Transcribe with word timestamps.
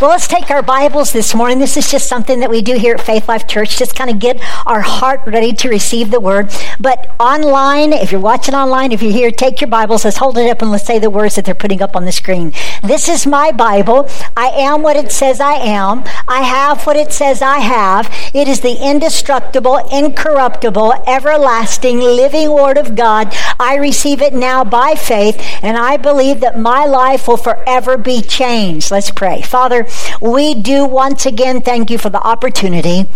Well, 0.00 0.08
let's 0.08 0.26
take 0.26 0.50
our 0.50 0.62
Bibles 0.62 1.12
this 1.12 1.34
morning. 1.34 1.58
This 1.58 1.76
is 1.76 1.90
just 1.90 2.08
something 2.08 2.40
that 2.40 2.48
we 2.48 2.62
do 2.62 2.78
here 2.78 2.94
at 2.94 3.02
Faith 3.02 3.28
Life 3.28 3.46
Church, 3.46 3.76
just 3.76 3.94
kind 3.94 4.08
of 4.08 4.18
get 4.18 4.40
our 4.64 4.80
heart 4.80 5.20
ready 5.26 5.52
to 5.52 5.68
receive 5.68 6.10
the 6.10 6.20
word. 6.20 6.50
But 6.80 7.14
online, 7.20 7.92
if 7.92 8.10
you're 8.10 8.18
watching 8.18 8.54
online, 8.54 8.92
if 8.92 9.02
you're 9.02 9.12
here, 9.12 9.30
take 9.30 9.60
your 9.60 9.68
Bibles, 9.68 10.06
let's 10.06 10.16
hold 10.16 10.38
it 10.38 10.48
up 10.48 10.62
and 10.62 10.70
let's 10.70 10.86
say 10.86 10.98
the 10.98 11.10
words 11.10 11.34
that 11.34 11.44
they're 11.44 11.54
putting 11.54 11.82
up 11.82 11.96
on 11.96 12.06
the 12.06 12.12
screen. 12.12 12.54
This 12.82 13.10
is 13.10 13.26
my 13.26 13.52
Bible. 13.52 14.08
I 14.38 14.46
am 14.46 14.80
what 14.80 14.96
it 14.96 15.12
says 15.12 15.38
I 15.38 15.56
am. 15.56 16.04
I 16.26 16.44
have 16.44 16.86
what 16.86 16.96
it 16.96 17.12
says 17.12 17.42
I 17.42 17.58
have. 17.58 18.10
It 18.32 18.48
is 18.48 18.60
the 18.60 18.82
indestructible, 18.82 19.86
incorruptible, 19.92 20.94
everlasting, 21.06 22.00
living 22.00 22.50
Word 22.52 22.78
of 22.78 22.96
God. 22.96 23.36
I 23.60 23.76
receive 23.76 24.22
it 24.22 24.32
now 24.32 24.64
by 24.64 24.94
faith, 24.94 25.38
and 25.62 25.76
I 25.76 25.98
believe 25.98 26.40
that 26.40 26.58
my 26.58 26.86
life 26.86 27.28
will 27.28 27.36
forever 27.36 27.98
be 27.98 28.22
changed. 28.22 28.90
Let's 28.90 29.10
pray. 29.10 29.42
Father, 29.42 29.86
we 30.20 30.54
do 30.54 30.84
once 30.84 31.26
again 31.26 31.60
thank 31.60 31.90
you 31.90 31.98
for 31.98 32.10
the 32.10 32.22
opportunity 32.22 33.06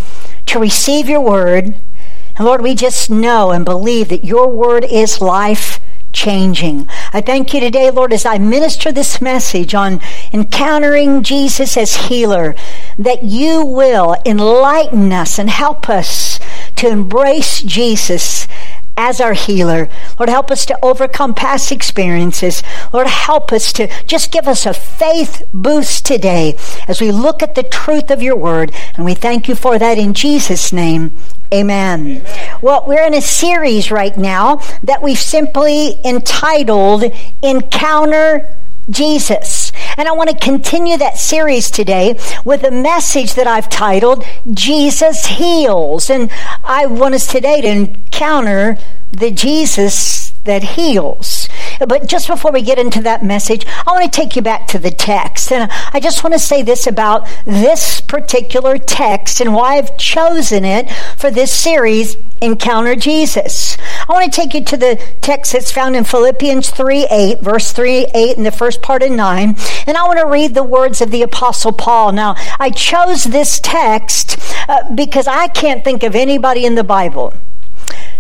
to 0.46 0.58
receive 0.58 1.08
your 1.08 1.20
word. 1.20 1.76
And 2.36 2.46
Lord, 2.46 2.62
we 2.62 2.74
just 2.74 3.10
know 3.10 3.50
and 3.50 3.64
believe 3.64 4.08
that 4.08 4.24
your 4.24 4.48
word 4.48 4.84
is 4.84 5.20
life 5.20 5.80
changing. 6.14 6.88
I 7.12 7.20
thank 7.20 7.52
you 7.52 7.60
today, 7.60 7.90
Lord, 7.90 8.12
as 8.12 8.24
I 8.24 8.38
minister 8.38 8.90
this 8.90 9.20
message 9.20 9.74
on 9.74 10.00
encountering 10.32 11.22
Jesus 11.22 11.76
as 11.76 11.96
healer, 12.08 12.54
that 12.98 13.24
you 13.24 13.64
will 13.64 14.16
enlighten 14.24 15.12
us 15.12 15.38
and 15.38 15.50
help 15.50 15.88
us 15.88 16.38
to 16.76 16.88
embrace 16.88 17.60
Jesus 17.60 18.48
as 18.96 19.20
our 19.20 19.32
healer. 19.32 19.88
Lord, 20.18 20.28
help 20.28 20.50
us 20.50 20.66
to 20.66 20.78
overcome 20.82 21.34
past 21.34 21.72
experiences. 21.72 22.62
Lord, 22.92 23.06
help 23.06 23.52
us 23.52 23.72
to 23.74 23.88
just 24.04 24.30
give 24.30 24.46
us 24.46 24.66
a 24.66 24.74
faith 24.74 25.42
boost 25.52 26.06
today 26.06 26.56
as 26.86 27.00
we 27.00 27.10
look 27.10 27.42
at 27.42 27.54
the 27.54 27.62
truth 27.62 28.10
of 28.10 28.22
your 28.22 28.36
word. 28.36 28.72
And 28.96 29.04
we 29.04 29.14
thank 29.14 29.48
you 29.48 29.54
for 29.54 29.78
that 29.78 29.98
in 29.98 30.14
Jesus' 30.14 30.72
name. 30.72 31.16
Amen. 31.52 32.06
Amen. 32.06 32.58
Well, 32.62 32.84
we're 32.86 33.06
in 33.06 33.14
a 33.14 33.20
series 33.20 33.90
right 33.90 34.16
now 34.16 34.56
that 34.82 35.02
we've 35.02 35.18
simply 35.18 36.00
entitled 36.04 37.04
Encounter 37.42 38.56
Jesus. 38.88 39.72
And 39.96 40.08
I 40.08 40.12
want 40.12 40.30
to 40.30 40.36
continue 40.36 40.96
that 40.98 41.18
series 41.18 41.70
today 41.70 42.18
with 42.44 42.64
a 42.64 42.70
message 42.70 43.34
that 43.34 43.46
I've 43.46 43.68
titled 43.68 44.24
Jesus 44.52 45.26
Heals. 45.26 46.10
And 46.10 46.30
I 46.64 46.86
want 46.86 47.14
us 47.14 47.26
today 47.26 47.60
to 47.60 47.68
encounter 47.68 48.78
the 49.12 49.30
Jesus 49.30 50.23
that 50.44 50.62
heals. 50.62 51.48
But 51.86 52.06
just 52.06 52.28
before 52.28 52.52
we 52.52 52.62
get 52.62 52.78
into 52.78 53.02
that 53.02 53.24
message, 53.24 53.66
I 53.66 53.92
want 53.92 54.10
to 54.10 54.10
take 54.10 54.36
you 54.36 54.42
back 54.42 54.66
to 54.68 54.78
the 54.78 54.90
text. 54.90 55.50
And 55.50 55.70
I 55.92 56.00
just 56.00 56.22
want 56.22 56.34
to 56.34 56.38
say 56.38 56.62
this 56.62 56.86
about 56.86 57.26
this 57.44 58.00
particular 58.00 58.78
text 58.78 59.40
and 59.40 59.54
why 59.54 59.76
I've 59.76 59.96
chosen 59.96 60.64
it 60.64 60.90
for 61.16 61.30
this 61.30 61.52
series, 61.52 62.16
Encounter 62.40 62.94
Jesus. 62.94 63.78
I 64.06 64.12
want 64.12 64.30
to 64.30 64.40
take 64.40 64.52
you 64.52 64.64
to 64.64 64.76
the 64.76 65.02
text 65.22 65.52
that's 65.52 65.72
found 65.72 65.96
in 65.96 66.04
Philippians 66.04 66.68
3 66.70 67.06
8, 67.10 67.40
verse 67.40 67.72
3 67.72 68.06
8, 68.12 68.36
in 68.36 68.42
the 68.42 68.50
first 68.50 68.82
part 68.82 69.02
of 69.02 69.10
9. 69.10 69.56
And 69.86 69.96
I 69.96 70.06
want 70.06 70.18
to 70.18 70.26
read 70.26 70.54
the 70.54 70.62
words 70.62 71.00
of 71.00 71.10
the 71.10 71.22
Apostle 71.22 71.72
Paul. 71.72 72.12
Now, 72.12 72.34
I 72.58 72.70
chose 72.70 73.24
this 73.24 73.60
text 73.60 74.38
uh, 74.68 74.90
because 74.94 75.26
I 75.26 75.48
can't 75.48 75.82
think 75.82 76.02
of 76.02 76.14
anybody 76.14 76.66
in 76.66 76.74
the 76.74 76.84
Bible 76.84 77.32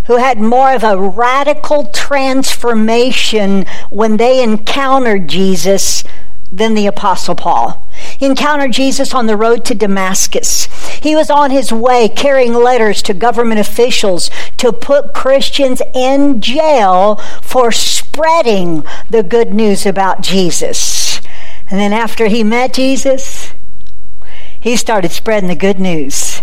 who 0.06 0.16
had 0.16 0.38
more 0.38 0.72
of 0.72 0.84
a 0.84 0.98
radical 0.98 1.86
transformation 1.86 3.64
when 3.90 4.16
they 4.16 4.42
encountered 4.42 5.28
Jesus 5.28 6.04
than 6.52 6.74
the 6.74 6.86
Apostle 6.86 7.34
Paul. 7.34 7.88
He 8.18 8.26
encountered 8.26 8.72
Jesus 8.72 9.12
on 9.12 9.26
the 9.26 9.36
road 9.36 9.64
to 9.64 9.74
Damascus. 9.74 10.66
He 11.02 11.16
was 11.16 11.30
on 11.30 11.50
his 11.50 11.72
way 11.72 12.08
carrying 12.08 12.54
letters 12.54 13.02
to 13.02 13.14
government 13.14 13.60
officials 13.60 14.30
to 14.58 14.72
put 14.72 15.14
Christians 15.14 15.82
in 15.94 16.40
jail 16.40 17.16
for 17.42 17.72
spreading 17.72 18.84
the 19.10 19.22
good 19.22 19.52
news 19.52 19.84
about 19.84 20.20
Jesus. 20.20 21.20
And 21.70 21.80
then 21.80 21.92
after 21.92 22.28
he 22.28 22.44
met 22.44 22.74
Jesus, 22.74 23.52
he 24.60 24.76
started 24.76 25.10
spreading 25.10 25.48
the 25.48 25.56
good 25.56 25.80
news 25.80 26.42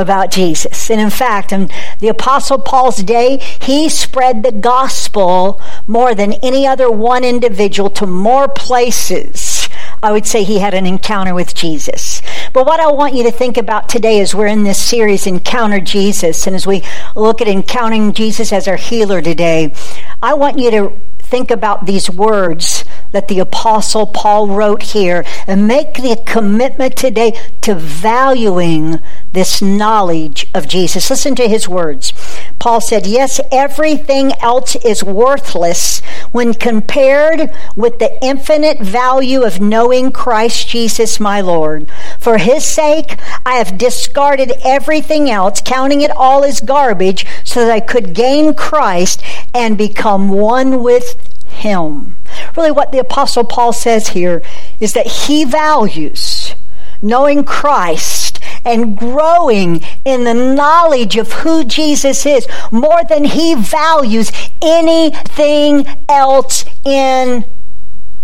about 0.00 0.30
Jesus. 0.30 0.90
And 0.90 1.00
in 1.00 1.10
fact, 1.10 1.52
in 1.52 1.70
the 2.00 2.08
Apostle 2.08 2.58
Paul's 2.58 3.02
day, 3.02 3.38
he 3.60 3.88
spread 3.88 4.42
the 4.42 4.52
gospel 4.52 5.60
more 5.86 6.14
than 6.14 6.32
any 6.34 6.66
other 6.66 6.90
one 6.90 7.24
individual 7.24 7.90
to 7.90 8.06
more 8.06 8.48
places. 8.48 9.68
I 10.02 10.12
would 10.12 10.26
say 10.26 10.44
he 10.44 10.58
had 10.58 10.74
an 10.74 10.86
encounter 10.86 11.34
with 11.34 11.54
Jesus. 11.54 12.22
But 12.52 12.66
what 12.66 12.80
I 12.80 12.90
want 12.90 13.14
you 13.14 13.22
to 13.24 13.30
think 13.30 13.56
about 13.56 13.88
today 13.88 14.20
as 14.20 14.34
we're 14.34 14.46
in 14.46 14.64
this 14.64 14.82
series, 14.82 15.26
Encounter 15.26 15.80
Jesus, 15.80 16.46
and 16.46 16.56
as 16.56 16.66
we 16.66 16.82
look 17.14 17.40
at 17.40 17.48
encountering 17.48 18.12
Jesus 18.12 18.52
as 18.52 18.66
our 18.66 18.76
healer 18.76 19.20
today, 19.20 19.74
I 20.22 20.34
want 20.34 20.58
you 20.58 20.70
to 20.70 20.92
think 21.30 21.50
about 21.50 21.86
these 21.86 22.10
words 22.10 22.84
that 23.12 23.28
the 23.28 23.38
Apostle 23.38 24.06
Paul 24.06 24.48
wrote 24.48 24.82
here 24.82 25.24
and 25.46 25.66
make 25.66 25.94
the 25.94 26.20
commitment 26.26 26.96
today 26.96 27.38
to 27.60 27.74
valuing 27.74 28.98
this 29.32 29.62
knowledge 29.62 30.46
of 30.54 30.68
Jesus. 30.68 31.08
Listen 31.08 31.34
to 31.36 31.48
his 31.48 31.68
words. 31.68 32.12
Paul 32.58 32.80
said, 32.80 33.06
Yes, 33.06 33.40
everything 33.52 34.32
else 34.40 34.76
is 34.84 35.04
worthless 35.04 36.00
when 36.32 36.54
compared 36.54 37.50
with 37.76 37.98
the 37.98 38.16
infinite 38.22 38.80
value 38.80 39.42
of 39.42 39.60
knowing 39.60 40.12
Christ 40.12 40.68
Jesus 40.68 41.20
my 41.20 41.40
Lord. 41.40 41.90
For 42.18 42.38
his 42.38 42.64
sake, 42.64 43.20
I 43.46 43.54
have 43.54 43.78
discarded 43.78 44.52
everything 44.64 45.30
else, 45.30 45.60
counting 45.64 46.00
it 46.00 46.10
all 46.10 46.44
as 46.44 46.60
garbage, 46.60 47.26
so 47.44 47.64
that 47.64 47.72
I 47.72 47.80
could 47.80 48.14
gain 48.14 48.54
Christ 48.54 49.22
and 49.54 49.78
become 49.78 50.28
one 50.28 50.82
with 50.82 51.19
him. 51.50 52.16
Really, 52.56 52.70
what 52.70 52.92
the 52.92 52.98
Apostle 52.98 53.44
Paul 53.44 53.72
says 53.72 54.08
here 54.08 54.42
is 54.78 54.92
that 54.94 55.06
he 55.06 55.44
values 55.44 56.54
knowing 57.02 57.44
Christ 57.44 58.38
and 58.64 58.96
growing 58.96 59.82
in 60.04 60.24
the 60.24 60.34
knowledge 60.34 61.16
of 61.16 61.32
who 61.32 61.64
Jesus 61.64 62.26
is 62.26 62.46
more 62.70 63.02
than 63.08 63.24
he 63.24 63.54
values 63.54 64.30
anything 64.62 65.86
else 66.08 66.64
in 66.84 67.44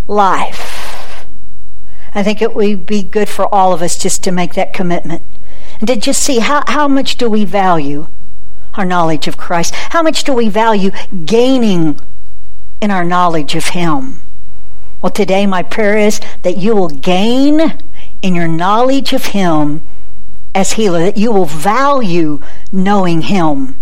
life. 0.07 1.27
I 2.15 2.23
think 2.23 2.41
it 2.41 2.55
would 2.55 2.87
be 2.87 3.03
good 3.03 3.29
for 3.29 3.53
all 3.55 3.73
of 3.73 3.83
us 3.83 3.99
just 3.99 4.25
to 4.25 4.33
make 4.33 4.55
that 4.55 4.73
commitment 4.73 5.23
and 5.79 5.89
to 5.89 5.97
just 5.97 6.23
see 6.23 6.39
how, 6.39 6.63
how 6.67 6.89
much 6.89 7.17
do 7.17 7.29
we 7.29 7.45
value 7.45 8.09
our 8.75 8.85
knowledge 8.85 9.29
of 9.29 9.37
Christ? 9.37 9.75
How 9.75 10.03
much 10.03 10.25
do 10.25 10.33
we 10.33 10.49
value 10.49 10.91
gaining 11.25 12.01
in 12.81 12.91
our 12.91 13.05
knowledge 13.05 13.55
of 13.55 13.69
Him? 13.69 14.21
Well, 15.03 15.13
today 15.13 15.47
my 15.47 15.63
prayer 15.63 15.97
is 15.97 16.21
that 16.43 16.57
you 16.57 16.75
will 16.75 16.89
gain 16.89 17.79
in 18.23 18.35
your 18.35 18.49
knowledge 18.49 19.13
of 19.13 19.27
Him 19.27 19.83
as 20.55 20.73
healer, 20.73 21.01
that 21.05 21.17
you 21.17 21.31
will 21.31 21.45
value 21.45 22.41
knowing 22.73 23.23
Him 23.23 23.77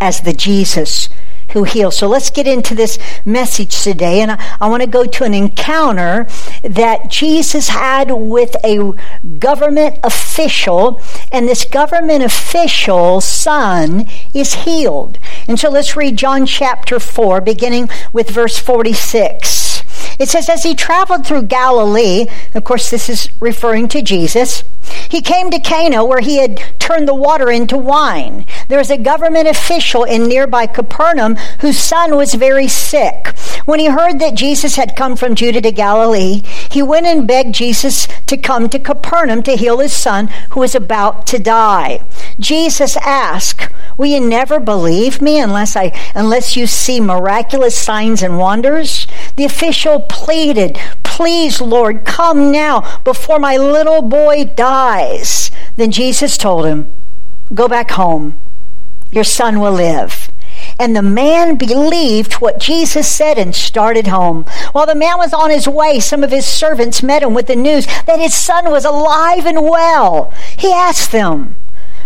as 0.00 0.20
the 0.20 0.32
Jesus 0.32 1.08
who 1.52 1.64
heals. 1.64 1.96
So 1.96 2.08
let's 2.08 2.30
get 2.30 2.46
into 2.46 2.74
this 2.74 2.98
message 3.24 3.82
today. 3.82 4.20
And 4.20 4.32
I, 4.32 4.56
I 4.60 4.68
want 4.68 4.82
to 4.82 4.88
go 4.88 5.04
to 5.04 5.24
an 5.24 5.34
encounter 5.34 6.26
that 6.62 7.10
Jesus 7.10 7.68
had 7.68 8.10
with 8.10 8.56
a 8.64 8.92
government 9.38 9.98
official, 10.02 11.00
and 11.30 11.48
this 11.48 11.64
government 11.64 12.24
official's 12.24 13.24
son 13.24 14.06
is 14.34 14.54
healed. 14.54 15.18
And 15.48 15.58
so 15.58 15.70
let's 15.70 15.96
read 15.96 16.16
John 16.16 16.46
chapter 16.46 16.98
4, 16.98 17.40
beginning 17.40 17.88
with 18.12 18.30
verse 18.30 18.58
46. 18.58 19.61
It 20.18 20.28
says, 20.28 20.48
As 20.48 20.62
he 20.62 20.74
traveled 20.74 21.26
through 21.26 21.42
Galilee, 21.42 22.26
of 22.54 22.64
course, 22.64 22.90
this 22.90 23.08
is 23.08 23.28
referring 23.40 23.88
to 23.88 24.02
Jesus, 24.02 24.64
he 25.08 25.20
came 25.20 25.50
to 25.50 25.58
Cana 25.58 26.04
where 26.04 26.20
he 26.20 26.38
had 26.38 26.60
turned 26.78 27.06
the 27.06 27.14
water 27.14 27.50
into 27.50 27.76
wine. 27.76 28.46
There 28.68 28.78
was 28.78 28.90
a 28.90 28.98
government 28.98 29.48
official 29.48 30.04
in 30.04 30.26
nearby 30.26 30.66
Capernaum 30.66 31.36
whose 31.60 31.78
son 31.78 32.16
was 32.16 32.34
very 32.34 32.68
sick. 32.68 33.36
When 33.64 33.78
he 33.78 33.86
heard 33.86 34.18
that 34.18 34.34
Jesus 34.34 34.76
had 34.76 34.96
come 34.96 35.16
from 35.16 35.34
Judah 35.34 35.60
to 35.60 35.70
Galilee, 35.70 36.42
he 36.70 36.82
went 36.82 37.06
and 37.06 37.28
begged 37.28 37.54
Jesus 37.54 38.08
to 38.26 38.36
come 38.36 38.68
to 38.68 38.78
Capernaum 38.78 39.42
to 39.44 39.56
heal 39.56 39.78
his 39.78 39.92
son 39.92 40.28
who 40.50 40.60
was 40.60 40.74
about 40.74 41.26
to 41.28 41.38
die. 41.38 42.00
Jesus 42.40 42.96
asked, 42.96 43.68
Will 43.96 44.06
you 44.06 44.20
never 44.20 44.58
believe 44.58 45.20
me 45.20 45.38
unless 45.38 45.76
I 45.76 45.92
unless 46.14 46.56
you 46.56 46.66
see 46.66 47.00
miraculous 47.00 47.78
signs 47.78 48.22
and 48.22 48.38
wonders? 48.38 49.06
The 49.36 49.44
official 49.44 49.91
pleaded, 50.00 50.78
Please, 51.02 51.60
Lord, 51.60 52.04
come 52.04 52.50
now 52.50 53.00
before 53.04 53.38
my 53.38 53.56
little 53.56 54.02
boy 54.02 54.44
dies. 54.44 55.50
Then 55.76 55.90
Jesus 55.90 56.36
told 56.38 56.66
him, 56.66 56.90
Go 57.54 57.68
back 57.68 57.90
home. 57.92 58.38
Your 59.10 59.24
son 59.24 59.60
will 59.60 59.72
live. 59.72 60.30
And 60.78 60.96
the 60.96 61.02
man 61.02 61.56
believed 61.56 62.34
what 62.34 62.58
Jesus 62.58 63.06
said 63.06 63.38
and 63.38 63.54
started 63.54 64.06
home. 64.06 64.44
While 64.72 64.86
the 64.86 64.94
man 64.94 65.18
was 65.18 65.32
on 65.32 65.50
his 65.50 65.68
way, 65.68 66.00
some 66.00 66.24
of 66.24 66.30
his 66.30 66.46
servants 66.46 67.02
met 67.02 67.22
him 67.22 67.34
with 67.34 67.46
the 67.46 67.56
news 67.56 67.86
that 68.06 68.18
his 68.18 68.34
son 68.34 68.70
was 68.70 68.84
alive 68.84 69.44
and 69.44 69.62
well. 69.62 70.32
He 70.56 70.72
asked 70.72 71.12
them, 71.12 71.56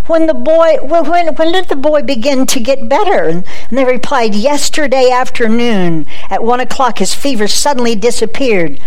when 0.07 0.27
the 0.27 0.35
boy 0.35 0.77
when, 0.83 1.35
when 1.35 1.53
did 1.53 1.69
the 1.69 1.77
boy 1.77 2.03
begin 2.03 2.47
to 2.47 2.61
get 2.61 2.89
better 2.89 3.25
and, 3.25 3.45
they 3.71 3.85
replied 3.85 4.35
yesterday 4.35 5.11
afternoon 5.11 6.07
at 6.31 6.43
one 6.43 6.61
o'clock 6.61 6.99
his 6.99 7.15
fever 7.15 7.49
suddenly 7.49 7.95
disappeared 7.95 8.81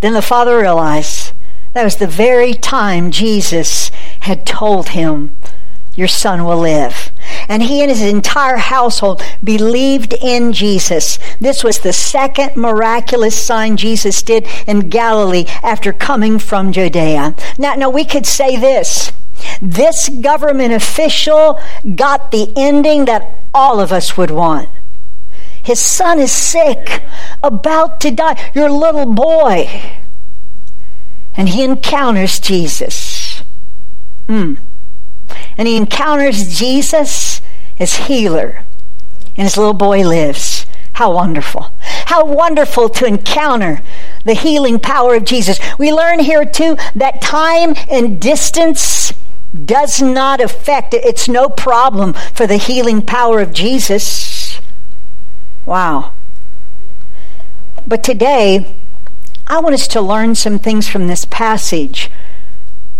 then 0.00 0.12
the 0.12 0.22
father 0.22 0.58
realized 0.58 1.32
that 1.72 1.84
was 1.84 1.96
the 1.96 2.06
very 2.06 2.54
time 2.54 3.10
jesus 3.10 3.90
had 4.20 4.46
told 4.46 4.90
him 4.90 5.36
your 5.94 6.08
son 6.08 6.44
will 6.44 6.58
live 6.58 7.10
and 7.48 7.62
he 7.64 7.82
and 7.82 7.90
his 7.90 8.02
entire 8.02 8.56
household 8.56 9.22
believed 9.44 10.14
in 10.14 10.52
Jesus. 10.52 11.18
This 11.40 11.62
was 11.62 11.80
the 11.80 11.92
second 11.92 12.56
miraculous 12.56 13.36
sign 13.36 13.76
Jesus 13.76 14.22
did 14.22 14.46
in 14.66 14.88
Galilee 14.88 15.44
after 15.62 15.92
coming 15.92 16.38
from 16.38 16.72
Judea. 16.72 17.34
Now, 17.58 17.74
now 17.74 17.90
we 17.90 18.04
could 18.04 18.26
say 18.26 18.56
this. 18.56 19.12
This 19.60 20.08
government 20.08 20.72
official 20.72 21.60
got 21.94 22.30
the 22.30 22.52
ending 22.56 23.04
that 23.06 23.44
all 23.54 23.80
of 23.80 23.92
us 23.92 24.16
would 24.16 24.30
want. 24.30 24.68
His 25.62 25.80
son 25.80 26.18
is 26.18 26.32
sick, 26.32 27.02
about 27.42 28.00
to 28.00 28.10
die, 28.10 28.50
your 28.54 28.70
little 28.70 29.12
boy. 29.12 30.00
And 31.34 31.48
he 31.48 31.62
encounters 31.62 32.40
Jesus. 32.40 33.42
Mm. 34.28 34.58
And 35.56 35.68
he 35.68 35.76
encounters 35.76 36.58
Jesus 36.58 37.40
as 37.78 37.94
healer. 38.06 38.64
And 39.36 39.44
his 39.44 39.56
little 39.56 39.74
boy 39.74 40.06
lives. 40.06 40.66
How 40.94 41.14
wonderful. 41.14 41.70
How 42.06 42.24
wonderful 42.24 42.88
to 42.90 43.06
encounter 43.06 43.80
the 44.24 44.34
healing 44.34 44.78
power 44.78 45.14
of 45.14 45.24
Jesus. 45.24 45.58
We 45.78 45.92
learn 45.92 46.18
here 46.18 46.44
too 46.44 46.76
that 46.94 47.22
time 47.22 47.74
and 47.90 48.20
distance 48.20 49.12
does 49.52 50.00
not 50.00 50.40
affect 50.40 50.94
it. 50.94 51.04
It's 51.04 51.28
no 51.28 51.48
problem 51.48 52.14
for 52.34 52.46
the 52.46 52.56
healing 52.56 53.02
power 53.02 53.40
of 53.40 53.52
Jesus. 53.52 54.60
Wow. 55.66 56.12
But 57.86 58.02
today, 58.02 58.76
I 59.46 59.60
want 59.60 59.74
us 59.74 59.88
to 59.88 60.00
learn 60.00 60.34
some 60.34 60.58
things 60.58 60.88
from 60.88 61.06
this 61.06 61.24
passage 61.24 62.10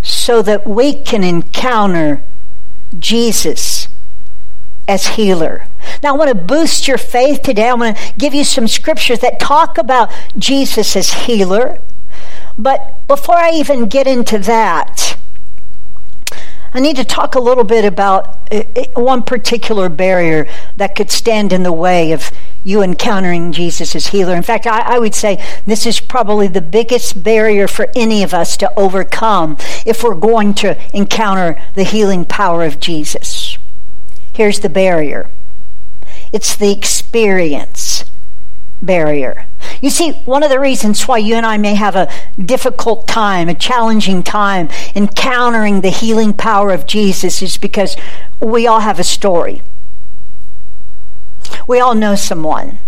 so 0.03 0.43
that 0.43 0.67
we 0.67 0.93
can 0.93 1.23
encounter 1.23 2.23
Jesus 2.99 3.89
as 4.89 5.09
healer. 5.09 5.67
Now, 6.03 6.15
I 6.15 6.19
want 6.19 6.29
to 6.29 6.35
boost 6.35 6.89
your 6.89 6.99
faith 6.99 7.43
today. 7.43 7.69
I 7.69 7.75
want 7.75 7.97
to 7.97 8.15
give 8.19 8.35
you 8.35 8.45
some 8.45 8.69
scriptures 8.69 9.21
that 9.21 9.41
talk 9.41 9.79
about 9.79 10.13
Jesus 10.37 10.97
as 10.97 11.13
healer. 11.25 11.81
But 12.59 13.07
before 13.07 13.37
I 13.37 13.53
even 13.53 13.87
get 13.87 14.07
into 14.07 14.39
that, 14.41 15.17
I 16.75 16.81
need 16.81 16.97
to 16.97 17.05
talk 17.05 17.35
a 17.35 17.41
little 17.41 17.65
bit 17.65 17.85
about 17.85 18.39
uh, 18.51 18.63
uh, 18.77 19.01
one 19.01 19.23
particular 19.23 19.89
barrier 19.89 20.49
that 20.79 20.95
could 20.95 21.11
stand 21.11 21.53
in 21.53 21.65
the 21.65 21.73
way 21.73 22.13
of 22.13 22.31
you 22.65 22.83
encountering 22.83 23.53
Jesus 23.53 23.95
as 23.95 24.09
healer. 24.09 24.35
In 24.35 24.43
fact, 24.43 24.67
I, 24.67 24.95
I, 24.95 24.99
would 24.99 25.15
say 25.15 25.43
this 25.67 25.85
is 25.85 26.01
probably 26.01 26.49
the 26.49 26.63
biggest 26.63 27.23
barrier 27.23 27.69
for 27.69 27.89
any 27.95 28.23
of 28.23 28.33
us 28.33 28.57
to 28.59 28.73
overcome 28.79 29.57
if 29.85 30.03
we're 30.03 30.15
going 30.15 30.55
to 30.55 30.79
encounter 30.97 31.61
the 31.75 31.85
healing 31.85 32.25
power 32.25 32.65
of 32.65 32.81
Jesus. 32.81 33.59
Here's 34.33 34.61
the 34.61 34.71
barrier 34.71 35.31
it's 36.33 36.57
the 36.57 36.73
experience 36.73 38.05
barrier. 38.81 39.47
You 39.81 39.91
see, 39.91 40.13
one 40.25 40.43
of 40.43 40.51
the 40.51 40.61
reasons 40.61 41.09
why 41.09 41.19
you 41.19 41.35
and 41.35 41.47
I 41.47 41.59
may 41.59 41.75
have 41.75 41.97
a 41.97 42.09
difficult 42.39 43.07
time, 43.07 43.49
a 43.49 43.55
challenging 43.55 44.23
time 44.23 44.69
encountering 44.95 45.81
the 45.81 45.91
healing 45.91 46.33
power 46.33 46.71
of 46.71 46.87
Jesus 46.87 47.43
is 47.43 47.57
because 47.57 47.97
we 48.41 48.67
all 48.67 48.81
have 48.81 48.99
a 48.99 49.05
story. 49.05 49.63
We 51.67 51.81
all 51.81 51.95
know 51.95 52.15
someone. 52.15 52.79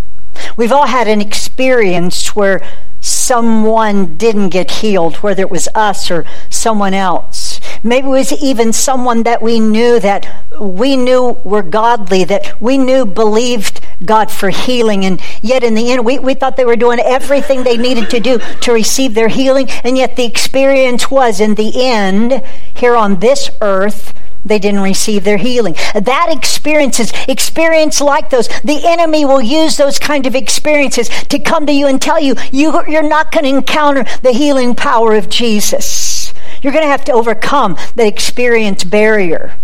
We've 0.57 0.73
all 0.73 0.87
had 0.87 1.09
an 1.09 1.21
experience 1.21 2.35
where 2.35 2.61
someone 3.05 4.17
didn't 4.17 4.49
get 4.49 4.71
healed, 4.71 5.17
whether 5.17 5.43
it 5.43 5.51
was 5.51 5.69
us 5.75 6.11
or 6.11 6.25
someone 6.49 6.95
else. 6.95 7.61
Maybe 7.83 8.07
it 8.07 8.11
was 8.11 8.33
even 8.43 8.73
someone 8.73 9.25
that 9.25 9.43
we 9.43 9.61
knew 9.61 10.01
that 10.01 10.27
we 10.59 10.97
knew 10.97 11.37
were 11.45 11.63
godly, 11.63 12.25
that 12.25 12.59
we 12.63 12.79
knew 12.79 13.05
believed 13.05 13.85
God 14.03 14.31
for 14.31 14.49
healing. 14.49 15.05
And 15.05 15.21
yet, 15.43 15.63
in 15.63 15.75
the 15.75 15.93
end, 15.93 16.07
we, 16.07 16.19
we 16.19 16.33
thought 16.33 16.57
they 16.57 16.65
were 16.65 16.77
doing 16.77 16.99
everything 16.99 17.63
they 17.63 17.77
needed 17.77 18.09
to 18.09 18.21
do 18.21 18.39
to 18.39 18.73
receive 18.73 19.15
their 19.15 19.29
healing. 19.29 19.69
And 19.85 19.99
yet, 19.99 20.17
the 20.17 20.25
experience 20.25 21.11
was, 21.11 21.41
in 21.41 21.57
the 21.57 21.85
end, 21.85 22.43
here 22.75 22.97
on 22.97 23.21
this 23.21 23.51
earth, 23.61 24.15
they 24.45 24.59
didn't 24.59 24.81
receive 24.81 25.25
their 25.25 25.37
healing. 25.37 25.75
That 25.95 26.29
experiences, 26.31 27.13
experience 27.29 28.01
like 28.01 28.31
those, 28.31 28.49
the 28.63 28.83
enemy 28.85 29.25
will 29.25 29.43
use 29.43 29.77
those 29.77 29.99
kind 29.99 30.27
of 30.27 30.35
experiences 30.35 31.09
to 31.09 31.39
come 31.39 31.67
to 31.67 31.73
you 31.73 31.87
and 31.87 32.01
tell 32.01 32.21
you, 32.21 32.35
you 32.53 32.83
you're 32.87 33.03
not 33.03 33.33
going 33.33 33.45
to 33.45 33.51
encounter 33.51 34.05
the 34.23 34.33
healing 34.33 34.75
power 34.75 35.15
of 35.15 35.29
Jesus. 35.29 36.33
You're 36.63 36.73
going 36.73 36.85
to 36.85 36.91
have 36.91 37.05
to 37.05 37.13
overcome 37.13 37.77
the 37.95 38.07
experience 38.07 38.85
barrier. 38.85 39.57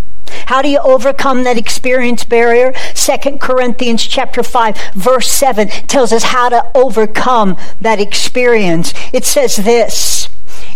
How 0.46 0.62
do 0.62 0.68
you 0.68 0.78
overcome 0.78 1.44
that 1.44 1.58
experience 1.58 2.24
barrier? 2.24 2.72
Second 2.94 3.40
Corinthians 3.40 4.04
chapter 4.06 4.42
5 4.42 4.76
verse 4.94 5.30
7 5.30 5.68
tells 5.68 6.12
us 6.12 6.24
how 6.24 6.48
to 6.48 6.64
overcome 6.74 7.56
that 7.80 8.00
experience. 8.00 8.92
It 9.12 9.24
says 9.24 9.56
this. 9.56 10.28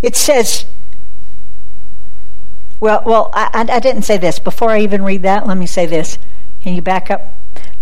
It 0.02 0.16
says 0.16 0.66
well, 2.84 3.02
well, 3.06 3.31
I, 3.32 3.64
I 3.66 3.81
didn't 3.81 4.02
say 4.02 4.19
this. 4.19 4.38
Before 4.38 4.69
I 4.69 4.81
even 4.81 5.02
read 5.04 5.22
that, 5.22 5.46
let 5.46 5.56
me 5.56 5.64
say 5.64 5.86
this. 5.86 6.19
Can 6.60 6.75
you 6.75 6.82
back 6.82 7.10
up? 7.10 7.22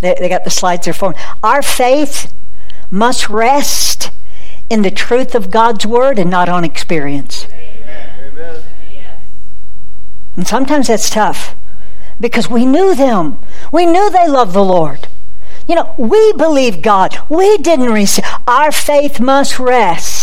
They, 0.01 0.15
they 0.17 0.29
got 0.29 0.45
the 0.45 0.51
slides 0.51 0.85
there 0.85 0.95
for 0.95 1.11
me. 1.11 1.17
Our 1.43 1.61
faith 1.61 2.33
must 2.89 3.29
rest 3.29 4.13
in 4.71 4.83
the 4.83 4.93
truth 4.93 5.35
of 5.35 5.51
God's 5.51 5.85
word 5.85 6.21
and 6.21 6.31
not 6.31 6.49
on 6.49 6.63
experience. 6.63 7.49
Amen. 7.53 8.63
And 10.37 10.47
sometimes 10.47 10.87
that's 10.87 11.11
tough 11.11 11.57
because 12.21 12.49
we 12.49 12.65
knew 12.65 12.95
them. 12.95 13.41
We 13.73 13.87
knew 13.87 14.09
they 14.09 14.29
loved 14.29 14.53
the 14.53 14.63
Lord. 14.63 15.09
You 15.67 15.75
know, 15.75 15.95
we 15.99 16.33
believe 16.35 16.81
God. 16.81 17.19
We 17.29 17.59
didn't 17.59 17.91
receive. 17.91 18.25
Our 18.47 18.71
faith 18.71 19.19
must 19.19 19.59
rest 19.59 20.22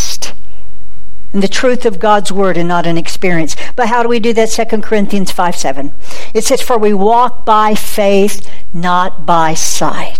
and 1.34 1.44
the 1.44 1.48
truth 1.48 1.86
of 1.86 2.00
God's 2.00 2.32
word 2.32 2.58
and 2.58 2.68
not 2.68 2.86
an 2.86 2.98
experience. 2.98 3.56
But 3.76 3.88
how 3.88 4.04
do 4.04 4.10
we 4.10 4.20
do 4.20 4.34
that? 4.34 4.50
2 4.50 4.82
Corinthians 4.82 5.32
5 5.32 5.56
7. 5.56 5.94
It 6.34 6.44
says, 6.44 6.62
For 6.62 6.78
we 6.78 6.94
walk 6.94 7.46
by 7.46 7.76
faith, 7.76 8.50
not 8.74 9.26
by 9.26 9.54
sight. 9.54 10.20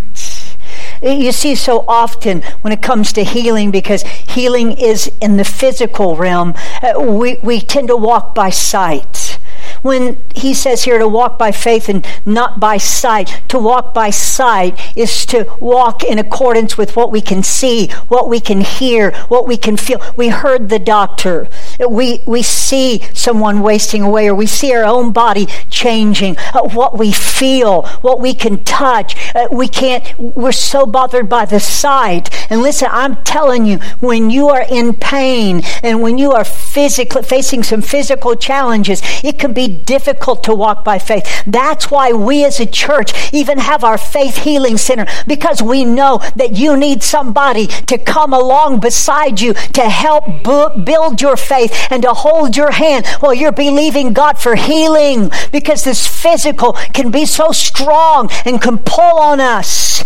You 1.02 1.32
see, 1.32 1.56
so 1.56 1.86
often 1.88 2.42
when 2.62 2.74
it 2.74 2.82
comes 2.82 3.14
to 3.14 3.24
healing, 3.24 3.72
because 3.72 4.04
healing 4.04 4.74
is 4.74 5.12
in 5.22 5.38
the 5.38 5.46
physical 5.46 6.16
realm, 6.16 6.54
uh, 6.84 7.00
we, 7.00 7.38
we 7.42 7.62
tend 7.62 7.88
to 7.88 7.96
walk 7.96 8.36
by 8.36 8.50
sight 8.50 9.40
when 9.82 10.22
he 10.36 10.54
says 10.54 10.84
here 10.84 10.98
to 10.98 11.08
walk 11.08 11.38
by 11.38 11.52
faith 11.52 11.90
and 11.90 12.06
not 12.26 12.60
by 12.60 12.78
sight, 12.78 13.42
to 13.50 13.60
walk 13.60 13.94
by 13.94 14.10
sight 14.10 14.98
is 14.98 15.26
to 15.28 15.46
walk 15.60 16.04
in 16.04 16.20
accordance 16.20 16.78
with 16.78 16.96
what 16.96 17.12
we 17.12 17.22
can 17.22 17.44
see, 17.44 17.88
what 18.08 18.30
we 18.30 18.40
can 18.40 18.62
hear, 18.62 19.12
what 19.28 19.48
we 19.48 19.58
can 19.58 19.78
feel. 19.78 20.02
We 20.16 20.30
heard 20.30 20.70
the 20.70 20.80
doctor. 20.80 21.50
We, 21.88 22.22
we 22.26 22.44
see 22.44 23.02
someone 23.14 23.62
wasting 23.62 24.02
away, 24.04 24.28
or 24.28 24.36
we 24.36 24.48
see 24.48 24.74
our 24.74 24.84
own 24.84 25.12
body 25.12 25.46
changing. 25.70 26.38
Uh, 26.54 26.68
what 26.70 26.98
we 26.98 27.12
feel, 27.12 27.84
what 28.02 28.20
we 28.20 28.34
can 28.34 28.64
touch. 28.64 29.16
Uh, 29.36 29.48
we 29.52 29.68
can't, 29.68 30.04
we're 30.20 30.52
so 30.52 30.86
bothered 30.86 31.30
by 31.30 31.46
the 31.46 31.60
sight. 31.60 32.30
And 32.52 32.62
listen, 32.62 32.90
I'm 32.92 33.24
telling 33.24 33.66
you, 33.66 33.78
when 34.00 34.30
you 34.30 34.50
are 34.50 34.66
in 34.70 34.94
pain 34.94 35.62
and 35.84 36.02
when 36.02 36.18
you 36.18 36.32
are 36.32 36.44
physically 36.44 37.24
facing 37.24 37.64
some 37.64 37.82
physical 37.82 38.36
challenges, 38.36 39.02
it 39.24 39.40
can 39.40 39.54
be 39.54 39.68
difficult 39.68 40.44
to 40.46 40.56
walk 40.56 40.84
by 40.84 41.00
faith. 41.00 41.44
That's 41.46 41.90
why 41.90 42.12
we 42.12 42.44
as 42.44 42.60
a 42.60 42.66
church 42.66 43.34
even 43.34 43.60
have 43.60 43.84
our 43.84 43.98
faith 43.98 44.38
healing 44.38 44.78
center 44.78 45.06
because 45.28 45.62
we 45.62 45.86
know 45.86 46.22
that 46.36 46.56
you 46.56 46.76
need 46.76 47.04
somebody 47.04 47.68
to 47.68 47.98
come 47.98 48.34
along 48.34 48.80
beside 48.80 49.40
you 49.40 49.54
to 49.54 49.82
help 49.82 50.26
bu- 50.44 50.84
build 50.84 51.22
your 51.22 51.38
faith 51.38 51.69
and 51.90 52.04
to 52.04 52.14
hold 52.14 52.56
your 52.56 52.72
hand 52.72 53.08
while 53.20 53.34
you're 53.34 53.52
believing 53.52 54.14
God 54.14 54.40
for 54.40 54.56
healing 54.56 55.32
because 55.52 55.84
this 55.84 56.08
physical 56.08 56.74
can 56.94 57.12
be 57.12 57.26
so 57.26 57.52
strong 57.52 58.30
and 58.46 58.62
can 58.62 58.78
pull 58.78 59.20
on 59.20 59.40
us 59.40 60.04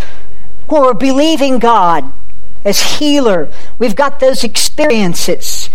when 0.68 0.82
we're 0.82 0.94
believing 0.94 1.60
God 1.60 2.12
as 2.64 3.00
healer. 3.00 3.52
We've 3.80 3.96
got 3.96 4.20
those 4.20 4.44
experiences. 4.44 5.70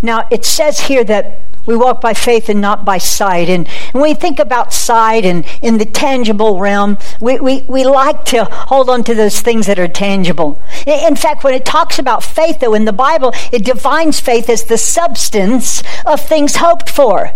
Now, 0.00 0.26
it 0.30 0.44
says 0.44 0.80
here 0.80 1.04
that 1.04 1.40
We 1.66 1.76
walk 1.76 2.00
by 2.00 2.14
faith 2.14 2.48
and 2.48 2.60
not 2.60 2.84
by 2.84 2.98
sight. 2.98 3.48
And 3.48 3.68
when 3.92 4.02
we 4.02 4.14
think 4.14 4.38
about 4.38 4.72
sight 4.72 5.24
and 5.24 5.44
in 5.60 5.78
the 5.78 5.84
tangible 5.84 6.58
realm, 6.58 6.98
we, 7.20 7.38
we, 7.40 7.62
we 7.68 7.84
like 7.84 8.24
to 8.26 8.44
hold 8.44 8.90
on 8.90 9.04
to 9.04 9.14
those 9.14 9.40
things 9.40 9.66
that 9.66 9.78
are 9.78 9.88
tangible. 9.88 10.60
In 10.86 11.16
fact, 11.16 11.44
when 11.44 11.54
it 11.54 11.64
talks 11.64 11.98
about 11.98 12.22
faith, 12.22 12.60
though, 12.60 12.74
in 12.74 12.84
the 12.84 12.92
Bible, 12.92 13.32
it 13.52 13.64
defines 13.64 14.20
faith 14.20 14.48
as 14.48 14.64
the 14.64 14.78
substance 14.78 15.82
of 16.04 16.20
things 16.20 16.56
hoped 16.56 16.90
for. 16.90 17.32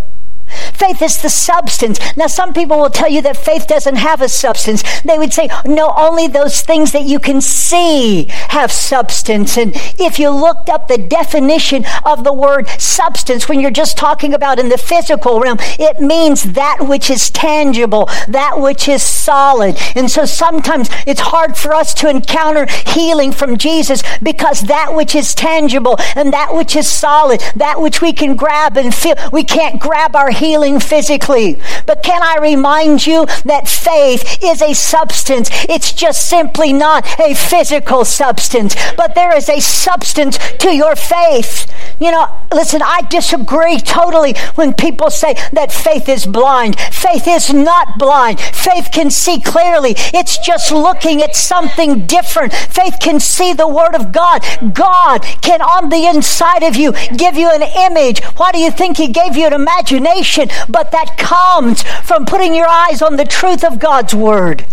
Faith 0.48 1.02
is 1.02 1.22
the 1.22 1.30
substance. 1.30 1.98
Now, 2.16 2.26
some 2.26 2.52
people 2.52 2.78
will 2.78 2.90
tell 2.90 3.08
you 3.08 3.22
that 3.22 3.36
faith 3.36 3.66
doesn't 3.66 3.96
have 3.96 4.20
a 4.20 4.28
substance. 4.28 4.82
They 5.02 5.18
would 5.18 5.32
say, 5.32 5.48
no, 5.64 5.92
only 5.96 6.28
those 6.28 6.60
things 6.60 6.92
that 6.92 7.04
you 7.04 7.18
can 7.18 7.40
see 7.40 8.24
have 8.28 8.70
substance. 8.70 9.56
And 9.56 9.72
if 9.98 10.18
you 10.18 10.30
looked 10.30 10.68
up 10.68 10.88
the 10.88 10.98
definition 10.98 11.84
of 12.04 12.24
the 12.24 12.32
word 12.32 12.68
substance, 12.68 13.48
when 13.48 13.60
you're 13.60 13.70
just 13.70 13.96
talking 13.96 14.34
about 14.34 14.58
in 14.58 14.68
the 14.68 14.78
physical 14.78 15.40
realm, 15.40 15.58
it 15.60 16.00
means 16.00 16.52
that 16.52 16.78
which 16.80 17.10
is 17.10 17.30
tangible, 17.30 18.06
that 18.28 18.60
which 18.60 18.88
is 18.88 19.02
solid. 19.02 19.78
And 19.94 20.10
so 20.10 20.24
sometimes 20.24 20.88
it's 21.06 21.20
hard 21.20 21.56
for 21.56 21.74
us 21.74 21.94
to 21.94 22.10
encounter 22.10 22.66
healing 22.86 23.32
from 23.32 23.56
Jesus 23.56 24.02
because 24.22 24.62
that 24.62 24.94
which 24.94 25.14
is 25.14 25.34
tangible 25.34 25.96
and 26.14 26.32
that 26.32 26.54
which 26.54 26.76
is 26.76 26.88
solid, 26.88 27.42
that 27.56 27.80
which 27.80 28.00
we 28.00 28.12
can 28.12 28.36
grab 28.36 28.76
and 28.76 28.94
feel, 28.94 29.16
we 29.32 29.42
can't 29.42 29.80
grab 29.80 30.14
our 30.14 30.30
healing 30.30 30.45
physically. 30.54 31.60
But 31.86 32.02
can 32.02 32.22
I 32.22 32.38
remind 32.40 33.06
you 33.06 33.26
that 33.44 33.66
faith 33.66 34.38
is 34.42 34.62
a 34.62 34.74
substance? 34.74 35.50
It's 35.68 35.92
just 35.92 36.28
simply 36.28 36.72
not 36.72 37.04
a 37.18 37.34
physical 37.34 38.04
substance, 38.04 38.76
but 38.96 39.14
there 39.14 39.36
is 39.36 39.48
a 39.48 39.60
substance 39.60 40.38
to 40.60 40.74
your 40.74 40.94
faith. 40.94 41.72
You 42.00 42.12
know, 42.12 42.28
listen, 42.52 42.80
I 42.82 43.02
disagree 43.10 43.78
totally 43.78 44.34
when 44.54 44.72
people 44.74 45.10
say 45.10 45.34
that 45.52 45.72
faith 45.72 46.08
is 46.08 46.26
blind. 46.26 46.78
Faith 46.78 47.26
is 47.26 47.52
not 47.52 47.98
blind. 47.98 48.38
Faith 48.38 48.90
can 48.92 49.10
see 49.10 49.40
clearly. 49.40 49.94
It's 50.14 50.38
just 50.38 50.70
looking 50.70 51.22
at 51.22 51.34
something 51.34 52.06
different. 52.06 52.52
Faith 52.52 52.98
can 53.00 53.18
see 53.18 53.52
the 53.52 53.68
Word 53.68 53.94
of 53.94 54.12
God. 54.12 54.44
God 54.72 55.22
can, 55.42 55.60
on 55.60 55.88
the 55.88 56.06
inside 56.06 56.62
of 56.62 56.76
you, 56.76 56.92
give 57.16 57.36
you 57.36 57.50
an 57.50 57.62
image. 57.62 58.22
Why 58.36 58.52
do 58.52 58.58
you 58.58 58.70
think 58.70 58.96
He 58.96 59.08
gave 59.08 59.36
you 59.36 59.46
an 59.46 59.52
imagination? 59.52 60.25
But 60.68 60.90
that 60.92 61.16
comes 61.16 61.82
from 61.82 62.26
putting 62.26 62.54
your 62.54 62.66
eyes 62.66 63.02
on 63.02 63.16
the 63.16 63.24
truth 63.24 63.64
of 63.64 63.78
God's 63.78 64.14
Word. 64.14 64.66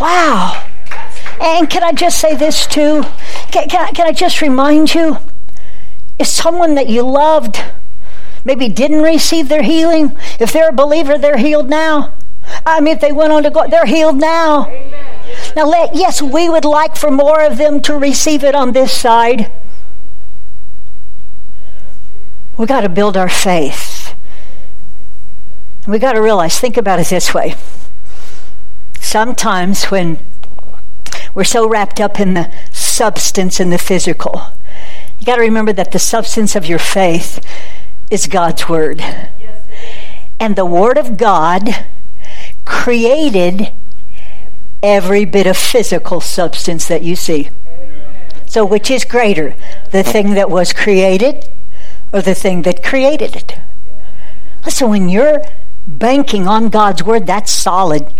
Wow. 0.00 0.66
And 1.40 1.68
can 1.68 1.82
I 1.82 1.92
just 1.92 2.20
say 2.20 2.34
this 2.34 2.66
too? 2.66 3.02
Can, 3.50 3.68
can, 3.68 3.86
I, 3.86 3.90
can 3.92 4.06
I 4.06 4.12
just 4.12 4.40
remind 4.40 4.94
you? 4.94 5.18
If 6.18 6.26
someone 6.26 6.74
that 6.76 6.88
you 6.88 7.02
loved 7.02 7.62
maybe 8.44 8.68
didn't 8.68 9.02
receive 9.02 9.48
their 9.48 9.62
healing, 9.62 10.16
if 10.38 10.52
they're 10.52 10.70
a 10.70 10.72
believer, 10.72 11.18
they're 11.18 11.36
healed 11.36 11.68
now. 11.68 12.14
I 12.66 12.80
mean, 12.80 12.94
if 12.94 13.00
they 13.00 13.12
went 13.12 13.32
on 13.32 13.42
to 13.42 13.50
go, 13.50 13.66
they're 13.68 13.86
healed 13.86 14.16
now. 14.16 14.66
Amen. 14.66 15.14
Now, 15.56 15.66
let, 15.66 15.94
yes, 15.94 16.20
we 16.20 16.48
would 16.48 16.64
like 16.64 16.96
for 16.96 17.10
more 17.10 17.42
of 17.42 17.56
them 17.56 17.80
to 17.82 17.94
receive 17.94 18.44
it 18.44 18.54
on 18.54 18.72
this 18.72 18.92
side. 18.92 19.50
We 22.56 22.66
got 22.66 22.82
to 22.82 22.88
build 22.88 23.16
our 23.16 23.28
faith. 23.28 23.93
And 25.84 25.92
we 25.92 25.98
got 25.98 26.14
to 26.14 26.20
realize, 26.20 26.58
think 26.58 26.76
about 26.76 26.98
it 26.98 27.08
this 27.08 27.34
way. 27.34 27.54
Sometimes 29.00 29.84
when 29.86 30.18
we're 31.34 31.44
so 31.44 31.68
wrapped 31.68 32.00
up 32.00 32.18
in 32.18 32.34
the 32.34 32.50
substance 32.72 33.60
and 33.60 33.70
the 33.70 33.78
physical, 33.78 34.42
you 35.18 35.26
got 35.26 35.36
to 35.36 35.42
remember 35.42 35.72
that 35.74 35.92
the 35.92 35.98
substance 35.98 36.56
of 36.56 36.66
your 36.66 36.78
faith 36.78 37.44
is 38.10 38.26
God's 38.26 38.68
Word. 38.68 39.02
And 40.40 40.56
the 40.56 40.64
Word 40.64 40.96
of 40.96 41.16
God 41.18 41.84
created 42.64 43.72
every 44.82 45.24
bit 45.24 45.46
of 45.46 45.56
physical 45.56 46.20
substance 46.20 46.88
that 46.88 47.02
you 47.02 47.14
see. 47.14 47.50
So, 48.46 48.64
which 48.64 48.90
is 48.90 49.04
greater, 49.04 49.54
the 49.90 50.02
thing 50.02 50.34
that 50.34 50.50
was 50.50 50.72
created 50.72 51.48
or 52.12 52.22
the 52.22 52.34
thing 52.34 52.62
that 52.62 52.82
created 52.82 53.36
it? 53.36 53.58
Listen, 54.64 54.90
when 54.90 55.08
you're 55.08 55.42
banking 55.86 56.46
on 56.46 56.68
God's 56.68 57.02
word, 57.02 57.26
that's 57.26 57.50
solid. 57.50 58.12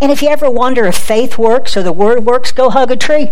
And 0.00 0.10
if 0.10 0.22
you 0.22 0.28
ever 0.28 0.50
wonder 0.50 0.84
if 0.86 0.96
faith 0.96 1.38
works 1.38 1.76
or 1.76 1.82
the 1.82 1.92
word 1.92 2.24
works, 2.24 2.52
go 2.52 2.70
hug 2.70 2.90
a 2.90 2.96
tree. 2.96 3.30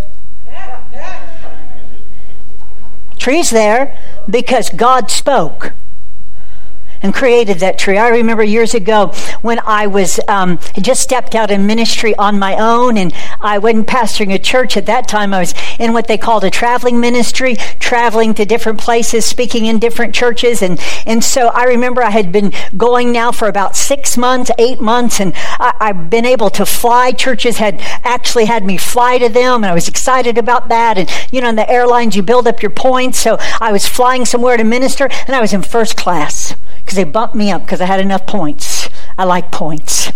Tree's 3.19 3.51
there 3.51 3.97
because 4.29 4.71
God 4.71 5.11
spoke 5.11 5.73
and 7.03 7.13
created 7.13 7.59
that 7.59 7.79
tree. 7.79 7.99
I 7.99 8.09
remember 8.09 8.45
years 8.45 8.75
ago 8.75 9.09
when 9.43 9.59
I 9.67 9.87
was 9.87 10.21
um, 10.29 10.59
just 10.81 11.03
stepped 11.03 11.35
out 11.35 11.51
in 11.51 11.67
ministry 11.67 12.15
on 12.17 12.39
my 12.39 12.57
own, 12.57 12.97
and 12.97 13.13
I 13.41 13.59
wasn't 13.59 13.87
pastoring 13.87 14.33
a 14.35 14.39
church 14.39 14.77
at 14.77 14.87
that 14.87 15.09
time. 15.09 15.35
I 15.35 15.41
was 15.41 15.55
in 15.79 15.93
what 15.93 16.07
they 16.07 16.19
called 16.19 16.45
a 16.45 16.51
traveling 16.51 17.01
ministry, 17.01 17.57
traveling 17.81 18.35
to 18.35 18.45
different 18.45 18.81
places, 18.81 19.25
speaking 19.25 19.67
in 19.67 19.79
different 19.79 20.15
churches, 20.15 20.63
and 20.63 20.81
and 21.07 21.23
so 21.23 21.49
I 21.49 21.65
remember 21.65 22.03
I 22.03 22.11
had 22.11 22.33
been 22.33 22.53
going 22.77 23.13
now 23.13 23.33
for 23.33 23.49
about 23.49 23.77
six 23.77 24.17
months, 24.17 24.51
eight 24.59 24.81
months, 24.81 25.21
and 25.21 25.33
I, 25.37 25.75
I've 25.81 26.11
been 26.11 26.25
able 26.27 26.51
to 26.51 26.67
fly. 26.67 27.13
Churches 27.13 27.59
had 27.59 27.81
actually 28.05 28.47
had 28.47 28.65
me 28.65 28.77
fly 28.77 29.19
to 29.19 29.29
them, 29.29 29.65
and 29.65 29.71
I 29.71 29.75
was 29.75 29.89
excited 29.89 30.39
about 30.39 30.69
that. 30.69 30.99
And 30.99 31.11
you 31.33 31.41
know, 31.41 31.49
in 31.49 31.57
the 31.57 31.69
airlines, 31.71 32.17
you 32.17 32.23
build 32.23 32.47
up 32.47 32.63
your 32.63 32.71
points, 32.71 33.19
so 33.19 33.39
I 33.61 33.73
was 33.73 33.87
flying 33.87 34.25
somewhere 34.25 34.57
to 34.57 34.65
minister, 34.65 35.09
and 35.27 35.35
I 35.35 35.41
was 35.41 35.53
in 35.53 35.63
first 35.63 35.97
class 35.97 36.55
because 36.85 36.97
they 36.97 37.05
bumped 37.05 37.35
me 37.35 37.51
up 37.51 37.63
because 37.63 37.81
I 37.81 37.87
had 37.87 38.01
enough 38.01 38.27
points. 38.27 38.89
I 39.17 39.25
like 39.25 39.51
points. 39.51 40.11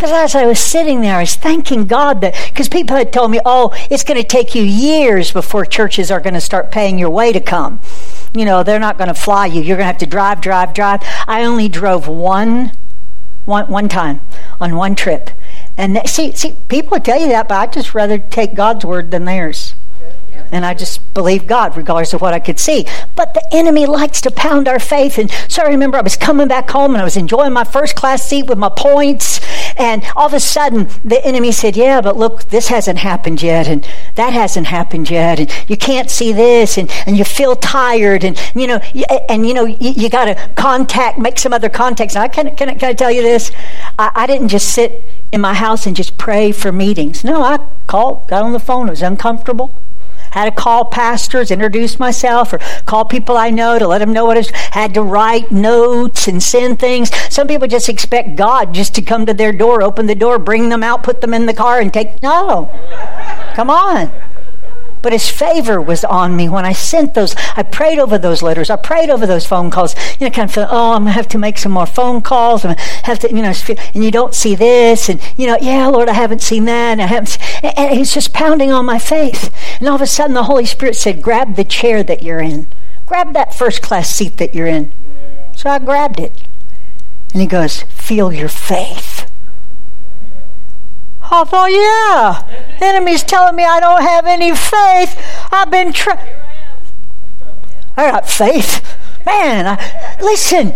But 0.00 0.08
as 0.08 0.34
I 0.34 0.46
was 0.46 0.58
sitting 0.58 1.02
there, 1.02 1.16
I 1.16 1.20
was 1.20 1.36
thanking 1.36 1.84
God 1.84 2.22
that, 2.22 2.34
because 2.48 2.70
people 2.70 2.96
had 2.96 3.12
told 3.12 3.30
me, 3.30 3.38
oh, 3.44 3.70
it's 3.90 4.02
going 4.02 4.18
to 4.18 4.26
take 4.26 4.54
you 4.54 4.62
years 4.62 5.30
before 5.30 5.66
churches 5.66 6.10
are 6.10 6.20
going 6.20 6.32
to 6.32 6.40
start 6.40 6.70
paying 6.70 6.98
your 6.98 7.10
way 7.10 7.32
to 7.32 7.40
come. 7.40 7.80
You 8.34 8.46
know, 8.46 8.62
they're 8.62 8.80
not 8.80 8.96
going 8.96 9.08
to 9.08 9.14
fly 9.14 9.44
you. 9.44 9.60
You're 9.60 9.76
going 9.76 9.84
to 9.84 9.92
have 9.92 9.98
to 9.98 10.06
drive, 10.06 10.40
drive, 10.40 10.72
drive. 10.72 11.02
I 11.28 11.44
only 11.44 11.68
drove 11.68 12.08
one, 12.08 12.72
one, 13.44 13.66
one 13.70 13.90
time 13.90 14.22
on 14.58 14.74
one 14.74 14.94
trip. 14.94 15.30
And 15.76 16.00
see, 16.06 16.32
see, 16.32 16.56
people 16.68 16.98
tell 16.98 17.20
you 17.20 17.28
that, 17.28 17.48
but 17.48 17.58
I 17.58 17.66
just 17.66 17.94
rather 17.94 18.18
take 18.18 18.54
God's 18.54 18.86
word 18.86 19.10
than 19.10 19.26
theirs. 19.26 19.74
And 20.52 20.66
I 20.66 20.74
just 20.74 21.12
believed 21.14 21.46
God, 21.46 21.76
regardless 21.76 22.12
of 22.12 22.20
what 22.20 22.34
I 22.34 22.40
could 22.40 22.58
see. 22.58 22.86
But 23.14 23.34
the 23.34 23.46
enemy 23.52 23.86
likes 23.86 24.20
to 24.22 24.30
pound 24.30 24.66
our 24.66 24.80
faith. 24.80 25.18
And 25.18 25.30
so 25.48 25.62
I 25.62 25.68
remember 25.68 25.96
I 25.96 26.02
was 26.02 26.16
coming 26.16 26.48
back 26.48 26.70
home 26.70 26.92
and 26.94 27.00
I 27.00 27.04
was 27.04 27.16
enjoying 27.16 27.52
my 27.52 27.64
first 27.64 27.94
class 27.94 28.28
seat 28.28 28.46
with 28.46 28.58
my 28.58 28.68
points. 28.68 29.40
And 29.76 30.02
all 30.16 30.26
of 30.26 30.34
a 30.34 30.40
sudden, 30.40 30.88
the 31.04 31.24
enemy 31.24 31.52
said, 31.52 31.76
Yeah, 31.76 32.00
but 32.00 32.16
look, 32.16 32.44
this 32.48 32.68
hasn't 32.68 32.98
happened 32.98 33.42
yet. 33.42 33.68
And 33.68 33.86
that 34.16 34.32
hasn't 34.32 34.66
happened 34.66 35.08
yet. 35.10 35.38
And 35.38 35.50
you 35.68 35.76
can't 35.76 36.10
see 36.10 36.32
this. 36.32 36.76
And, 36.76 36.90
and 37.06 37.16
you 37.16 37.24
feel 37.24 37.54
tired. 37.54 38.24
And, 38.24 38.40
you 38.54 38.66
know, 38.66 38.78
and, 39.28 39.46
you 39.46 39.54
know, 39.54 39.66
you, 39.66 39.90
you 39.90 40.08
got 40.08 40.24
to 40.24 40.50
contact, 40.56 41.18
make 41.18 41.38
some 41.38 41.52
other 41.52 41.68
contacts. 41.68 42.16
I 42.16 42.28
can, 42.28 42.56
can, 42.56 42.76
can 42.78 42.88
I 42.88 42.94
tell 42.94 43.10
you 43.10 43.22
this? 43.22 43.52
I, 43.98 44.10
I 44.14 44.26
didn't 44.26 44.48
just 44.48 44.74
sit 44.74 45.04
in 45.32 45.40
my 45.40 45.54
house 45.54 45.86
and 45.86 45.94
just 45.94 46.18
pray 46.18 46.50
for 46.50 46.72
meetings. 46.72 47.22
No, 47.22 47.42
I 47.42 47.58
called, 47.86 48.26
got 48.26 48.42
on 48.42 48.52
the 48.52 48.58
phone. 48.58 48.88
It 48.88 48.90
was 48.90 49.02
uncomfortable 49.02 49.74
had 50.30 50.44
to 50.46 50.50
call 50.50 50.84
pastors, 50.84 51.50
introduce 51.50 51.98
myself, 51.98 52.52
or 52.52 52.58
call 52.86 53.04
people 53.04 53.36
I 53.36 53.50
know 53.50 53.78
to 53.78 53.86
let 53.86 53.98
them 53.98 54.12
know 54.12 54.30
is. 54.32 54.50
Had 54.50 54.94
to 54.94 55.02
write 55.02 55.50
notes 55.50 56.28
and 56.28 56.42
send 56.42 56.78
things. 56.78 57.10
Some 57.32 57.48
people 57.48 57.68
just 57.68 57.88
expect 57.88 58.36
God 58.36 58.74
just 58.74 58.94
to 58.94 59.02
come 59.02 59.26
to 59.26 59.34
their 59.34 59.52
door, 59.52 59.82
open 59.82 60.06
the 60.06 60.14
door, 60.14 60.38
bring 60.38 60.68
them 60.68 60.82
out, 60.82 61.02
put 61.02 61.20
them 61.20 61.34
in 61.34 61.46
the 61.46 61.54
car, 61.54 61.80
and 61.80 61.92
take. 61.92 62.22
No. 62.22 62.70
Come 63.54 63.70
on. 63.70 64.10
But 65.02 65.12
his 65.12 65.28
favor 65.28 65.80
was 65.80 66.04
on 66.04 66.36
me 66.36 66.48
when 66.48 66.64
I 66.64 66.72
sent 66.72 67.14
those. 67.14 67.34
I 67.56 67.62
prayed 67.62 67.98
over 67.98 68.18
those 68.18 68.42
letters. 68.42 68.68
I 68.68 68.76
prayed 68.76 69.08
over 69.08 69.26
those 69.26 69.46
phone 69.46 69.70
calls. 69.70 69.94
You 70.18 70.26
know, 70.26 70.30
kind 70.30 70.48
of 70.48 70.54
feel, 70.54 70.66
oh, 70.70 70.92
I'm 70.92 71.02
going 71.02 71.12
to 71.12 71.12
have 71.12 71.28
to 71.28 71.38
make 71.38 71.58
some 71.58 71.72
more 71.72 71.86
phone 71.86 72.20
calls. 72.20 72.64
I'm 72.64 72.76
have 72.76 73.18
to, 73.20 73.34
you 73.34 73.42
know, 73.42 73.52
and 73.94 74.04
you 74.04 74.10
don't 74.10 74.34
see 74.34 74.54
this. 74.54 75.08
And, 75.08 75.20
you 75.36 75.46
know, 75.46 75.56
yeah, 75.60 75.86
Lord, 75.86 76.08
I 76.08 76.12
haven't 76.12 76.42
seen 76.42 76.66
that. 76.66 76.92
And 76.92 77.02
I 77.02 77.06
haven't. 77.06 77.38
And 77.64 77.96
he's 77.96 78.12
just 78.12 78.32
pounding 78.32 78.70
on 78.70 78.84
my 78.84 78.98
faith. 78.98 79.54
And 79.78 79.88
all 79.88 79.96
of 79.96 80.02
a 80.02 80.06
sudden, 80.06 80.34
the 80.34 80.44
Holy 80.44 80.66
Spirit 80.66 80.96
said, 80.96 81.22
grab 81.22 81.56
the 81.56 81.64
chair 81.64 82.02
that 82.02 82.22
you're 82.22 82.40
in. 82.40 82.66
Grab 83.06 83.32
that 83.32 83.54
first 83.54 83.82
class 83.82 84.14
seat 84.14 84.36
that 84.36 84.54
you're 84.54 84.66
in. 84.66 84.92
So 85.56 85.70
I 85.70 85.78
grabbed 85.78 86.20
it. 86.20 86.42
And 87.32 87.40
he 87.40 87.46
goes, 87.46 87.82
feel 87.84 88.32
your 88.32 88.48
faith. 88.48 89.29
I 91.32 91.44
thought, 91.44 91.70
yeah, 91.70 92.86
enemy's 92.86 93.22
telling 93.22 93.54
me 93.54 93.64
I 93.64 93.78
don't 93.78 94.02
have 94.02 94.26
any 94.26 94.50
faith. 94.50 95.16
I've 95.52 95.70
been 95.70 95.92
trying. 95.92 96.18
I 97.96 98.10
got 98.10 98.28
faith. 98.28 98.84
Man, 99.24 99.66
I, 99.66 100.16
listen, 100.20 100.74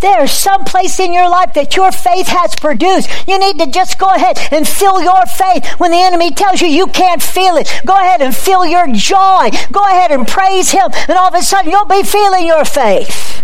there's 0.00 0.30
some 0.30 0.64
place 0.64 1.00
in 1.00 1.12
your 1.12 1.28
life 1.28 1.54
that 1.54 1.74
your 1.74 1.90
faith 1.90 2.28
has 2.28 2.54
produced. 2.54 3.08
You 3.26 3.38
need 3.38 3.58
to 3.58 3.70
just 3.70 3.98
go 3.98 4.08
ahead 4.14 4.38
and 4.52 4.66
fill 4.66 5.02
your 5.02 5.26
faith 5.26 5.66
when 5.78 5.90
the 5.90 5.98
enemy 5.98 6.32
tells 6.32 6.60
you 6.60 6.68
you 6.68 6.86
can't 6.88 7.22
feel 7.22 7.56
it. 7.56 7.68
Go 7.86 7.94
ahead 7.94 8.20
and 8.20 8.34
feel 8.34 8.66
your 8.66 8.86
joy. 8.88 9.50
Go 9.72 9.84
ahead 9.86 10.10
and 10.10 10.26
praise 10.26 10.70
him. 10.70 10.90
And 11.08 11.16
all 11.18 11.28
of 11.28 11.34
a 11.34 11.42
sudden 11.42 11.70
you'll 11.70 11.86
be 11.86 12.02
feeling 12.02 12.46
your 12.46 12.64
faith. 12.64 13.42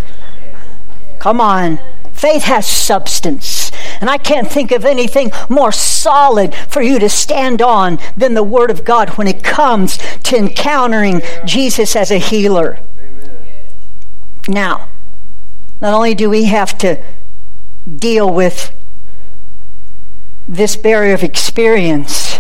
Come 1.19 1.41
on. 1.41 1.79
Faith 2.15 2.45
has 2.45 2.67
substance. 2.67 3.71
And 4.01 4.09
I 4.09 4.19
can't 4.19 4.51
think 4.51 4.71
of 4.71 4.85
anything 4.85 5.31
more 5.49 5.73
solid 5.73 6.55
for 6.55 6.81
you 6.81 6.99
to 7.01 7.09
stand 7.09 7.61
on 7.61 7.99
than 8.17 8.35
the 8.35 8.43
Word 8.43 8.71
of 8.71 8.85
God 8.85 9.11
when 9.11 9.27
it 9.27 9.43
comes 9.43 9.99
to 9.99 10.37
encountering 10.37 11.21
Jesus 11.45 11.95
as 11.97 12.11
a 12.11 12.19
healer. 12.19 12.79
Now, 14.49 14.89
not 15.81 15.93
only 15.93 16.15
do 16.15 16.31
we 16.31 16.45
have 16.45 16.79
to 16.79 17.03
deal 17.99 18.33
with 18.33 18.73
this 20.47 20.77
barrier 20.77 21.15
of 21.15 21.23
experience, 21.23 22.39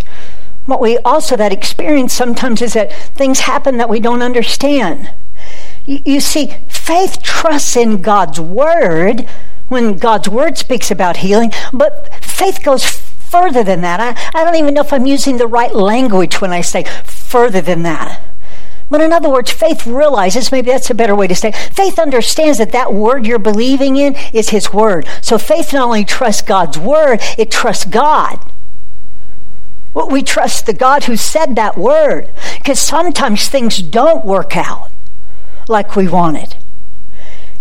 what 0.66 0.80
we 0.80 0.98
also, 0.98 1.36
that 1.36 1.52
experience 1.52 2.14
sometimes 2.14 2.62
is 2.62 2.74
that 2.74 2.92
things 2.92 3.40
happen 3.40 3.76
that 3.78 3.88
we 3.88 4.00
don't 4.00 4.22
understand. 4.22 5.10
You, 5.84 6.00
you 6.06 6.20
see, 6.20 6.54
faith 6.68 7.22
trusts 7.22 7.76
in 7.76 8.00
God's 8.00 8.40
Word 8.40 9.28
when 9.68 9.96
God's 9.96 10.28
Word 10.28 10.58
speaks 10.58 10.90
about 10.90 11.18
healing, 11.18 11.52
but 11.72 12.14
faith 12.22 12.62
goes 12.62 12.84
further 12.84 13.64
than 13.64 13.80
that. 13.80 14.00
I, 14.00 14.40
I 14.40 14.44
don't 14.44 14.56
even 14.56 14.74
know 14.74 14.82
if 14.82 14.92
I'm 14.92 15.06
using 15.06 15.38
the 15.38 15.46
right 15.46 15.74
language 15.74 16.40
when 16.40 16.52
I 16.52 16.60
say 16.60 16.84
further 17.04 17.60
than 17.60 17.82
that. 17.82 18.22
But 18.90 19.00
in 19.00 19.12
other 19.12 19.30
words, 19.30 19.50
faith 19.50 19.86
realizes, 19.86 20.52
maybe 20.52 20.70
that's 20.70 20.90
a 20.90 20.94
better 20.94 21.16
way 21.16 21.26
to 21.26 21.34
say 21.34 21.48
it, 21.48 21.56
faith 21.56 21.98
understands 21.98 22.58
that 22.58 22.72
that 22.72 22.92
word 22.92 23.26
you're 23.26 23.38
believing 23.38 23.96
in 23.96 24.14
is 24.32 24.50
His 24.50 24.72
word. 24.72 25.08
So 25.20 25.38
faith 25.38 25.72
not 25.72 25.82
only 25.82 26.04
trusts 26.04 26.42
God's 26.42 26.78
word, 26.78 27.20
it 27.38 27.50
trusts 27.50 27.86
God. 27.86 28.38
We 29.94 30.22
trust 30.22 30.66
the 30.66 30.72
God 30.72 31.04
who 31.04 31.16
said 31.16 31.54
that 31.56 31.78
word 31.78 32.28
because 32.58 32.80
sometimes 32.80 33.48
things 33.48 33.80
don't 33.80 34.24
work 34.24 34.56
out 34.56 34.90
like 35.68 35.96
we 35.96 36.08
wanted. 36.08 36.56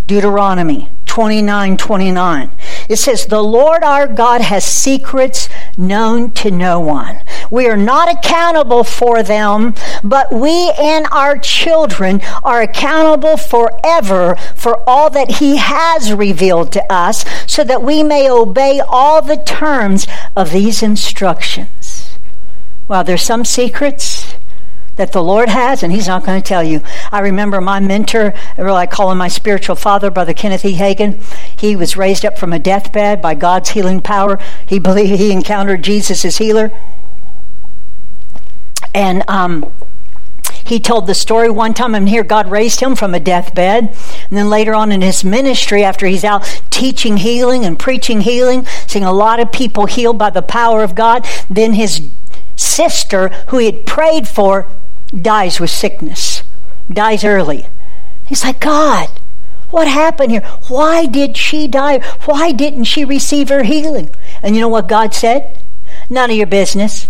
Deuteronomy 0.08 0.90
29 1.14 1.78
29. 1.78 2.52
It 2.90 2.96
says, 2.96 3.28
The 3.28 3.44
Lord 3.44 3.84
our 3.84 4.08
God 4.08 4.42
has 4.42 4.66
secrets 4.66 5.48
known 5.78 6.32
to 6.32 6.50
no 6.50 6.80
one. 6.80 7.22
We 7.52 7.68
are 7.68 7.78
not 7.78 8.12
accountable 8.12 8.84
for 8.84 9.22
them, 9.22 9.76
but 10.04 10.34
we 10.34 10.72
and 10.72 11.06
our 11.12 11.38
children 11.38 12.20
are 12.44 12.64
accountable 12.64 13.38
forever 13.38 14.36
for 14.56 14.82
all 14.90 15.12
that 15.12 15.34
He 15.34 15.58
has 15.58 16.12
revealed 16.12 16.72
to 16.72 16.92
us, 16.92 17.26
so 17.46 17.64
that 17.64 17.84
we 17.84 18.02
may 18.02 18.28
obey 18.28 18.80
all 18.80 19.22
the 19.22 19.38
terms 19.38 20.08
of 20.36 20.50
these 20.50 20.82
instructions. 20.82 22.18
Well, 22.88 23.04
there's 23.04 23.22
some 23.22 23.46
secrets 23.46 24.34
that 24.96 25.12
the 25.12 25.24
Lord 25.24 25.50
has, 25.50 25.84
and 25.84 25.92
He's 25.92 26.08
not 26.08 26.26
going 26.26 26.42
to 26.42 26.48
tell 26.48 26.64
you. 26.64 26.82
I 27.12 27.20
remember 27.20 27.60
my 27.62 27.80
mentor, 27.80 28.34
I 28.58 28.86
call 28.86 29.12
him 29.12 29.18
my 29.18 29.28
spiritual 29.28 29.76
father, 29.76 30.12
Brother 30.12 30.34
Kenneth 30.34 30.66
E. 30.66 30.76
Hagin. 30.76 31.22
He 31.60 31.76
was 31.76 31.98
raised 31.98 32.26
up 32.26 32.38
from 32.38 32.54
a 32.54 32.60
deathbed 32.60 33.22
by 33.22 33.36
God's 33.36 33.70
healing 33.70 34.02
power. 34.02 34.40
He 34.66 34.80
believed 34.80 35.20
he 35.20 35.32
encountered 35.32 35.84
Jesus 35.84 36.24
as 36.26 36.38
healer. 36.38 36.72
And 38.94 39.24
um, 39.28 39.72
he 40.66 40.80
told 40.80 41.08
the 41.08 41.16
story 41.16 41.50
one 41.50 41.74
time, 41.74 41.96
and 41.96 42.08
here 42.08 42.24
God 42.24 42.50
raised 42.50 42.80
him 42.80 42.96
from 42.96 43.14
a 43.14 43.20
deathbed. 43.20 43.86
And 44.30 44.38
then 44.38 44.50
later 44.50 44.74
on 44.74 44.92
in 44.92 45.02
his 45.02 45.24
ministry, 45.24 45.84
after 45.84 46.06
he's 46.06 46.24
out 46.24 46.62
teaching 46.70 47.18
healing 47.18 47.66
and 47.66 47.78
preaching 47.78 48.22
healing, 48.22 48.66
seeing 48.88 49.06
a 49.06 49.12
lot 49.12 49.40
of 49.40 49.52
people 49.52 49.88
healed 49.88 50.18
by 50.18 50.30
the 50.30 50.42
power 50.42 50.84
of 50.84 50.96
God, 50.96 51.28
then 51.50 51.74
his 51.74 52.08
sister, 52.56 53.30
who 53.50 53.58
he 53.58 53.66
had 53.66 53.86
prayed 53.86 54.28
for, 54.28 54.68
dies 55.22 55.60
with 55.60 55.70
sickness, 55.70 56.44
dies 56.92 57.24
early. 57.24 57.68
He's 58.26 58.44
like, 58.44 58.60
God, 58.60 59.10
what 59.70 59.88
happened 59.88 60.32
here? 60.32 60.46
Why 60.68 61.06
did 61.06 61.36
she 61.36 61.68
die? 61.68 62.00
Why 62.26 62.52
didn't 62.52 62.86
she 62.86 63.06
receive 63.06 63.50
her 63.50 63.64
healing? 63.64 64.10
And 64.42 64.56
you 64.56 64.62
know 64.62 64.68
what 64.68 64.88
God 64.88 65.14
said? 65.14 65.60
None 66.10 66.30
of 66.30 66.36
your 66.38 66.48
business. 66.48 67.08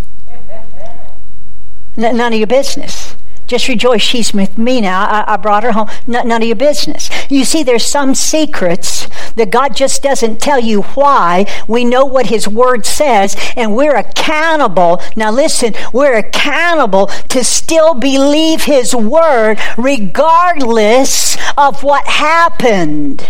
N- 1.97 2.17
none 2.17 2.33
of 2.33 2.39
your 2.39 2.47
business. 2.47 3.15
Just 3.53 3.67
rejoice. 3.67 4.01
She's 4.01 4.33
with 4.33 4.57
me 4.57 4.81
now. 4.81 5.05
I, 5.05 5.35
I 5.35 5.37
brought 5.37 5.61
her 5.61 5.73
home. 5.73 5.87
N- 6.07 6.27
none 6.27 6.41
of 6.41 6.47
your 6.47 6.55
business. 6.55 7.07
You 7.29 7.45
see, 7.45 7.61
there's 7.61 7.85
some 7.85 8.15
secrets 8.15 9.07
that 9.35 9.51
God 9.51 9.75
just 9.75 10.01
doesn't 10.01 10.41
tell 10.41 10.59
you 10.59 10.81
why. 10.81 11.45
We 11.67 11.85
know 11.85 12.03
what 12.03 12.25
His 12.25 12.47
Word 12.47 12.83
says, 12.83 13.37
and 13.55 13.75
we're 13.75 13.95
accountable. 13.95 14.99
Now, 15.15 15.29
listen, 15.29 15.75
we're 15.93 16.15
accountable 16.15 17.05
to 17.29 17.43
still 17.43 17.93
believe 17.93 18.63
His 18.63 18.95
Word 18.95 19.59
regardless 19.77 21.37
of 21.55 21.83
what 21.83 22.07
happened. 22.07 23.29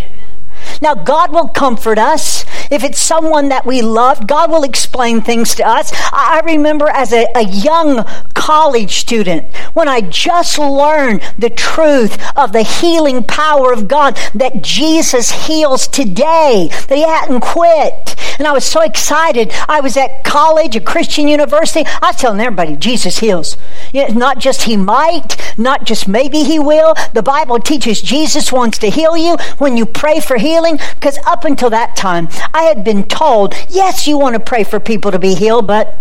Now, 0.82 0.96
God 0.96 1.32
will 1.32 1.48
comfort 1.48 1.98
us. 1.98 2.46
If 2.72 2.84
it's 2.84 3.00
someone 3.00 3.50
that 3.50 3.66
we 3.66 3.82
love, 3.82 4.28
God 4.28 4.50
will 4.50 4.64
explain 4.64 5.22
things 5.22 5.56
to 5.56 5.68
us. 5.68 5.92
I 6.12 6.42
remember 6.46 6.90
as 6.90 7.14
a, 7.14 7.28
a 7.36 7.44
young 7.44 8.06
college 8.34 8.98
student 8.98 9.56
when 9.74 9.88
I 9.88 10.02
just 10.02 10.58
learned 10.58 11.22
the 11.38 11.50
truth 11.50 12.18
of 12.38 12.52
the 12.52 12.64
healing 12.64 13.24
power 13.24 13.72
of 13.72 13.88
God 13.88 14.18
that 14.34 14.62
Jesus 14.62 15.48
heals 15.48 15.88
today, 15.88 16.70
that 16.88 16.96
He 16.96 17.04
hadn't 17.04 17.42
quit. 17.42 18.16
And 18.40 18.48
I 18.48 18.52
was 18.52 18.66
so 18.66 18.82
excited. 18.82 19.52
I 19.70 19.80
was 19.82 19.96
at 19.96 20.24
college, 20.24 20.76
a 20.76 20.82
Christian 20.82 21.28
university. 21.28 21.86
I 22.02 22.08
was 22.08 22.16
telling 22.16 22.40
everybody, 22.40 22.76
Jesus 22.76 23.20
heals. 23.20 23.58
Know, 23.94 24.08
not 24.08 24.40
just 24.40 24.64
He 24.64 24.76
might, 24.76 25.38
not 25.58 25.86
just 25.86 26.08
maybe 26.08 26.44
He 26.44 26.58
will. 26.60 26.96
The 27.14 27.22
Bible 27.22 27.60
teaches 27.60 28.02
Jesus 28.02 28.52
wants 28.52 28.78
to 28.80 28.90
heal 28.90 29.16
you 29.16 29.38
when 29.60 29.78
you 29.78 29.86
pray 29.86 30.20
for 30.20 30.38
healing. 30.38 30.63
Because 30.72 31.18
up 31.26 31.46
until 31.46 31.70
that 31.70 31.96
time, 31.96 32.28
I 32.54 32.64
had 32.64 32.84
been 32.84 33.04
told, 33.04 33.54
yes, 33.70 34.08
you 34.08 34.18
want 34.18 34.34
to 34.36 34.40
pray 34.40 34.64
for 34.64 34.80
people 34.80 35.12
to 35.12 35.20
be 35.20 35.36
healed, 35.36 35.68
but 35.68 35.98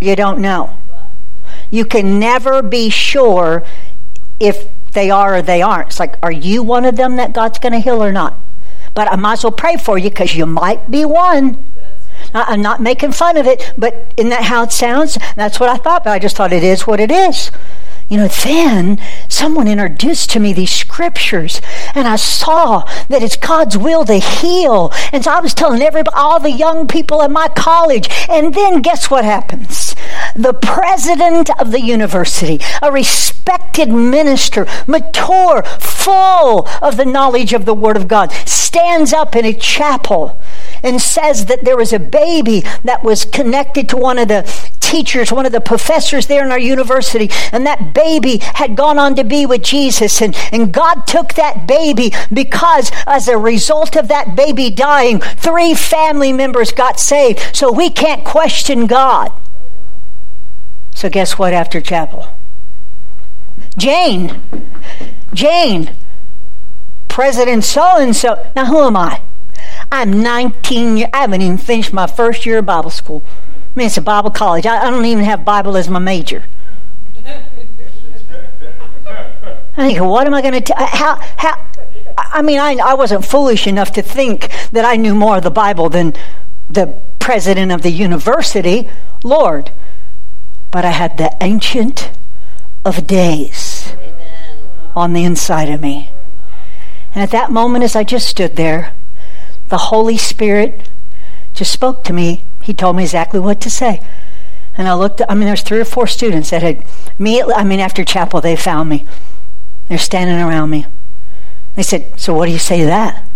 you 0.00 0.14
don't 0.16 0.40
know. 0.40 0.76
You 1.70 1.84
can 1.84 2.18
never 2.18 2.62
be 2.62 2.90
sure 2.90 3.64
if 4.40 4.68
they 4.92 5.10
are 5.10 5.36
or 5.36 5.42
they 5.42 5.62
aren't. 5.62 5.88
It's 5.88 6.00
like, 6.00 6.16
are 6.22 6.32
you 6.32 6.62
one 6.62 6.84
of 6.84 6.96
them 6.96 7.16
that 7.16 7.32
God's 7.32 7.58
going 7.58 7.72
to 7.72 7.78
heal 7.78 8.02
or 8.02 8.12
not? 8.12 8.36
But 8.94 9.10
I 9.10 9.16
might 9.16 9.34
as 9.34 9.44
well 9.44 9.52
pray 9.52 9.76
for 9.76 9.98
you 9.98 10.10
because 10.10 10.34
you 10.34 10.46
might 10.46 10.90
be 10.90 11.04
one. 11.04 11.64
I'm 12.34 12.62
not 12.62 12.80
making 12.80 13.12
fun 13.12 13.36
of 13.36 13.46
it, 13.46 13.72
but 13.78 14.12
isn't 14.16 14.30
that 14.30 14.44
how 14.44 14.64
it 14.64 14.72
sounds? 14.72 15.18
That's 15.36 15.60
what 15.60 15.68
I 15.68 15.76
thought, 15.76 16.04
but 16.04 16.10
I 16.10 16.18
just 16.18 16.36
thought 16.36 16.52
it 16.52 16.64
is 16.64 16.86
what 16.86 17.00
it 17.00 17.10
is. 17.10 17.50
You 18.08 18.16
know, 18.16 18.28
then 18.28 18.98
someone 19.28 19.68
introduced 19.68 20.30
to 20.30 20.40
me 20.40 20.54
these 20.54 20.70
scriptures, 20.70 21.60
and 21.94 22.08
I 22.08 22.16
saw 22.16 22.84
that 23.08 23.22
it's 23.22 23.36
God's 23.36 23.76
will 23.76 24.04
to 24.06 24.14
heal. 24.14 24.90
And 25.12 25.24
so 25.24 25.30
I 25.30 25.40
was 25.40 25.52
telling 25.52 25.82
everybody, 25.82 26.16
all 26.16 26.40
the 26.40 26.50
young 26.50 26.86
people 26.86 27.20
in 27.20 27.32
my 27.32 27.48
college. 27.48 28.08
And 28.30 28.54
then 28.54 28.80
guess 28.80 29.10
what 29.10 29.24
happens? 29.24 29.94
The 30.34 30.54
president 30.54 31.50
of 31.60 31.70
the 31.70 31.82
university, 31.82 32.60
a 32.80 32.90
respected 32.90 33.90
minister, 33.90 34.66
mature, 34.86 35.62
full 35.78 36.66
of 36.80 36.96
the 36.96 37.04
knowledge 37.04 37.52
of 37.52 37.66
the 37.66 37.74
Word 37.74 37.98
of 37.98 38.08
God, 38.08 38.32
stands 38.46 39.12
up 39.12 39.36
in 39.36 39.44
a 39.44 39.52
chapel 39.52 40.40
and 40.82 41.00
says 41.00 41.46
that 41.46 41.64
there 41.64 41.76
was 41.76 41.92
a 41.92 41.98
baby 41.98 42.60
that 42.84 43.04
was 43.04 43.24
connected 43.26 43.88
to 43.90 43.96
one 43.96 44.18
of 44.18 44.28
the 44.28 44.42
teachers, 44.80 45.30
one 45.30 45.44
of 45.44 45.52
the 45.52 45.60
professors 45.60 46.26
there 46.26 46.44
in 46.44 46.50
our 46.50 46.58
university, 46.58 47.28
and 47.52 47.66
that 47.66 47.92
baby 47.98 48.38
had 48.38 48.76
gone 48.76 48.98
on 48.98 49.16
to 49.16 49.24
be 49.24 49.44
with 49.44 49.62
Jesus. 49.62 50.22
And, 50.22 50.36
and 50.52 50.72
God 50.72 51.06
took 51.06 51.34
that 51.34 51.66
baby 51.66 52.12
because, 52.32 52.92
as 53.06 53.26
a 53.26 53.36
result 53.36 53.96
of 53.96 54.08
that 54.08 54.36
baby 54.36 54.70
dying, 54.70 55.18
three 55.18 55.74
family 55.74 56.32
members 56.32 56.70
got 56.70 57.00
saved. 57.00 57.40
So 57.52 57.72
we 57.72 57.90
can't 57.90 58.24
question 58.24 58.86
God. 58.86 59.32
So, 60.94 61.08
guess 61.08 61.38
what 61.38 61.52
after 61.52 61.80
chapel? 61.80 62.26
Jane, 63.76 64.42
Jane, 65.34 65.96
President 67.08 67.64
so 67.64 67.96
and 67.98 68.14
so. 68.14 68.50
Now, 68.54 68.66
who 68.66 68.80
am 68.80 68.96
I? 68.96 69.22
I'm 69.90 70.22
19 70.22 71.08
I 71.12 71.16
haven't 71.16 71.42
even 71.42 71.58
finished 71.58 71.92
my 71.92 72.06
first 72.06 72.46
year 72.46 72.58
of 72.58 72.66
Bible 72.66 72.90
school. 72.90 73.24
I 73.26 73.78
mean, 73.78 73.86
it's 73.86 73.96
a 73.96 74.02
Bible 74.02 74.30
college. 74.30 74.66
I, 74.66 74.86
I 74.86 74.90
don't 74.90 75.04
even 75.04 75.24
have 75.24 75.44
Bible 75.44 75.76
as 75.76 75.88
my 75.88 75.98
major. 75.98 76.44
I 79.78 79.86
think, 79.86 80.00
what 80.00 80.26
am 80.26 80.34
I 80.34 80.42
going 80.42 80.54
to 80.54 80.60
tell? 80.60 80.76
Uh, 80.76 80.86
how, 80.86 81.14
how, 81.36 81.66
I 82.16 82.42
mean, 82.42 82.58
I, 82.58 82.76
I 82.84 82.94
wasn't 82.94 83.24
foolish 83.24 83.66
enough 83.66 83.92
to 83.92 84.02
think 84.02 84.50
that 84.72 84.84
I 84.84 84.96
knew 84.96 85.14
more 85.14 85.36
of 85.36 85.44
the 85.44 85.50
Bible 85.50 85.88
than 85.88 86.14
the 86.68 87.00
president 87.20 87.70
of 87.70 87.82
the 87.82 87.90
university, 87.90 88.88
Lord. 89.22 89.70
But 90.70 90.84
I 90.84 90.90
had 90.90 91.16
the 91.16 91.34
Ancient 91.40 92.10
of 92.84 93.06
Days 93.06 93.92
Amen. 93.92 94.58
on 94.96 95.12
the 95.12 95.24
inside 95.24 95.68
of 95.68 95.80
me. 95.80 96.10
And 97.14 97.22
at 97.22 97.30
that 97.30 97.50
moment, 97.50 97.84
as 97.84 97.96
I 97.96 98.04
just 98.04 98.28
stood 98.28 98.56
there, 98.56 98.92
the 99.68 99.78
Holy 99.78 100.16
Spirit 100.16 100.90
just 101.54 101.72
spoke 101.72 102.04
to 102.04 102.12
me. 102.12 102.44
He 102.62 102.74
told 102.74 102.96
me 102.96 103.04
exactly 103.04 103.40
what 103.40 103.60
to 103.62 103.70
say. 103.70 104.00
And 104.76 104.88
I 104.88 104.94
looked, 104.94 105.22
I 105.28 105.34
mean, 105.34 105.46
there's 105.46 105.62
three 105.62 105.80
or 105.80 105.84
four 105.84 106.06
students 106.06 106.50
that 106.50 106.62
had, 106.62 106.84
me, 107.18 107.42
I 107.42 107.64
mean, 107.64 107.80
after 107.80 108.04
chapel, 108.04 108.40
they 108.40 108.56
found 108.56 108.88
me. 108.88 109.06
They're 109.88 109.98
standing 109.98 110.38
around 110.38 110.70
me. 110.70 110.86
They 111.76 111.82
said, 111.82 112.18
So 112.18 112.34
what 112.34 112.46
do 112.46 112.52
you 112.52 112.58
say 112.58 112.80
to 112.80 112.86
that? 112.86 113.28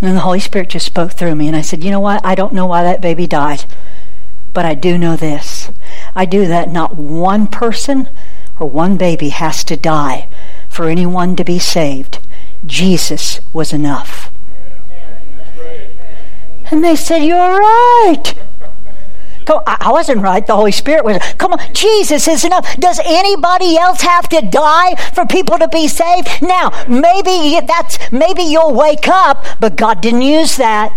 And 0.00 0.08
then 0.08 0.14
the 0.14 0.22
Holy 0.22 0.40
Spirit 0.40 0.68
just 0.68 0.86
spoke 0.86 1.12
through 1.12 1.34
me. 1.34 1.46
And 1.46 1.56
I 1.56 1.60
said, 1.60 1.84
You 1.84 1.90
know 1.90 2.00
what? 2.00 2.24
I 2.24 2.34
don't 2.34 2.52
know 2.52 2.66
why 2.66 2.82
that 2.82 3.00
baby 3.00 3.26
died. 3.26 3.64
But 4.52 4.64
I 4.66 4.74
do 4.74 4.98
know 4.98 5.16
this. 5.16 5.70
I 6.14 6.24
do 6.24 6.46
that 6.46 6.70
not 6.70 6.96
one 6.96 7.46
person 7.46 8.08
or 8.58 8.68
one 8.68 8.96
baby 8.98 9.30
has 9.30 9.64
to 9.64 9.76
die 9.76 10.28
for 10.68 10.88
anyone 10.88 11.36
to 11.36 11.44
be 11.44 11.58
saved. 11.58 12.18
Jesus 12.66 13.40
was 13.52 13.72
enough. 13.72 14.30
And 16.70 16.82
they 16.82 16.96
said, 16.96 17.18
You're 17.18 17.58
right. 17.58 18.34
Come, 19.46 19.62
I 19.66 19.90
wasn't 19.90 20.22
right. 20.22 20.46
The 20.46 20.56
Holy 20.56 20.72
Spirit 20.72 21.04
was. 21.04 21.18
Come 21.38 21.52
on, 21.52 21.74
Jesus 21.74 22.28
is 22.28 22.44
enough. 22.44 22.76
Does 22.76 23.00
anybody 23.04 23.76
else 23.76 24.00
have 24.02 24.28
to 24.30 24.40
die 24.40 24.94
for 25.14 25.26
people 25.26 25.58
to 25.58 25.68
be 25.68 25.88
saved? 25.88 26.28
Now, 26.42 26.70
maybe 26.88 27.64
that's 27.66 27.98
maybe 28.12 28.42
you'll 28.42 28.74
wake 28.74 29.08
up, 29.08 29.44
but 29.60 29.76
God 29.76 30.00
didn't 30.00 30.22
use 30.22 30.56
that. 30.56 30.96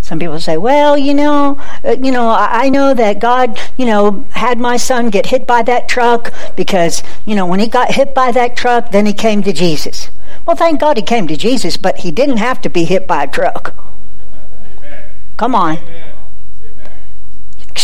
Some 0.00 0.18
people 0.18 0.40
say, 0.40 0.56
"Well, 0.56 0.98
you 0.98 1.14
know, 1.14 1.58
uh, 1.84 1.92
you 1.92 2.10
know, 2.10 2.28
I, 2.28 2.68
know 2.68 2.92
that 2.92 3.20
God, 3.20 3.58
you 3.76 3.86
know, 3.86 4.24
had 4.30 4.58
my 4.58 4.76
son 4.76 5.10
get 5.10 5.26
hit 5.26 5.46
by 5.46 5.62
that 5.62 5.88
truck 5.88 6.32
because, 6.56 7.04
you 7.24 7.36
know, 7.36 7.46
when 7.46 7.60
he 7.60 7.68
got 7.68 7.92
hit 7.92 8.12
by 8.12 8.32
that 8.32 8.56
truck, 8.56 8.90
then 8.90 9.06
he 9.06 9.12
came 9.12 9.42
to 9.44 9.52
Jesus." 9.52 10.10
Well, 10.44 10.56
thank 10.56 10.80
God 10.80 10.96
he 10.96 11.02
came 11.02 11.28
to 11.28 11.36
Jesus, 11.36 11.76
but 11.76 11.98
he 11.98 12.10
didn't 12.10 12.38
have 12.38 12.60
to 12.62 12.68
be 12.68 12.84
hit 12.84 13.06
by 13.06 13.24
a 13.24 13.28
truck. 13.28 13.74
Amen. 14.78 15.04
Come 15.36 15.54
on. 15.54 15.76
Amen. 15.76 16.01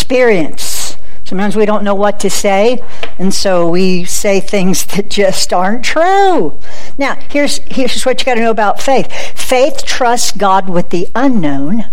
Experience. 0.08 0.96
Sometimes 1.24 1.54
we 1.54 1.66
don't 1.66 1.84
know 1.84 1.94
what 1.94 2.18
to 2.20 2.30
say, 2.30 2.82
and 3.18 3.34
so 3.34 3.68
we 3.68 4.04
say 4.04 4.40
things 4.40 4.86
that 4.86 5.10
just 5.10 5.52
aren't 5.52 5.84
true. 5.84 6.58
Now, 6.96 7.16
here's, 7.28 7.58
here's 7.66 8.06
what 8.06 8.18
you 8.18 8.24
got 8.24 8.36
to 8.36 8.40
know 8.40 8.50
about 8.50 8.80
faith 8.80 9.12
faith 9.38 9.84
trusts 9.84 10.32
God 10.32 10.70
with 10.70 10.88
the 10.88 11.10
unknown 11.14 11.90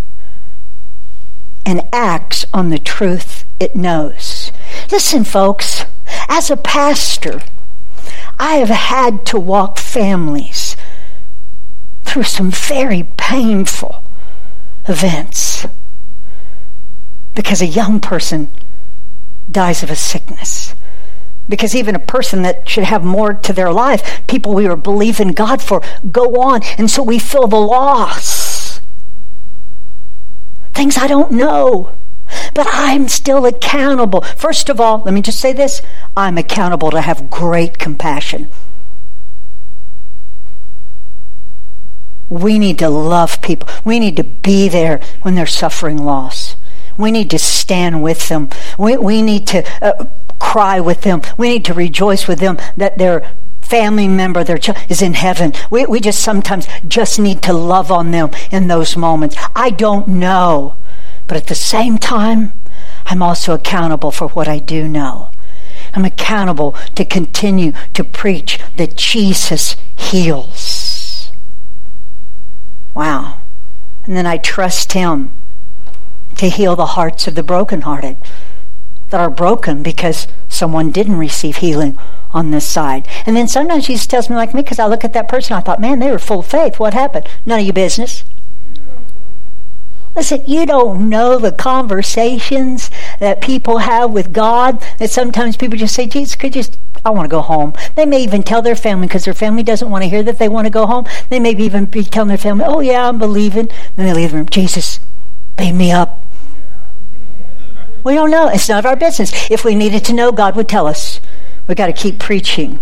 and 1.66 1.82
acts 1.92 2.46
on 2.54 2.70
the 2.70 2.80
truth 2.80 3.44
it 3.60 3.76
knows. 3.76 4.54
Listen, 4.90 5.26
folks, 5.26 5.84
as 6.30 6.50
a 6.50 6.56
pastor, 6.56 7.42
I 8.40 8.56
have 8.56 8.70
had 8.70 9.26
to 9.26 9.38
walk 9.38 9.78
families 9.78 10.78
through 12.06 12.24
some 12.24 12.50
very 12.50 13.10
painful 13.18 14.06
events 14.88 15.68
because 17.36 17.62
a 17.62 17.68
young 17.68 18.00
person 18.00 18.50
dies 19.52 19.84
of 19.84 19.92
a 19.92 19.96
sickness. 19.96 20.76
Because 21.48 21.76
even 21.76 21.96
a 21.96 22.00
person 22.00 22.42
that 22.42 22.68
should 22.68 22.86
have 22.86 23.04
more 23.04 23.34
to 23.34 23.54
their 23.54 23.72
life, 23.72 24.26
people 24.28 24.56
we 24.56 24.68
were 24.68 24.76
believing 24.76 25.30
God 25.30 25.62
for, 25.62 25.82
go 26.12 26.42
on. 26.42 26.64
And 26.80 26.90
so 26.90 27.04
we 27.04 27.20
feel 27.20 27.48
the 27.48 27.58
loss 27.58 28.56
things 30.76 30.98
I 30.98 31.08
don't 31.08 31.32
know. 31.32 31.96
But 32.54 32.68
I'm 32.70 33.08
still 33.08 33.46
accountable. 33.46 34.22
First 34.22 34.70
of 34.70 34.80
all, 34.80 35.02
let 35.04 35.14
me 35.14 35.22
just 35.22 35.40
say 35.40 35.54
this 35.54 35.82
I'm 36.16 36.38
accountable 36.38 36.92
to 36.92 37.02
have 37.02 37.30
great 37.30 37.80
compassion. 37.80 38.50
We 42.30 42.60
need 42.60 42.80
to 42.80 42.90
love 42.90 43.42
people. 43.42 43.70
We 43.86 44.00
need 44.00 44.18
to 44.18 44.24
be 44.24 44.68
there 44.68 45.00
when 45.22 45.36
they're 45.36 45.46
suffering 45.46 45.98
loss. 45.98 46.56
We 46.98 47.12
need 47.12 47.30
to 47.32 47.40
stand 47.40 48.02
with 48.02 48.30
them. 48.30 48.50
We, 48.78 48.98
we 48.98 49.22
need 49.22 49.48
to 49.48 49.64
uh, 49.84 50.06
cry 50.40 50.80
with 50.80 51.02
them. 51.02 51.22
We 51.38 51.50
need 51.50 51.66
to 51.66 51.74
rejoice 51.74 52.28
with 52.28 52.40
them 52.40 52.58
that 52.78 52.98
they're 52.98 53.36
family 53.62 54.08
member 54.08 54.44
their 54.44 54.60
child 54.60 54.78
is 54.90 55.02
in 55.02 55.14
heaven. 55.14 55.52
We, 55.72 55.86
we 55.88 56.00
just 56.00 56.22
sometimes 56.22 56.68
just 56.88 57.20
need 57.20 57.42
to 57.44 57.54
love 57.54 57.92
on 57.92 58.12
them 58.12 58.30
in 58.52 58.68
those 58.68 58.96
moments. 58.96 59.36
I 59.56 59.72
don't 59.72 60.08
know. 60.08 60.76
But 61.28 61.38
at 61.38 61.48
the 61.48 61.56
same 61.56 61.98
time, 61.98 62.54
I'm 63.06 63.24
also 63.24 63.54
accountable 63.54 64.12
for 64.12 64.28
what 64.30 64.48
I 64.48 64.60
do 64.60 64.88
know. 64.88 65.32
I'm 65.94 66.06
accountable 66.06 66.74
to 66.96 67.06
continue 67.06 67.74
to 67.94 68.04
preach 68.04 68.60
that 68.78 68.96
Jesus 68.96 69.76
heals. 69.96 71.32
Wow. 72.94 73.42
And 74.06 74.16
then 74.16 74.28
I 74.28 74.38
trust 74.38 74.94
Him 74.94 75.34
to 76.38 76.50
heal 76.50 76.76
the 76.76 76.86
hearts 76.88 77.28
of 77.28 77.36
the 77.36 77.44
brokenhearted 77.44 78.18
that 79.10 79.20
are 79.20 79.30
broken 79.30 79.84
because 79.84 80.28
someone 80.50 80.92
didn't 80.92 81.18
receive 81.18 81.58
healing 81.58 81.98
on 82.32 82.52
this 82.52 82.68
side. 82.68 83.08
And 83.26 83.36
then 83.36 83.48
sometimes 83.48 83.88
Jesus 83.88 84.08
tells 84.08 84.30
me 84.30 84.36
like 84.36 84.54
me 84.54 84.62
because 84.62 84.80
I 84.80 84.88
look 84.88 85.06
at 85.06 85.14
that 85.14 85.30
person, 85.30 85.56
I 85.56 85.62
thought, 85.62 85.80
man, 85.80 86.00
they 86.00 86.12
were 86.12 86.20
full 86.20 86.40
of 86.40 86.48
faith. 86.48 86.80
What 86.80 86.94
happened? 86.94 87.28
None 87.46 87.60
of 87.60 87.66
your 87.66 87.74
business. 87.74 88.24
Listen, 90.16 90.44
you 90.46 90.66
don't 90.66 91.10
know 91.10 91.38
the 91.38 91.52
conversations 91.52 92.90
that 93.20 93.42
people 93.42 93.80
have 93.80 94.12
with 94.12 94.32
God. 94.32 94.82
That 94.98 95.12
sometimes 95.12 95.58
people 95.58 95.78
just 95.78 95.94
say, 95.94 96.08
Jesus, 96.08 96.36
could 96.36 96.56
you 96.56 96.64
just 96.64 96.80
I 97.06 97.12
want 97.12 97.26
to 97.26 97.30
go 97.30 97.42
home. 97.42 97.74
They 97.96 98.08
may 98.08 98.24
even 98.24 98.42
tell 98.42 98.64
their 98.64 98.76
family 98.76 99.06
because 99.06 99.26
their 99.26 99.36
family 99.36 99.62
doesn't 99.62 99.92
want 99.92 100.04
to 100.04 100.10
hear 100.10 100.24
that 100.24 100.40
they 100.40 100.50
want 100.50 100.66
to 100.66 100.72
go 100.72 100.88
home. 100.88 101.06
They 101.30 101.40
may 101.40 101.52
even 101.52 101.86
be 101.86 102.04
telling 102.04 102.30
their 102.30 102.38
family, 102.38 102.66
"Oh 102.66 102.80
yeah, 102.80 103.08
I'm 103.08 103.20
believing." 103.20 103.70
Then 103.96 104.08
they 104.08 104.14
leave 104.14 104.32
the 104.32 104.38
room. 104.38 104.50
Jesus, 104.50 105.00
beam 105.56 105.78
me 105.78 105.92
up. 105.92 106.25
We 108.06 108.14
don't 108.14 108.30
know. 108.30 108.50
It's 108.50 108.70
not 108.70 108.86
our 108.86 108.96
business. 108.96 109.50
If 109.50 109.66
we 109.66 109.74
needed 109.74 110.06
to 110.06 110.14
know, 110.14 110.32
God 110.32 110.56
would 110.56 110.70
tell 110.70 110.86
us. 110.86 111.20
We've 111.68 111.76
got 111.76 111.88
to 111.88 111.94
keep 111.94 112.20
preaching. 112.20 112.80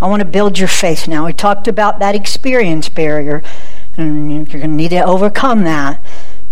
I 0.00 0.08
want 0.08 0.20
to 0.22 0.26
build 0.26 0.58
your 0.58 0.66
faith 0.66 1.06
now. 1.06 1.26
We 1.26 1.32
talked 1.32 1.68
about 1.68 2.00
that 2.00 2.16
experience 2.16 2.88
barrier, 2.88 3.44
and 3.96 4.28
you're 4.28 4.44
going 4.44 4.62
to 4.62 4.66
need 4.66 4.88
to 4.88 5.04
overcome 5.04 5.62
that. 5.64 6.04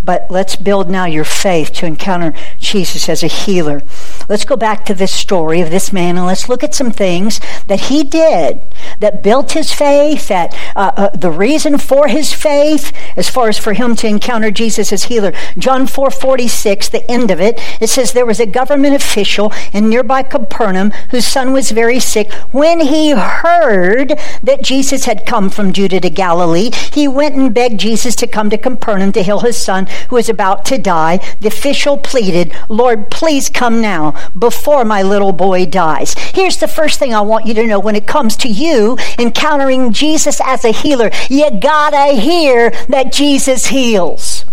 But 0.09 0.31
let's 0.31 0.57
build 0.57 0.89
now 0.89 1.05
your 1.05 1.27
faith 1.27 1.71
to 1.75 1.87
encounter 1.87 2.33
Jesus 2.59 3.11
as 3.11 3.23
a 3.23 3.27
healer. 3.27 3.83
Let's 4.27 4.47
go 4.47 4.57
back 4.57 4.87
to 4.87 4.95
this 4.95 5.13
story 5.13 5.61
of 5.61 5.69
this 5.69 5.93
man 5.93 6.17
and 6.17 6.25
let's 6.25 6.49
look 6.49 6.65
at 6.65 6.75
some 6.75 6.91
things 6.91 7.43
that 7.67 7.79
he 7.79 8.05
did 8.05 8.63
that 9.01 9.23
built 9.23 9.53
his 9.53 9.71
faith, 9.71 10.29
that 10.29 10.57
uh, 10.75 10.93
uh, 10.97 11.11
the 11.11 11.31
reason 11.31 11.77
for 11.77 12.09
his 12.09 12.33
faith, 12.33 12.91
as 13.19 13.29
far 13.29 13.51
as 13.51 13.59
for 13.59 13.75
him 13.75 13.95
to 13.97 14.07
encounter 14.07 14.51
Jesus 14.51 14.95
as 14.95 15.05
healer. 15.05 15.35
John 15.59 15.87
4 15.87 16.11
46, 16.11 16.89
the 16.89 17.11
end 17.11 17.31
of 17.31 17.39
it, 17.39 17.61
it 17.79 17.91
says, 17.91 18.15
There 18.15 18.25
was 18.25 18.41
a 18.41 18.47
government 18.47 18.95
official 18.95 19.53
in 19.75 19.91
nearby 19.91 20.23
Capernaum 20.23 20.91
whose 21.11 21.27
son 21.27 21.53
was 21.53 21.71
very 21.71 22.01
sick. 22.01 22.33
When 22.51 22.81
he 22.81 23.11
heard 23.11 24.19
that 24.43 24.63
Jesus 24.63 25.05
had 25.05 25.27
come 25.27 25.51
from 25.51 25.75
Judah 25.75 26.01
to 26.01 26.09
Galilee, 26.09 26.71
he 26.95 27.07
went 27.07 27.35
and 27.35 27.53
begged 27.53 27.79
Jesus 27.79 28.17
to 28.17 28.27
come 28.27 28.49
to 28.49 28.57
Capernaum 28.57 29.13
to 29.13 29.23
heal 29.23 29.41
his 29.41 29.59
son 29.59 29.87
who 30.09 30.17
was 30.17 30.29
about 30.29 30.65
to 30.67 30.79
die. 30.79 31.19
The 31.41 31.49
official 31.49 31.99
pleaded, 31.99 32.55
Lord, 32.69 33.11
please 33.11 33.49
come 33.49 33.81
now 33.81 34.15
before 34.39 34.85
my 34.85 35.03
little 35.03 35.33
boy 35.33 35.67
dies. 35.67 36.15
Here's 36.15 36.59
the 36.59 36.69
first 36.69 36.99
thing 36.99 37.15
I 37.15 37.21
want 37.21 37.47
you 37.47 37.55
to 37.55 37.67
know 37.67 37.81
when 37.81 37.97
it 37.97 38.07
comes 38.07 38.37
to 38.39 38.49
you 38.49 38.97
encountering 39.19 39.93
Jesus 39.93 40.41
as 40.45 40.65
a 40.65 40.73
healer. 40.73 41.11
You 41.29 41.51
gotta 41.61 42.15
hear 42.21 42.71
that 42.89 43.13
Jesus 43.13 43.67
heals. 43.67 44.45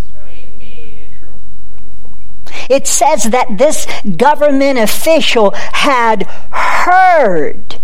It 2.70 2.88
says 2.88 3.26
that 3.26 3.58
this 3.58 3.86
government 4.18 4.80
official 4.80 5.52
had 5.52 6.24
heard 6.52 7.80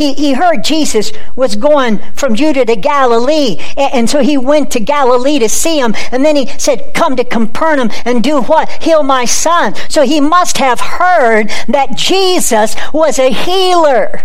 he, 0.00 0.14
he 0.14 0.32
heard 0.32 0.64
Jesus 0.64 1.12
was 1.36 1.56
going 1.56 1.98
from 2.14 2.34
Judah 2.34 2.64
to 2.64 2.74
Galilee. 2.74 3.58
And, 3.76 3.94
and 3.94 4.10
so 4.10 4.20
he 4.22 4.38
went 4.38 4.70
to 4.70 4.80
Galilee 4.80 5.38
to 5.38 5.48
see 5.48 5.78
him. 5.78 5.94
And 6.10 6.24
then 6.24 6.36
he 6.36 6.46
said, 6.58 6.94
Come 6.94 7.16
to 7.16 7.24
Capernaum 7.24 7.90
and 8.06 8.24
do 8.24 8.40
what? 8.40 8.82
Heal 8.82 9.02
my 9.02 9.26
son. 9.26 9.74
So 9.90 10.02
he 10.02 10.18
must 10.18 10.56
have 10.56 10.80
heard 10.80 11.50
that 11.68 11.96
Jesus 11.96 12.74
was 12.94 13.18
a 13.18 13.30
healer. 13.30 14.22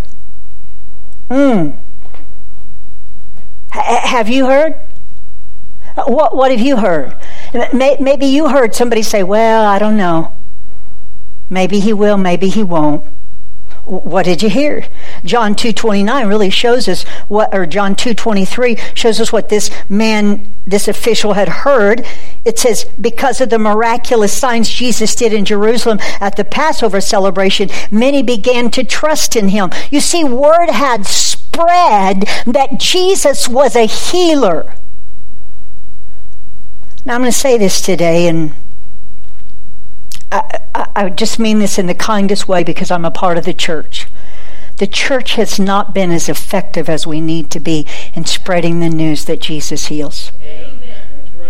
Hmm. 1.29 1.71
H- 3.75 4.05
have 4.05 4.29
you 4.29 4.45
heard? 4.45 4.79
What, 6.07 6.38
what 6.38 6.51
have 6.51 6.61
you 6.61 6.77
heard? 6.77 7.17
Maybe 7.73 8.27
you 8.27 8.47
heard 8.47 8.73
somebody 8.73 9.01
say, 9.01 9.23
Well, 9.23 9.65
I 9.65 9.77
don't 9.77 9.97
know. 9.97 10.31
Maybe 11.49 11.81
he 11.81 11.91
will, 11.91 12.17
maybe 12.17 12.47
he 12.47 12.63
won't 12.63 13.03
what 13.86 14.26
did 14.26 14.41
you 14.41 14.50
hear? 14.50 14.86
John 15.24 15.56
2:29 15.56 16.28
really 16.28 16.50
shows 16.50 16.88
us 16.88 17.04
what 17.28 17.54
or 17.54 17.65
John 17.65 17.95
2:23 17.95 18.78
shows 18.93 19.19
us 19.19 19.32
what 19.32 19.50
this 19.50 19.69
man 19.88 20.54
this 20.65 20.88
official 20.88 21.34
had 21.34 21.48
heard. 21.48 22.06
It 22.43 22.58
says 22.58 22.86
because 23.00 23.41
of 23.41 23.50
the 23.50 23.60
miraculous 23.60 24.34
signs 24.34 24.69
Jesus 24.69 25.15
did 25.15 25.34
in 25.34 25.45
Jerusalem 25.45 26.00
at 26.19 26.36
the 26.36 26.43
Passover 26.43 27.00
celebration, 27.00 27.69
many 27.91 28.24
began 28.24 28.71
to 28.71 28.84
trust 28.84 29.36
in 29.36 29.50
him. 29.50 29.69
You 29.91 30.00
see 30.00 30.24
word 30.24 30.69
had 30.71 31.06
spread 31.06 32.28
that 32.45 32.80
Jesus 32.80 33.48
was 33.48 33.76
a 33.76 33.86
healer. 33.86 34.76
Now, 37.06 37.13
I'm 37.13 37.21
going 37.21 37.32
to 37.32 37.38
say 37.38 37.60
this 37.60 37.82
today, 37.82 38.28
and 38.28 38.56
I, 40.36 40.60
I, 40.74 40.88
I 40.95 41.10
just 41.10 41.39
mean 41.39 41.60
this 41.60 41.80
in 41.80 41.88
the 41.88 41.95
kindest 41.95 42.48
way 42.48 42.63
because 42.63 42.91
I'm 42.91 43.06
a 43.06 43.12
part 43.12 43.38
of 43.38 43.45
the 43.45 43.54
church. 43.54 44.08
The 44.78 44.88
church 44.88 45.36
has 45.36 45.58
not 45.58 45.93
been 45.93 46.12
as 46.12 46.28
effective 46.28 46.89
as 46.89 47.08
we 47.08 47.21
need 47.21 47.50
to 47.52 47.62
be 47.62 47.88
in 48.13 48.26
spreading 48.26 48.82
the 48.82 48.89
news 48.89 49.26
that 49.26 49.39
Jesus 49.39 49.86
heals. 49.86 50.34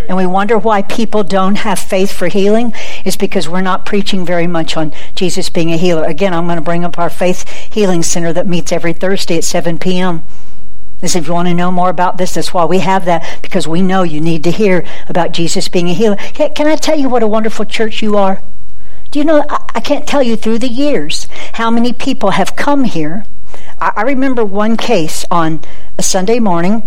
And 0.07 0.15
we 0.15 0.27
wonder 0.27 0.59
why 0.59 0.83
people 0.83 1.23
don't 1.23 1.55
have 1.55 1.79
faith 1.79 2.11
for 2.11 2.27
healing 2.27 2.73
is 3.03 3.17
because 3.17 3.49
we're 3.49 3.61
not 3.61 3.87
preaching 3.87 4.23
very 4.23 4.45
much 4.45 4.77
on 4.77 4.93
Jesus 5.15 5.49
being 5.49 5.71
a 5.71 5.77
healer. 5.77 6.03
Again, 6.03 6.31
I'm 6.31 6.45
going 6.45 6.57
to 6.57 6.61
bring 6.61 6.85
up 6.85 6.99
our 6.99 7.09
Faith 7.09 7.49
Healing 7.73 8.03
Center 8.03 8.31
that 8.33 8.45
meets 8.45 8.71
every 8.71 8.93
Thursday 8.93 9.37
at 9.37 9.43
7 9.43 9.79
p.m. 9.79 10.23
Listen, 11.01 11.21
if 11.23 11.27
you 11.27 11.33
want 11.33 11.47
to 11.47 11.55
know 11.55 11.71
more 11.71 11.89
about 11.89 12.17
this, 12.17 12.35
that's 12.35 12.53
why 12.53 12.65
we 12.65 12.79
have 12.79 13.05
that, 13.05 13.41
because 13.41 13.67
we 13.67 13.81
know 13.81 14.03
you 14.03 14.21
need 14.21 14.43
to 14.43 14.51
hear 14.51 14.85
about 15.09 15.31
Jesus 15.31 15.67
being 15.69 15.89
a 15.89 15.93
healer. 15.93 16.17
Can 16.17 16.67
I 16.67 16.75
tell 16.75 16.99
you 16.99 17.09
what 17.09 17.23
a 17.23 17.27
wonderful 17.27 17.65
church 17.65 18.03
you 18.03 18.15
are? 18.15 18.43
Do 19.15 19.19
you 19.19 19.25
know, 19.25 19.45
I 19.49 19.79
can't 19.79 20.05
tell 20.05 20.21
you 20.21 20.35
through 20.35 20.59
the 20.59 20.67
years 20.67 21.29
how 21.53 21.71
many 21.71 21.93
people 21.93 22.31
have 22.31 22.57
come 22.57 22.83
here. 22.83 23.25
I 23.79 24.01
remember 24.01 24.43
one 24.43 24.75
case 24.75 25.23
on 25.31 25.61
a 25.97 26.03
Sunday 26.03 26.39
morning 26.39 26.83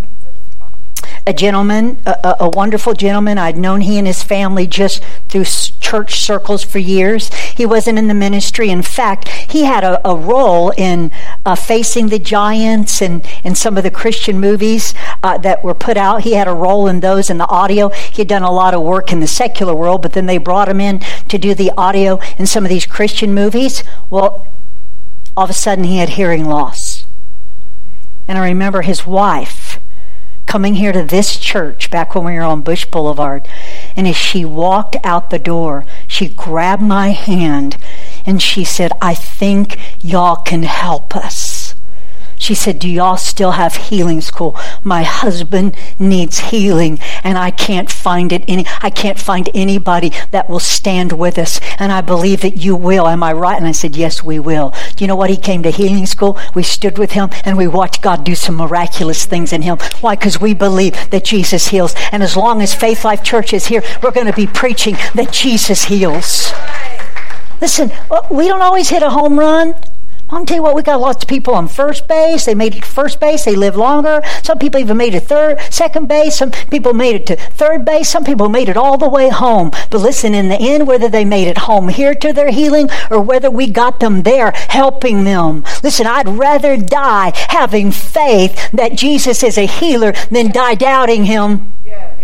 a 1.28 1.32
gentleman, 1.34 1.98
a, 2.06 2.36
a, 2.40 2.48
wonderful 2.48 2.94
gentleman. 2.94 3.36
I'd 3.36 3.58
known 3.58 3.82
he 3.82 3.98
and 3.98 4.06
his 4.06 4.22
family 4.22 4.66
just 4.66 5.02
through 5.28 5.44
church 5.44 6.20
circles 6.20 6.64
for 6.64 6.78
years. 6.78 7.28
He 7.54 7.66
wasn't 7.66 7.98
in 7.98 8.08
the 8.08 8.14
ministry. 8.14 8.70
In 8.70 8.80
fact, 8.80 9.28
he 9.28 9.64
had 9.64 9.84
a, 9.84 10.08
a 10.08 10.16
role 10.16 10.70
in 10.78 11.10
uh, 11.44 11.54
Facing 11.54 12.08
the 12.08 12.18
Giants 12.18 13.02
and, 13.02 13.26
and 13.44 13.58
some 13.58 13.76
of 13.76 13.82
the 13.82 13.90
Christian 13.90 14.40
movies 14.40 14.94
uh, 15.22 15.36
that 15.38 15.62
were 15.62 15.74
put 15.74 15.98
out. 15.98 16.22
He 16.22 16.32
had 16.32 16.48
a 16.48 16.54
role 16.54 16.86
in 16.88 17.00
those 17.00 17.28
in 17.28 17.36
the 17.36 17.48
audio. 17.48 17.90
He 17.90 18.22
had 18.22 18.28
done 18.28 18.42
a 18.42 18.50
lot 18.50 18.72
of 18.72 18.80
work 18.80 19.12
in 19.12 19.20
the 19.20 19.26
secular 19.26 19.74
world, 19.74 20.00
but 20.00 20.14
then 20.14 20.24
they 20.24 20.38
brought 20.38 20.70
him 20.70 20.80
in 20.80 21.00
to 21.28 21.36
do 21.36 21.54
the 21.54 21.72
audio 21.76 22.20
in 22.38 22.46
some 22.46 22.64
of 22.64 22.70
these 22.70 22.86
Christian 22.86 23.34
movies. 23.34 23.84
Well, 24.08 24.46
all 25.36 25.44
of 25.44 25.50
a 25.50 25.52
sudden 25.52 25.84
he 25.84 25.98
had 25.98 26.10
hearing 26.10 26.46
loss. 26.46 27.06
And 28.26 28.38
I 28.38 28.46
remember 28.48 28.80
his 28.80 29.06
wife 29.06 29.67
coming 30.48 30.76
here 30.76 30.92
to 30.92 31.04
this 31.04 31.36
church 31.36 31.90
back 31.90 32.14
when 32.14 32.24
we 32.24 32.32
were 32.32 32.40
on 32.40 32.62
Bush 32.62 32.86
Boulevard. 32.86 33.46
And 33.94 34.08
as 34.08 34.16
she 34.16 34.46
walked 34.46 34.96
out 35.04 35.28
the 35.28 35.38
door, 35.38 35.84
she 36.06 36.26
grabbed 36.26 36.82
my 36.82 37.10
hand 37.10 37.76
and 38.24 38.40
she 38.40 38.64
said, 38.64 38.90
I 39.02 39.14
think 39.14 39.78
y'all 40.02 40.36
can 40.36 40.62
help 40.62 41.14
us. 41.14 41.57
She 42.38 42.54
said, 42.54 42.78
Do 42.78 42.88
y'all 42.88 43.16
still 43.16 43.52
have 43.52 43.74
healing 43.74 44.20
school? 44.20 44.56
My 44.82 45.02
husband 45.02 45.76
needs 45.98 46.38
healing 46.38 46.98
and 47.24 47.36
I 47.36 47.50
can't 47.50 47.90
find 47.90 48.32
it 48.32 48.44
any 48.48 48.64
I 48.80 48.90
can't 48.90 49.18
find 49.18 49.48
anybody 49.54 50.12
that 50.30 50.48
will 50.48 50.60
stand 50.60 51.12
with 51.12 51.38
us. 51.38 51.60
And 51.78 51.92
I 51.92 52.00
believe 52.00 52.40
that 52.42 52.56
you 52.56 52.76
will. 52.76 53.06
Am 53.06 53.22
I 53.22 53.32
right? 53.32 53.56
And 53.56 53.66
I 53.66 53.72
said, 53.72 53.96
Yes, 53.96 54.22
we 54.22 54.38
will. 54.38 54.74
Do 54.96 55.04
you 55.04 55.08
know 55.08 55.16
what? 55.16 55.30
He 55.30 55.36
came 55.36 55.62
to 55.64 55.70
healing 55.70 56.06
school. 56.06 56.38
We 56.54 56.62
stood 56.62 56.98
with 56.98 57.12
him 57.12 57.30
and 57.44 57.56
we 57.56 57.66
watched 57.66 58.02
God 58.02 58.24
do 58.24 58.34
some 58.34 58.56
miraculous 58.56 59.24
things 59.24 59.52
in 59.52 59.62
him. 59.62 59.78
Why? 60.00 60.14
Because 60.14 60.40
we 60.40 60.54
believe 60.54 61.10
that 61.10 61.24
Jesus 61.24 61.68
heals. 61.68 61.94
And 62.12 62.22
as 62.22 62.36
long 62.36 62.62
as 62.62 62.74
Faith 62.74 63.04
Life 63.04 63.22
Church 63.22 63.52
is 63.52 63.66
here, 63.66 63.82
we're 64.02 64.10
going 64.10 64.26
to 64.26 64.32
be 64.32 64.46
preaching 64.46 64.94
that 65.14 65.32
Jesus 65.32 65.84
heals. 65.84 66.52
Listen, 67.60 67.90
uh, 68.10 68.22
we 68.30 68.46
don't 68.46 68.62
always 68.62 68.88
hit 68.88 69.02
a 69.02 69.10
home 69.10 69.38
run. 69.38 69.74
I'm 70.30 70.44
tell 70.44 70.58
you 70.58 70.62
what, 70.62 70.74
we 70.74 70.82
got 70.82 71.00
lots 71.00 71.24
of 71.24 71.28
people 71.28 71.54
on 71.54 71.68
first 71.68 72.06
base. 72.06 72.44
They 72.44 72.54
made 72.54 72.74
it 72.74 72.82
to 72.82 72.88
first 72.88 73.18
base. 73.18 73.44
They 73.44 73.56
live 73.56 73.76
longer. 73.76 74.20
Some 74.42 74.58
people 74.58 74.78
even 74.78 74.96
made 74.98 75.14
it 75.14 75.20
third, 75.20 75.58
second 75.70 76.06
base. 76.06 76.36
Some 76.36 76.50
people 76.50 76.92
made 76.92 77.16
it 77.16 77.26
to 77.26 77.36
third 77.36 77.86
base. 77.86 78.10
Some 78.10 78.24
people 78.24 78.50
made 78.50 78.68
it 78.68 78.76
all 78.76 78.98
the 78.98 79.08
way 79.08 79.30
home. 79.30 79.70
But 79.90 80.00
listen, 80.00 80.34
in 80.34 80.48
the 80.48 80.60
end, 80.60 80.86
whether 80.86 81.08
they 81.08 81.24
made 81.24 81.48
it 81.48 81.58
home 81.58 81.88
here 81.88 82.14
to 82.14 82.32
their 82.32 82.50
healing 82.50 82.90
or 83.10 83.22
whether 83.22 83.50
we 83.50 83.70
got 83.70 84.00
them 84.00 84.22
there 84.22 84.52
helping 84.68 85.24
them. 85.24 85.64
Listen, 85.82 86.06
I'd 86.06 86.28
rather 86.28 86.76
die 86.76 87.32
having 87.48 87.90
faith 87.90 88.70
that 88.72 88.96
Jesus 88.96 89.42
is 89.42 89.56
a 89.56 89.66
healer 89.66 90.12
than 90.30 90.52
die 90.52 90.74
doubting 90.74 91.24
him. 91.24 91.72
Yeah. 91.86 92.14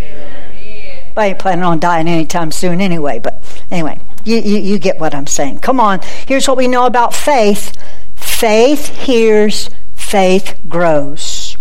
I 1.17 1.27
ain't 1.27 1.39
planning 1.39 1.63
on 1.63 1.79
dying 1.79 2.07
anytime 2.07 2.51
soon 2.51 2.81
anyway, 2.81 3.19
but 3.19 3.41
anyway, 3.71 3.99
you, 4.25 4.37
you, 4.37 4.57
you 4.59 4.79
get 4.79 4.99
what 4.99 5.15
I'm 5.15 5.27
saying. 5.27 5.59
Come 5.59 5.79
on. 5.79 6.01
Here's 6.27 6.47
what 6.47 6.57
we 6.57 6.67
know 6.67 6.85
about 6.85 7.13
faith 7.13 7.73
Faith 8.15 8.89
hears, 8.97 9.69
faith 9.93 10.59
grows. 10.67 11.57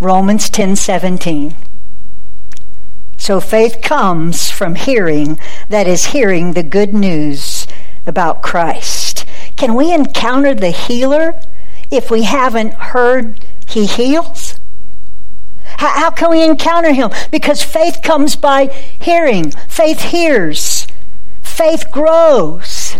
Romans 0.00 0.48
10 0.48 0.74
17. 0.74 1.54
So 3.18 3.40
faith 3.40 3.82
comes 3.82 4.50
from 4.50 4.76
hearing, 4.76 5.38
that 5.68 5.86
is, 5.86 6.06
hearing 6.06 6.54
the 6.54 6.62
good 6.62 6.94
news 6.94 7.66
about 8.06 8.42
Christ. 8.42 9.26
Can 9.56 9.74
we 9.74 9.92
encounter 9.92 10.54
the 10.54 10.70
healer 10.70 11.38
if 11.90 12.10
we 12.10 12.22
haven't 12.22 12.72
heard 12.74 13.44
he 13.66 13.84
heals? 13.84 14.58
How, 15.76 15.88
how, 15.88 16.10
can 16.10 16.30
we 16.30 16.42
encounter 16.42 16.92
him? 16.92 17.10
Because 17.30 17.62
faith 17.62 18.00
comes 18.02 18.34
by 18.34 18.66
hearing, 19.00 19.50
faith 19.68 20.00
hears, 20.00 20.87
faith 21.58 21.90
grows. 21.90 22.94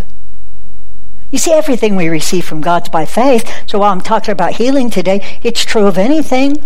You 1.31 1.37
see, 1.37 1.53
everything 1.53 1.95
we 1.95 2.09
receive 2.09 2.43
from 2.43 2.59
God's 2.59 2.89
by 2.89 3.05
faith. 3.05 3.49
So 3.67 3.79
while 3.79 3.93
I'm 3.93 4.01
talking 4.01 4.33
about 4.33 4.55
healing 4.55 4.89
today, 4.89 5.39
it's 5.41 5.63
true 5.63 5.87
of 5.87 5.97
anything. 5.97 6.57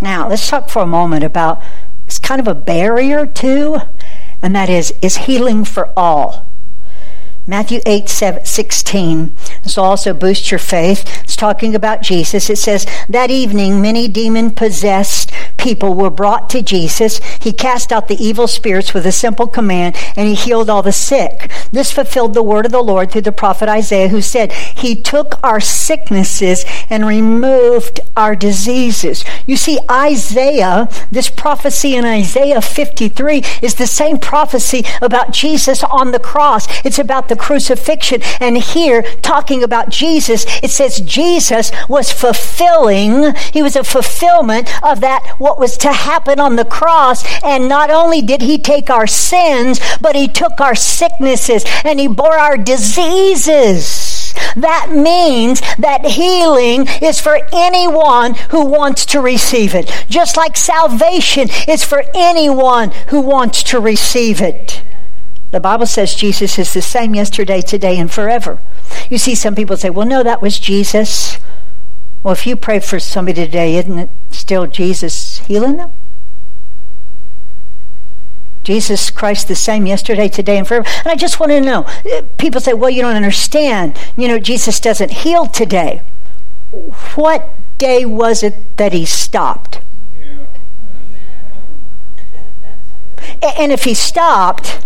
Now, 0.00 0.28
let's 0.30 0.48
talk 0.48 0.70
for 0.70 0.80
a 0.80 0.86
moment 0.86 1.24
about 1.24 1.60
it's 2.06 2.18
kind 2.18 2.40
of 2.40 2.48
a 2.48 2.54
barrier 2.54 3.26
too, 3.26 3.80
and 4.40 4.56
that 4.56 4.70
is 4.70 4.94
is 5.02 5.28
healing 5.28 5.62
for 5.64 5.92
all. 5.94 6.49
Matthew 7.46 7.80
8, 7.86 8.08
16. 8.08 9.34
This 9.64 9.76
will 9.76 9.84
also 9.84 10.12
boost 10.12 10.50
your 10.50 10.58
faith. 10.58 11.04
It's 11.24 11.36
talking 11.36 11.74
about 11.74 12.02
Jesus. 12.02 12.50
It 12.50 12.58
says, 12.58 12.86
That 13.08 13.30
evening, 13.30 13.80
many 13.80 14.08
demon 14.08 14.50
possessed 14.50 15.32
people 15.56 15.94
were 15.94 16.10
brought 16.10 16.50
to 16.50 16.62
Jesus. 16.62 17.18
He 17.40 17.52
cast 17.52 17.92
out 17.92 18.08
the 18.08 18.22
evil 18.22 18.46
spirits 18.46 18.92
with 18.92 19.06
a 19.06 19.12
simple 19.12 19.46
command, 19.46 19.96
and 20.16 20.28
he 20.28 20.34
healed 20.34 20.68
all 20.68 20.82
the 20.82 20.92
sick. 20.92 21.50
This 21.72 21.90
fulfilled 21.90 22.34
the 22.34 22.42
word 22.42 22.66
of 22.66 22.72
the 22.72 22.82
Lord 22.82 23.10
through 23.10 23.22
the 23.22 23.32
prophet 23.32 23.68
Isaiah, 23.68 24.08
who 24.08 24.20
said, 24.20 24.52
He 24.52 24.94
took 24.94 25.42
our 25.42 25.60
sicknesses 25.60 26.64
and 26.88 27.06
removed 27.06 28.00
our 28.16 28.36
diseases. 28.36 29.24
You 29.46 29.56
see, 29.56 29.78
Isaiah, 29.90 30.88
this 31.10 31.30
prophecy 31.30 31.96
in 31.96 32.04
Isaiah 32.04 32.60
53, 32.60 33.42
is 33.62 33.76
the 33.76 33.86
same 33.86 34.18
prophecy 34.18 34.84
about 35.00 35.32
Jesus 35.32 35.82
on 35.84 36.12
the 36.12 36.18
cross. 36.18 36.66
It's 36.84 36.98
about 36.98 37.28
the 37.30 37.36
crucifixion. 37.36 38.20
And 38.40 38.58
here, 38.58 39.02
talking 39.22 39.62
about 39.62 39.88
Jesus, 39.88 40.44
it 40.62 40.70
says 40.70 41.00
Jesus 41.00 41.72
was 41.88 42.12
fulfilling, 42.12 43.34
he 43.54 43.62
was 43.62 43.76
a 43.76 43.84
fulfillment 43.84 44.68
of 44.82 45.00
that, 45.00 45.36
what 45.38 45.58
was 45.58 45.78
to 45.78 45.92
happen 45.92 46.38
on 46.38 46.56
the 46.56 46.66
cross. 46.66 47.24
And 47.42 47.68
not 47.68 47.88
only 47.90 48.20
did 48.20 48.42
he 48.42 48.58
take 48.58 48.90
our 48.90 49.06
sins, 49.06 49.80
but 50.02 50.14
he 50.14 50.28
took 50.28 50.60
our 50.60 50.74
sicknesses 50.74 51.64
and 51.84 51.98
he 51.98 52.08
bore 52.08 52.36
our 52.36 52.58
diseases. 52.58 54.34
That 54.56 54.90
means 54.90 55.60
that 55.78 56.04
healing 56.04 56.86
is 57.00 57.20
for 57.20 57.38
anyone 57.52 58.34
who 58.50 58.66
wants 58.66 59.06
to 59.06 59.20
receive 59.20 59.74
it. 59.74 59.90
Just 60.08 60.36
like 60.36 60.56
salvation 60.56 61.48
is 61.68 61.84
for 61.84 62.02
anyone 62.14 62.90
who 63.08 63.20
wants 63.20 63.62
to 63.64 63.80
receive 63.80 64.40
it. 64.40 64.82
The 65.50 65.60
Bible 65.60 65.86
says 65.86 66.14
Jesus 66.14 66.58
is 66.58 66.72
the 66.74 66.82
same 66.82 67.14
yesterday, 67.14 67.60
today, 67.60 67.98
and 67.98 68.10
forever. 68.10 68.60
You 69.10 69.18
see, 69.18 69.34
some 69.34 69.54
people 69.54 69.76
say, 69.76 69.90
well, 69.90 70.06
no, 70.06 70.22
that 70.22 70.40
was 70.40 70.58
Jesus. 70.58 71.38
Well, 72.22 72.32
if 72.32 72.46
you 72.46 72.54
pray 72.54 72.78
for 72.80 73.00
somebody 73.00 73.44
today, 73.44 73.76
isn't 73.76 73.98
it 73.98 74.10
still 74.30 74.66
Jesus 74.66 75.38
healing 75.38 75.76
them? 75.76 75.92
Jesus 78.62 79.10
Christ 79.10 79.48
the 79.48 79.56
same 79.56 79.86
yesterday, 79.86 80.28
today, 80.28 80.58
and 80.58 80.68
forever. 80.68 80.86
And 80.98 81.08
I 81.08 81.16
just 81.16 81.40
want 81.40 81.50
to 81.50 81.60
know 81.60 81.86
people 82.36 82.60
say, 82.60 82.74
well, 82.74 82.90
you 82.90 83.02
don't 83.02 83.16
understand. 83.16 83.98
You 84.16 84.28
know, 84.28 84.38
Jesus 84.38 84.78
doesn't 84.78 85.10
heal 85.10 85.46
today. 85.46 86.02
What 87.16 87.48
day 87.78 88.04
was 88.04 88.42
it 88.42 88.76
that 88.76 88.92
he 88.92 89.06
stopped? 89.06 89.80
Yeah. 90.20 90.46
And 93.58 93.72
if 93.72 93.84
he 93.84 93.94
stopped, 93.94 94.84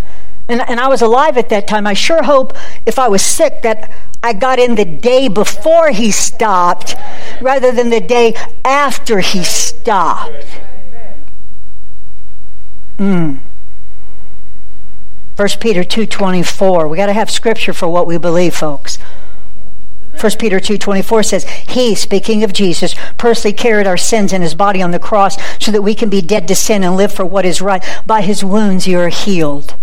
and, 0.48 0.60
and 0.68 0.78
I 0.78 0.88
was 0.88 1.02
alive 1.02 1.38
at 1.38 1.48
that 1.48 1.66
time. 1.66 1.86
I 1.86 1.94
sure 1.94 2.22
hope 2.22 2.52
if 2.86 2.98
I 2.98 3.08
was 3.08 3.22
sick 3.22 3.62
that 3.62 3.90
I 4.22 4.32
got 4.32 4.58
in 4.58 4.74
the 4.74 4.84
day 4.84 5.28
before 5.28 5.90
he 5.90 6.10
stopped 6.10 6.94
rather 7.40 7.72
than 7.72 7.90
the 7.90 8.00
day 8.00 8.34
after 8.64 9.20
he 9.20 9.42
stopped. 9.42 10.60
Mm. 12.98 13.40
1 15.36 15.48
Peter 15.60 15.82
2.24. 15.82 16.88
We 16.88 16.96
got 16.96 17.06
to 17.06 17.12
have 17.12 17.30
scripture 17.30 17.72
for 17.72 17.88
what 17.88 18.06
we 18.06 18.18
believe, 18.18 18.54
folks. 18.54 18.98
1 18.98 20.20
1 20.20 20.32
Peter 20.38 20.60
2.24 20.60 21.24
says, 21.24 21.44
He, 21.44 21.94
speaking 21.96 22.44
of 22.44 22.52
Jesus, 22.52 22.94
personally 23.18 23.52
carried 23.52 23.86
our 23.86 23.96
sins 23.96 24.32
in 24.32 24.42
his 24.42 24.54
body 24.54 24.80
on 24.80 24.92
the 24.92 25.00
cross 25.00 25.36
so 25.58 25.72
that 25.72 25.82
we 25.82 25.94
can 25.94 26.08
be 26.08 26.22
dead 26.22 26.46
to 26.48 26.54
sin 26.54 26.84
and 26.84 26.96
live 26.96 27.12
for 27.12 27.26
what 27.26 27.44
is 27.44 27.60
right. 27.60 27.82
By 28.06 28.22
his 28.22 28.44
wounds 28.44 28.86
you 28.86 29.00
are 29.00 29.08
healed. 29.08 29.74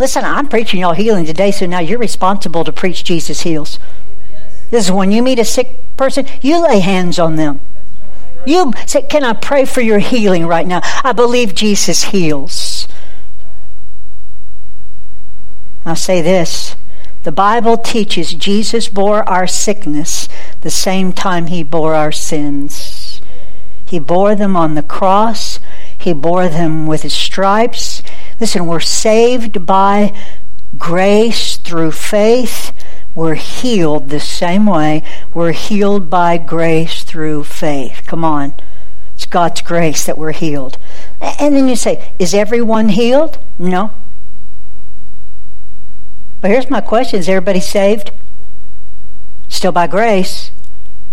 Listen, 0.00 0.24
I'm 0.24 0.48
preaching 0.48 0.80
y'all 0.80 0.94
healing 0.94 1.26
today, 1.26 1.50
so 1.50 1.66
now 1.66 1.78
you're 1.78 1.98
responsible 1.98 2.64
to 2.64 2.72
preach 2.72 3.04
Jesus 3.04 3.42
heals. 3.42 3.78
This 4.70 4.86
is 4.86 4.90
when 4.90 5.12
you 5.12 5.22
meet 5.22 5.38
a 5.38 5.44
sick 5.44 5.76
person, 5.98 6.24
you 6.40 6.66
lay 6.66 6.78
hands 6.78 7.18
on 7.18 7.36
them. 7.36 7.60
You 8.46 8.72
say, 8.86 9.02
Can 9.02 9.24
I 9.24 9.34
pray 9.34 9.66
for 9.66 9.82
your 9.82 9.98
healing 9.98 10.46
right 10.46 10.66
now? 10.66 10.80
I 11.04 11.12
believe 11.12 11.54
Jesus 11.54 12.04
heals. 12.04 12.88
I'll 15.84 15.96
say 15.96 16.22
this 16.22 16.76
the 17.24 17.32
Bible 17.32 17.76
teaches 17.76 18.32
Jesus 18.32 18.88
bore 18.88 19.28
our 19.28 19.46
sickness 19.46 20.30
the 20.62 20.70
same 20.70 21.12
time 21.12 21.48
he 21.48 21.62
bore 21.62 21.94
our 21.94 22.12
sins. 22.12 23.20
He 23.84 23.98
bore 23.98 24.34
them 24.34 24.56
on 24.56 24.76
the 24.76 24.82
cross, 24.82 25.60
he 25.98 26.14
bore 26.14 26.48
them 26.48 26.86
with 26.86 27.02
his 27.02 27.12
stripes. 27.12 28.02
Listen, 28.40 28.66
we're 28.66 28.80
saved 28.80 29.66
by 29.66 30.12
grace 30.78 31.58
through 31.58 31.92
faith. 31.92 32.72
We're 33.14 33.34
healed 33.34 34.08
the 34.08 34.20
same 34.20 34.66
way. 34.66 35.02
We're 35.34 35.52
healed 35.52 36.08
by 36.08 36.38
grace 36.38 37.02
through 37.02 37.44
faith. 37.44 38.02
Come 38.06 38.24
on. 38.24 38.54
It's 39.14 39.26
God's 39.26 39.60
grace 39.60 40.06
that 40.06 40.16
we're 40.16 40.32
healed. 40.32 40.78
And 41.20 41.54
then 41.54 41.68
you 41.68 41.76
say, 41.76 42.12
is 42.18 42.32
everyone 42.32 42.88
healed? 42.88 43.38
No. 43.58 43.92
But 46.40 46.50
here's 46.50 46.70
my 46.70 46.80
question 46.80 47.20
Is 47.20 47.28
everybody 47.28 47.60
saved? 47.60 48.12
Still 49.48 49.72
by 49.72 49.86
grace, 49.86 50.52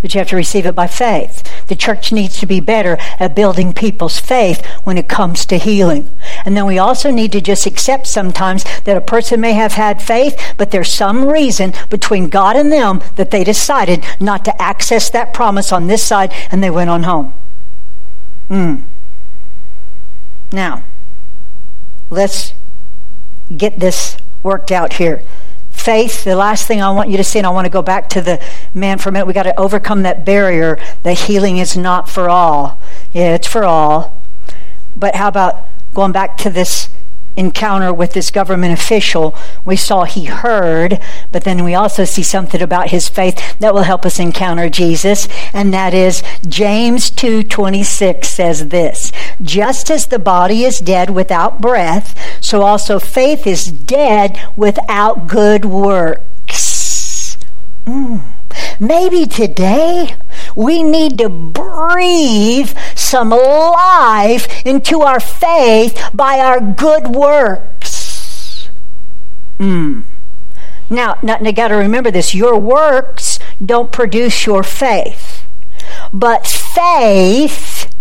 but 0.01 0.13
you 0.13 0.19
have 0.19 0.29
to 0.29 0.35
receive 0.35 0.65
it 0.65 0.75
by 0.75 0.87
faith. 0.87 1.43
The 1.67 1.75
church 1.75 2.11
needs 2.11 2.39
to 2.39 2.45
be 2.45 2.59
better 2.59 2.97
at 3.19 3.35
building 3.35 3.73
people's 3.73 4.19
faith 4.19 4.65
when 4.83 4.97
it 4.97 5.09
comes 5.09 5.45
to 5.47 5.57
healing. 5.57 6.09
And 6.45 6.55
then 6.55 6.65
we 6.65 6.77
also 6.77 7.09
need 7.09 7.31
to 7.31 7.41
just 7.41 7.65
accept 7.65 8.07
sometimes 8.07 8.63
that 8.81 8.97
a 8.97 9.01
person 9.01 9.41
may 9.41 9.53
have 9.53 9.73
had 9.73 10.01
faith, 10.01 10.39
but 10.57 10.71
there's 10.71 10.91
some 10.91 11.27
reason 11.27 11.73
between 11.89 12.29
God 12.29 12.55
and 12.55 12.71
them 12.71 13.01
that 13.15 13.31
they 13.31 13.43
decided 13.43 14.05
not 14.19 14.45
to 14.45 14.61
access 14.61 15.09
that 15.09 15.33
promise 15.33 15.71
on 15.71 15.87
this 15.87 16.03
side 16.03 16.31
and 16.51 16.63
they 16.63 16.69
went 16.69 16.89
on 16.89 17.03
home. 17.03 17.33
Hmm. 18.49 18.75
Now, 20.51 20.83
let's 22.09 22.53
get 23.55 23.79
this 23.79 24.17
worked 24.43 24.71
out 24.71 24.93
here. 24.93 25.23
Faith, 25.87 26.25
the 26.25 26.35
last 26.35 26.67
thing 26.67 26.81
I 26.81 26.89
want 26.89 27.09
you 27.09 27.15
to 27.15 27.23
see, 27.23 27.39
and 27.39 27.47
I 27.47 27.49
want 27.49 27.63
to 27.63 27.69
go 27.69 27.81
back 27.81 28.09
to 28.09 28.19
the 28.19 28.43
man 28.73 28.97
for 28.97 29.07
a 29.07 29.11
minute. 29.13 29.25
We 29.25 29.31
got 29.31 29.43
to 29.43 29.57
overcome 29.57 30.01
that 30.01 30.25
barrier 30.25 30.77
that 31.03 31.17
healing 31.17 31.59
is 31.59 31.77
not 31.77 32.09
for 32.09 32.29
all. 32.29 32.77
Yeah, 33.13 33.35
it's 33.35 33.47
for 33.47 33.63
all. 33.63 34.21
But 34.97 35.15
how 35.15 35.29
about 35.29 35.63
going 35.93 36.11
back 36.11 36.35
to 36.39 36.49
this 36.49 36.89
encounter 37.37 37.93
with 37.93 38.13
this 38.13 38.31
government 38.31 38.73
official, 38.73 39.35
we 39.63 39.75
saw 39.75 40.03
he 40.03 40.25
heard, 40.25 40.99
but 41.31 41.43
then 41.43 41.63
we 41.63 41.73
also 41.73 42.03
see 42.03 42.23
something 42.23 42.61
about 42.61 42.89
his 42.89 43.07
faith 43.07 43.59
that 43.59 43.73
will 43.73 43.83
help 43.83 44.05
us 44.05 44.19
encounter 44.19 44.67
Jesus, 44.67 45.29
and 45.53 45.73
that 45.73 45.93
is 45.93 46.23
James 46.47 47.09
2:26 47.11 48.27
says 48.27 48.67
this, 48.69 49.11
just 49.41 49.89
as 49.89 50.07
the 50.07 50.19
body 50.19 50.65
is 50.65 50.79
dead 50.79 51.11
without 51.11 51.61
breath, 51.61 52.17
so 52.41 52.63
also 52.63 52.99
faith 52.99 53.47
is 53.47 53.71
dead 53.71 54.39
without 54.55 55.27
good 55.27 55.63
works. 55.63 57.37
Mm. 57.85 58.36
Maybe 58.79 59.25
today 59.25 60.15
we 60.55 60.83
need 60.83 61.17
to 61.19 61.29
breathe 61.29 62.75
some 62.95 63.29
life 63.29 64.65
into 64.65 65.01
our 65.01 65.19
faith 65.19 65.99
by 66.13 66.39
our 66.39 66.59
good 66.59 67.15
works. 67.15 68.69
Mm. 69.59 70.03
Now, 70.89 71.17
now, 71.21 71.39
you 71.39 71.51
got 71.51 71.67
to 71.69 71.75
remember 71.75 72.11
this 72.11 72.33
your 72.33 72.57
works 72.57 73.39
don't 73.63 73.91
produce 73.91 74.45
your 74.45 74.63
faith, 74.63 75.43
but 76.13 76.47
faith 76.47 77.93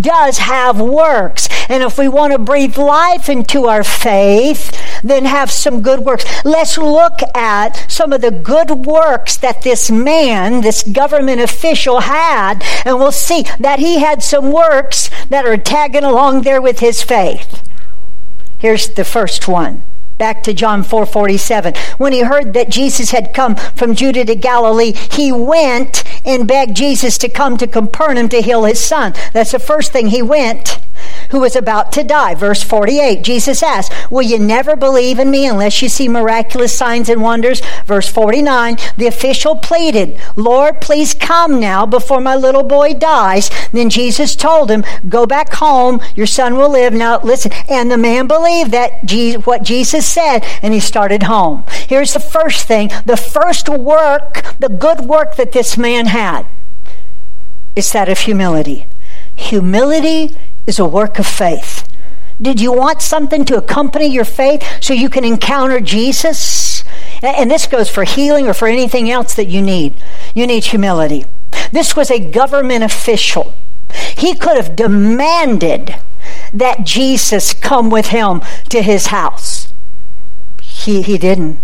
does 0.00 0.38
have 0.38 0.80
works. 0.80 1.48
And 1.68 1.82
if 1.82 1.98
we 1.98 2.08
want 2.08 2.32
to 2.32 2.38
breathe 2.38 2.76
life 2.76 3.28
into 3.28 3.66
our 3.66 3.84
faith, 3.84 4.76
then 5.02 5.24
have 5.24 5.50
some 5.50 5.82
good 5.82 6.00
works. 6.00 6.24
Let's 6.44 6.76
look 6.76 7.20
at 7.34 7.90
some 7.90 8.12
of 8.12 8.20
the 8.20 8.30
good 8.30 8.70
works 8.86 9.36
that 9.38 9.62
this 9.62 9.90
man, 9.90 10.60
this 10.60 10.82
government 10.82 11.40
official 11.40 12.00
had, 12.00 12.62
and 12.84 12.98
we'll 12.98 13.12
see 13.12 13.44
that 13.58 13.78
he 13.78 14.00
had 14.00 14.22
some 14.22 14.52
works 14.52 15.10
that 15.28 15.46
are 15.46 15.56
tagging 15.56 16.04
along 16.04 16.42
there 16.42 16.60
with 16.60 16.80
his 16.80 17.02
faith. 17.02 17.62
Here's 18.58 18.88
the 18.88 19.04
first 19.04 19.48
one. 19.48 19.84
Back 20.18 20.42
to 20.44 20.54
John 20.54 20.84
4:47. 20.84 21.74
When 21.98 22.12
he 22.12 22.20
heard 22.20 22.54
that 22.54 22.68
Jesus 22.68 23.10
had 23.10 23.34
come 23.34 23.56
from 23.56 23.94
Judea 23.94 24.24
to 24.26 24.34
Galilee, 24.36 24.94
he 25.10 25.32
went 25.32 26.04
and 26.24 26.46
begged 26.46 26.76
Jesus 26.76 27.18
to 27.18 27.28
come 27.28 27.56
to 27.58 27.66
Capernaum 27.66 28.28
to 28.28 28.40
heal 28.40 28.64
his 28.64 28.80
son. 28.80 29.14
That's 29.32 29.52
the 29.52 29.58
first 29.58 29.92
thing 29.92 30.08
he 30.08 30.22
went 30.22 30.78
who 31.30 31.40
was 31.40 31.56
about 31.56 31.92
to 31.92 32.04
die. 32.04 32.34
Verse 32.34 32.62
48, 32.62 33.22
Jesus 33.22 33.62
asked, 33.62 33.92
Will 34.10 34.22
you 34.22 34.38
never 34.38 34.76
believe 34.76 35.18
in 35.18 35.30
me 35.30 35.46
unless 35.46 35.82
you 35.82 35.88
see 35.88 36.08
miraculous 36.08 36.76
signs 36.76 37.08
and 37.08 37.22
wonders? 37.22 37.60
Verse 37.86 38.08
49, 38.08 38.76
the 38.96 39.06
official 39.06 39.56
pleaded, 39.56 40.20
Lord, 40.36 40.80
please 40.80 41.14
come 41.14 41.60
now 41.60 41.86
before 41.86 42.20
my 42.20 42.36
little 42.36 42.62
boy 42.62 42.94
dies. 42.94 43.50
Then 43.72 43.90
Jesus 43.90 44.36
told 44.36 44.70
him, 44.70 44.84
Go 45.08 45.26
back 45.26 45.54
home, 45.54 46.00
your 46.14 46.26
son 46.26 46.56
will 46.56 46.70
live. 46.70 46.92
Now 46.92 47.20
listen, 47.20 47.52
and 47.68 47.90
the 47.90 47.96
man 47.96 48.26
believed 48.26 48.70
that 48.72 49.04
Jesus, 49.04 49.44
what 49.46 49.62
Jesus 49.62 50.03
said, 50.04 50.40
and 50.62 50.72
he 50.72 50.80
started 50.80 51.24
home. 51.24 51.64
Here's 51.88 52.12
the 52.12 52.20
first 52.20 52.68
thing 52.68 52.90
the 53.04 53.16
first 53.16 53.68
work, 53.68 54.54
the 54.58 54.68
good 54.68 55.00
work 55.00 55.36
that 55.36 55.52
this 55.52 55.76
man 55.76 56.06
had, 56.06 56.46
is 57.74 57.90
that 57.92 58.08
of 58.08 58.20
humility. 58.20 58.86
Humility 59.36 60.36
is 60.66 60.78
a 60.78 60.86
work 60.86 61.18
of 61.18 61.26
faith. 61.26 61.88
Did 62.40 62.60
you 62.60 62.72
want 62.72 63.00
something 63.00 63.44
to 63.44 63.56
accompany 63.56 64.06
your 64.06 64.24
faith 64.24 64.62
so 64.80 64.92
you 64.92 65.08
can 65.08 65.24
encounter 65.24 65.80
Jesus? 65.80 66.82
And 67.22 67.50
this 67.50 67.66
goes 67.66 67.88
for 67.88 68.04
healing 68.04 68.48
or 68.48 68.54
for 68.54 68.66
anything 68.66 69.10
else 69.10 69.34
that 69.34 69.46
you 69.46 69.62
need. 69.62 69.94
You 70.34 70.46
need 70.46 70.64
humility. 70.64 71.26
This 71.72 71.94
was 71.94 72.10
a 72.10 72.18
government 72.18 72.82
official. 72.82 73.54
He 74.16 74.34
could 74.34 74.56
have 74.56 74.74
demanded 74.74 75.94
that 76.52 76.84
Jesus 76.84 77.54
come 77.54 77.90
with 77.90 78.06
him 78.06 78.42
to 78.70 78.82
his 78.82 79.06
house. 79.06 79.63
He, 80.84 81.02
he 81.02 81.18
didn't. 81.18 81.60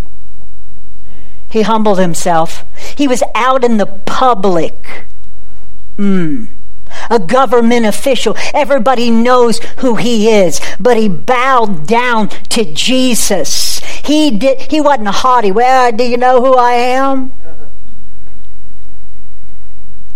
He 1.50 1.62
humbled 1.62 1.98
himself. 1.98 2.64
He 2.96 3.08
was 3.08 3.22
out 3.34 3.64
in 3.64 3.76
the 3.76 3.86
public. 3.86 5.04
Hmm 5.96 6.46
a 7.08 7.18
government 7.18 7.86
official. 7.86 8.36
Everybody 8.54 9.10
knows 9.10 9.58
who 9.78 9.96
he 9.96 10.28
is, 10.28 10.60
but 10.78 10.96
he 10.96 11.08
bowed 11.08 11.86
down 11.86 12.28
to 12.50 12.64
Jesus. 12.64 13.80
He 14.04 14.30
did 14.30 14.60
he 14.70 14.80
wasn't 14.80 15.08
haughty, 15.08 15.52
well, 15.52 15.92
do 15.92 16.04
you 16.04 16.16
know 16.16 16.42
who 16.44 16.54
I 16.54 16.72
am? 16.72 17.32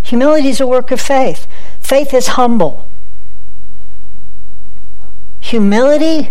Humility 0.02 0.48
is 0.48 0.60
a 0.60 0.66
work 0.66 0.90
of 0.90 1.00
faith. 1.00 1.46
Faith 1.80 2.12
is 2.12 2.28
humble. 2.28 2.88
Humility 5.40 6.30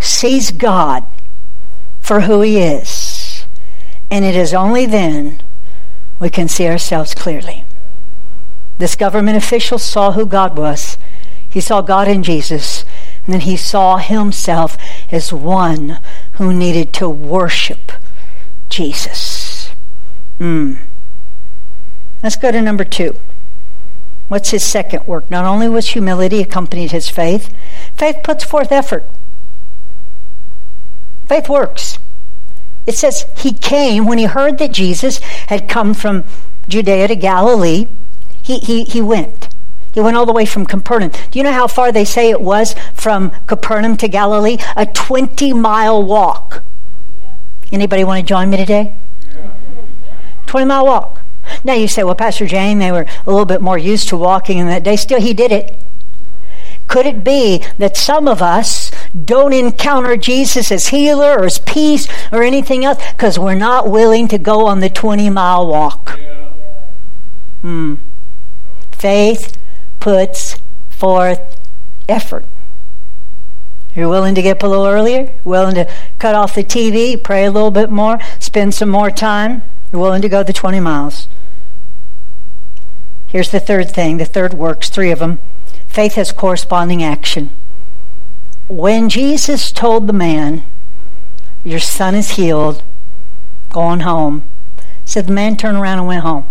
sees 0.00 0.50
God 0.50 1.04
for 2.08 2.20
who 2.20 2.40
he 2.40 2.56
is. 2.56 3.44
And 4.10 4.24
it 4.24 4.34
is 4.34 4.54
only 4.54 4.86
then 4.86 5.42
we 6.18 6.30
can 6.30 6.48
see 6.48 6.66
ourselves 6.66 7.12
clearly. 7.12 7.66
This 8.78 8.96
government 8.96 9.36
official 9.36 9.78
saw 9.78 10.12
who 10.12 10.24
God 10.24 10.56
was. 10.56 10.96
He 11.50 11.60
saw 11.60 11.82
God 11.82 12.08
in 12.08 12.22
Jesus, 12.22 12.86
and 13.26 13.34
then 13.34 13.42
he 13.42 13.58
saw 13.58 13.98
himself 13.98 14.78
as 15.12 15.34
one 15.34 16.00
who 16.32 16.54
needed 16.54 16.94
to 16.94 17.10
worship 17.10 17.92
Jesus. 18.70 19.72
Mm. 20.40 20.78
Let's 22.22 22.36
go 22.36 22.50
to 22.50 22.62
number 22.62 22.84
two. 22.84 23.16
What's 24.28 24.48
his 24.48 24.64
second 24.64 25.06
work? 25.06 25.30
Not 25.30 25.44
only 25.44 25.68
was 25.68 25.90
humility 25.90 26.40
accompanied 26.40 26.90
his 26.90 27.10
faith, 27.10 27.52
faith 27.94 28.16
puts 28.24 28.44
forth 28.44 28.72
effort. 28.72 29.04
Faith 31.28 31.48
works. 31.48 31.98
It 32.86 32.96
says 32.96 33.26
he 33.36 33.52
came 33.52 34.06
when 34.06 34.18
he 34.18 34.24
heard 34.24 34.58
that 34.58 34.72
Jesus 34.72 35.18
had 35.48 35.68
come 35.68 35.94
from 35.94 36.24
Judea 36.68 37.08
to 37.08 37.16
Galilee 37.16 37.86
he, 38.48 38.58
he, 38.60 38.84
he 38.84 39.02
went. 39.02 39.50
He 39.92 40.00
went 40.00 40.16
all 40.16 40.24
the 40.24 40.32
way 40.32 40.46
from 40.46 40.64
Capernaum. 40.64 41.10
Do 41.30 41.38
you 41.38 41.42
know 41.42 41.52
how 41.52 41.66
far 41.66 41.92
they 41.92 42.06
say 42.06 42.30
it 42.30 42.40
was 42.40 42.74
from 42.94 43.30
Capernaum 43.46 43.98
to 43.98 44.08
Galilee? 44.08 44.56
A 44.74 44.86
20 44.86 45.52
mile 45.52 46.02
walk. 46.02 46.64
Anybody 47.70 48.04
want 48.04 48.20
to 48.20 48.26
join 48.26 48.48
me 48.48 48.56
today? 48.56 48.96
20 50.46 50.66
mile 50.66 50.86
walk. 50.86 51.20
Now 51.62 51.74
you 51.74 51.88
say, 51.88 52.04
well, 52.04 52.14
Pastor 52.14 52.46
Jane, 52.46 52.78
they 52.78 52.90
were 52.90 53.04
a 53.26 53.30
little 53.30 53.44
bit 53.44 53.60
more 53.60 53.76
used 53.76 54.08
to 54.08 54.16
walking 54.16 54.56
in 54.56 54.66
that 54.68 54.82
day. 54.82 54.96
Still, 54.96 55.20
he 55.20 55.34
did 55.34 55.52
it. 55.52 55.78
Could 56.88 57.04
it 57.04 57.22
be 57.22 57.62
that 57.76 57.96
some 57.96 58.26
of 58.26 58.40
us 58.40 58.90
don't 59.12 59.52
encounter 59.52 60.16
Jesus 60.16 60.72
as 60.72 60.88
healer 60.88 61.38
or 61.38 61.44
as 61.44 61.58
peace 61.58 62.08
or 62.32 62.42
anything 62.42 62.84
else 62.84 62.98
because 63.12 63.38
we're 63.38 63.54
not 63.54 63.90
willing 63.90 64.26
to 64.28 64.38
go 64.38 64.66
on 64.66 64.80
the 64.80 64.88
20 64.88 65.28
mile 65.30 65.66
walk? 65.66 66.18
Hmm. 67.60 67.96
Faith 68.90 69.56
puts 70.00 70.56
forth 70.88 71.60
effort. 72.08 72.46
You're 73.94 74.08
willing 74.08 74.34
to 74.34 74.42
get 74.42 74.58
up 74.58 74.62
a 74.62 74.66
little 74.66 74.86
earlier, 74.86 75.34
willing 75.44 75.74
to 75.74 75.90
cut 76.18 76.34
off 76.34 76.54
the 76.54 76.64
TV, 76.64 77.22
pray 77.22 77.44
a 77.44 77.50
little 77.50 77.70
bit 77.70 77.90
more, 77.90 78.18
spend 78.38 78.74
some 78.74 78.88
more 78.88 79.10
time. 79.10 79.62
You're 79.92 80.00
willing 80.00 80.22
to 80.22 80.28
go 80.28 80.42
the 80.42 80.52
20 80.52 80.80
miles. 80.80 81.28
Here's 83.26 83.50
the 83.50 83.60
third 83.60 83.90
thing 83.90 84.16
the 84.16 84.24
third 84.24 84.54
works, 84.54 84.88
three 84.88 85.10
of 85.10 85.18
them. 85.18 85.38
Faith 85.88 86.14
has 86.14 86.30
corresponding 86.30 87.02
action. 87.02 87.50
When 88.68 89.08
Jesus 89.08 89.72
told 89.72 90.06
the 90.06 90.12
man, 90.12 90.62
Your 91.64 91.80
son 91.80 92.14
is 92.14 92.32
healed, 92.32 92.82
going 93.70 94.00
home, 94.00 94.44
said 95.04 95.26
the 95.26 95.32
man 95.32 95.56
turned 95.56 95.78
around 95.78 95.98
and 95.98 96.06
went 96.06 96.22
home. 96.22 96.46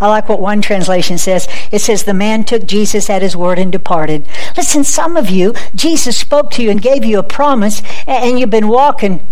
I 0.00 0.08
like 0.08 0.28
what 0.28 0.40
one 0.40 0.60
translation 0.60 1.18
says. 1.18 1.48
It 1.70 1.80
says, 1.80 2.04
The 2.04 2.14
man 2.14 2.44
took 2.44 2.66
Jesus 2.66 3.08
at 3.08 3.22
his 3.22 3.36
word 3.36 3.58
and 3.58 3.70
departed. 3.70 4.26
Listen, 4.56 4.84
some 4.84 5.16
of 5.16 5.30
you, 5.30 5.54
Jesus 5.74 6.16
spoke 6.16 6.50
to 6.52 6.62
you 6.62 6.70
and 6.70 6.82
gave 6.82 7.04
you 7.04 7.18
a 7.18 7.22
promise, 7.22 7.82
and 8.06 8.38
you've 8.38 8.50
been 8.50 8.68
walking. 8.68 9.26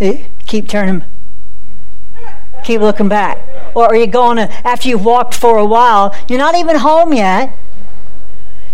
Eh, 0.00 0.24
keep 0.46 0.68
turning. 0.68 1.04
Keep 2.64 2.80
looking 2.80 3.08
back. 3.08 3.38
Or 3.74 3.86
are 3.86 3.96
you 3.96 4.06
going 4.06 4.36
to, 4.38 4.50
after 4.66 4.88
you've 4.88 5.04
walked 5.04 5.34
for 5.34 5.58
a 5.58 5.66
while, 5.66 6.14
you're 6.28 6.38
not 6.38 6.56
even 6.56 6.76
home 6.76 7.12
yet, 7.12 7.56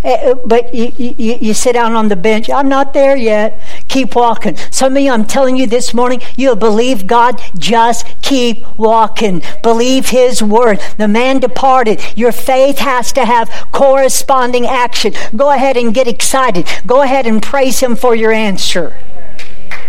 Eh, 0.05 0.19
eh, 0.21 0.35
but 0.45 0.75
you, 0.75 0.93
you, 0.99 1.39
you 1.41 1.55
sit 1.55 1.73
down 1.73 1.95
on 1.95 2.09
the 2.09 2.17
bench. 2.17 2.51
I'm 2.51 2.69
not 2.69 2.93
there 2.93 3.17
yet. 3.17 3.59
Keep 3.89 4.15
walking. 4.15 4.55
Some 4.71 4.97
of 4.97 5.03
you, 5.03 5.11
I'm 5.11 5.25
telling 5.25 5.57
you 5.57 5.67
this 5.67 5.95
morning, 5.95 6.21
you 6.37 6.55
believe 6.55 7.07
God, 7.07 7.41
just 7.57 8.21
keep 8.21 8.67
walking. 8.79 9.41
Believe 9.63 10.11
His 10.11 10.43
word. 10.43 10.81
The 10.99 11.09
man 11.09 11.41
departed. 11.41 12.03
Your 12.17 12.33
faith 12.33 12.79
has 12.79 13.15
to 13.15 13.25
have 13.25 13.49
corresponding 13.73 14.67
action. 14.67 15.15
Go 15.35 15.51
ahead 15.51 15.79
and 15.79 15.95
get 15.95 16.07
excited. 16.07 16.69
Go 16.87 17.01
ahead 17.01 17.27
and 17.27 17.43
praise 17.43 17.81
Him 17.81 17.97
for 17.97 18.15
your 18.15 18.31
answer. 18.31 18.95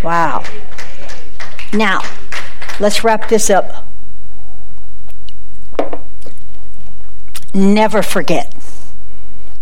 Wow. 0.01 0.45
Now, 1.73 2.01
let's 2.79 3.03
wrap 3.03 3.27
this 3.27 3.49
up. 3.49 3.85
Never 7.53 8.01
forget 8.01 8.54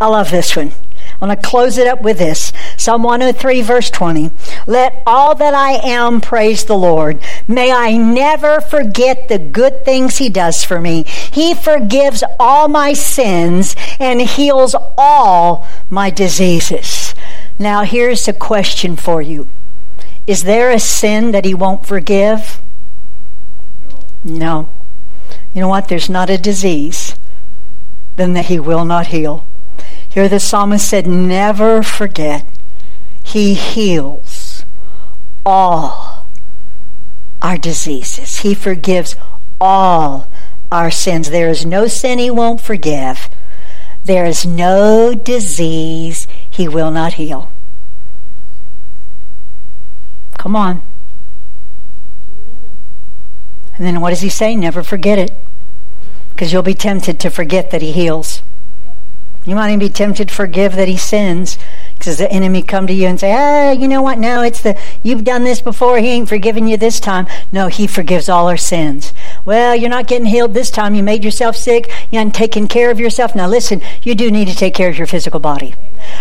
I 0.03 0.07
love 0.07 0.31
this 0.31 0.53
one. 0.57 0.73
I 1.21 1.25
want 1.25 1.41
to 1.41 1.47
close 1.47 1.77
it 1.77 1.87
up 1.87 2.01
with 2.01 2.17
this 2.17 2.51
Psalm 2.75 3.03
103, 3.03 3.61
verse 3.61 3.89
20. 3.89 4.31
Let 4.67 5.01
all 5.07 5.33
that 5.35 5.53
I 5.53 5.75
am 5.75 6.19
praise 6.19 6.65
the 6.65 6.75
Lord. 6.75 7.21
May 7.47 7.71
I 7.71 7.95
never 7.95 8.59
forget 8.59 9.29
the 9.29 9.39
good 9.39 9.85
things 9.85 10.17
He 10.17 10.27
does 10.27 10.61
for 10.61 10.81
me. 10.81 11.03
He 11.31 11.53
forgives 11.53 12.21
all 12.37 12.67
my 12.67 12.91
sins 12.91 13.77
and 13.97 14.19
heals 14.19 14.75
all 14.97 15.65
my 15.89 16.09
diseases. 16.09 17.15
Now, 17.57 17.83
here's 17.83 18.27
a 18.27 18.33
question 18.33 18.97
for 18.97 19.21
you 19.21 19.47
Is 20.27 20.43
there 20.43 20.69
a 20.69 20.81
sin 20.81 21.31
that 21.31 21.45
He 21.45 21.53
won't 21.53 21.85
forgive? 21.85 22.61
No. 24.21 24.67
You 25.53 25.61
know 25.61 25.69
what? 25.69 25.87
There's 25.87 26.09
not 26.09 26.29
a 26.29 26.37
disease 26.37 27.15
then 28.17 28.33
that 28.33 28.47
He 28.47 28.59
will 28.59 28.83
not 28.83 29.07
heal. 29.07 29.47
Here 30.13 30.29
the 30.29 30.39
psalmist 30.39 30.87
said, 30.87 31.07
Never 31.07 31.81
forget, 31.81 32.45
He 33.23 33.55
heals 33.55 34.63
all 35.43 36.27
our 37.41 37.57
diseases. 37.57 38.37
He 38.37 38.53
forgives 38.53 39.15
all 39.59 40.29
our 40.71 40.91
sins. 40.91 41.31
There 41.31 41.49
is 41.49 41.65
no 41.65 41.87
sin 41.87 42.19
He 42.19 42.29
won't 42.29 42.61
forgive. 42.61 43.27
There 44.05 44.25
is 44.25 44.45
no 44.45 45.15
disease 45.15 46.27
He 46.47 46.67
will 46.67 46.91
not 46.91 47.13
heal. 47.13 47.51
Come 50.37 50.55
on. 50.55 50.83
And 53.75 53.87
then 53.87 53.99
what 53.99 54.11
does 54.11 54.21
He 54.21 54.29
say? 54.29 54.55
Never 54.55 54.83
forget 54.83 55.17
it. 55.17 55.31
Because 56.29 56.53
you'll 56.53 56.61
be 56.61 56.75
tempted 56.75 57.19
to 57.19 57.31
forget 57.31 57.71
that 57.71 57.81
He 57.81 57.91
heals. 57.91 58.43
You 59.45 59.55
might 59.55 59.69
even 59.69 59.79
be 59.79 59.89
tempted 59.89 60.29
to 60.29 60.33
forgive 60.33 60.75
that 60.75 60.87
he 60.87 60.97
sins 60.97 61.57
because 61.97 62.17
the 62.17 62.31
enemy 62.31 62.61
come 62.61 62.87
to 62.87 62.93
you 62.93 63.07
and 63.07 63.19
say, 63.19 63.33
ah, 63.33 63.71
you 63.71 63.87
know 63.87 64.01
what? 64.01 64.17
No, 64.17 64.41
it's 64.41 64.61
the, 64.61 64.79
you've 65.03 65.23
done 65.23 65.43
this 65.43 65.61
before. 65.61 65.97
He 65.99 66.09
ain't 66.09 66.29
forgiven 66.29 66.67
you 66.67 66.77
this 66.77 66.99
time. 66.99 67.27
No, 67.51 67.67
he 67.67 67.87
forgives 67.87 68.29
all 68.29 68.47
our 68.47 68.57
sins. 68.57 69.13
Well, 69.45 69.75
you're 69.75 69.89
not 69.89 70.07
getting 70.07 70.27
healed 70.27 70.53
this 70.53 70.71
time. 70.71 70.95
You 70.95 71.03
made 71.03 71.23
yourself 71.23 71.55
sick. 71.55 71.89
You 72.11 72.19
haven't 72.19 72.35
taken 72.35 72.67
care 72.67 72.89
of 72.89 72.99
yourself. 72.99 73.35
Now 73.35 73.47
listen, 73.47 73.81
you 74.01 74.15
do 74.15 74.31
need 74.31 74.47
to 74.47 74.55
take 74.55 74.73
care 74.73 74.89
of 74.89 74.97
your 74.97 75.07
physical 75.07 75.39
body. 75.39 75.75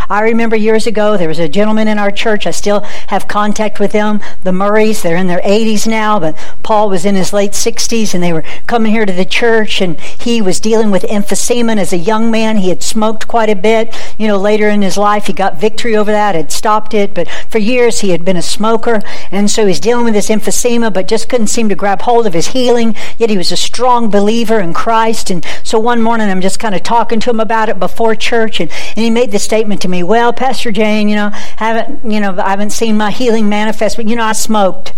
I 0.08 0.20
remember 0.22 0.56
years 0.56 0.86
ago, 0.86 1.16
there 1.16 1.28
was 1.28 1.38
a 1.38 1.48
gentleman 1.48 1.88
in 1.88 1.98
our 1.98 2.10
church. 2.10 2.46
I 2.46 2.50
still 2.50 2.80
have 3.08 3.28
contact 3.28 3.80
with 3.80 3.92
them, 3.92 4.20
the 4.42 4.52
Murrays. 4.52 5.02
They're 5.02 5.16
in 5.16 5.26
their 5.26 5.40
80s 5.40 5.86
now, 5.86 6.18
but 6.18 6.36
Paul 6.62 6.88
was 6.88 7.04
in 7.04 7.14
his 7.14 7.32
late 7.32 7.52
60s 7.52 8.14
and 8.14 8.22
they 8.22 8.32
were 8.32 8.44
coming 8.66 8.92
here 8.92 9.06
to 9.06 9.12
the 9.12 9.24
church 9.24 9.80
and 9.80 9.98
he 10.00 10.42
was 10.42 10.60
dealing 10.60 10.90
with 10.90 11.02
emphysema 11.04 11.76
as 11.76 11.92
a 11.92 11.96
young 11.96 12.30
man. 12.30 12.58
He 12.58 12.68
had 12.68 12.82
smoked 12.82 13.28
quite 13.28 13.48
a 13.48 13.56
bit. 13.56 13.94
You 14.18 14.28
know, 14.28 14.38
later 14.38 14.68
in 14.68 14.82
his 14.82 14.96
life, 14.96 15.26
he 15.26 15.32
got 15.32 15.60
victory 15.60 15.96
over 15.96 16.12
that, 16.12 16.34
had 16.34 16.52
stopped 16.52 16.94
it, 16.94 17.14
but 17.14 17.28
for 17.48 17.58
years 17.58 18.00
he 18.00 18.10
had 18.10 18.24
been 18.24 18.36
a 18.36 18.42
smoker. 18.42 19.00
And 19.30 19.50
so 19.50 19.66
he's 19.66 19.80
dealing 19.80 20.04
with 20.04 20.14
this 20.14 20.28
emphysema, 20.28 20.92
but 20.92 21.08
just 21.08 21.28
couldn't 21.28 21.46
seem 21.48 21.68
to 21.68 21.74
grab 21.74 22.02
hold 22.02 22.26
of 22.26 22.34
his 22.34 22.48
healing. 22.48 22.94
Yet 23.18 23.30
he 23.30 23.38
was 23.38 23.52
a 23.52 23.56
strong 23.56 24.10
believer 24.10 24.60
in 24.60 24.74
Christ. 24.74 25.30
And 25.30 25.44
so 25.62 25.78
one 25.78 26.02
morning 26.02 26.28
I'm 26.28 26.40
just 26.40 26.58
kind 26.58 26.74
of 26.74 26.82
talking 26.82 27.20
to 27.20 27.30
him 27.30 27.40
about 27.40 27.68
it 27.68 27.78
before 27.78 28.14
church 28.14 28.60
and, 28.60 28.70
and 28.70 29.04
he 29.04 29.10
made 29.10 29.30
the 29.30 29.38
statement 29.38 29.71
to 29.78 29.88
me, 29.88 30.02
well, 30.02 30.32
Pastor 30.32 30.72
Jane, 30.72 31.08
you 31.08 31.16
know, 31.16 31.30
haven't, 31.30 32.10
you 32.10 32.20
know, 32.20 32.38
I 32.38 32.50
haven't 32.50 32.70
seen 32.70 32.96
my 32.96 33.10
healing 33.10 33.48
manifest, 33.48 33.96
but 33.96 34.08
you 34.08 34.16
know, 34.16 34.24
I 34.24 34.32
smoked. 34.32 34.92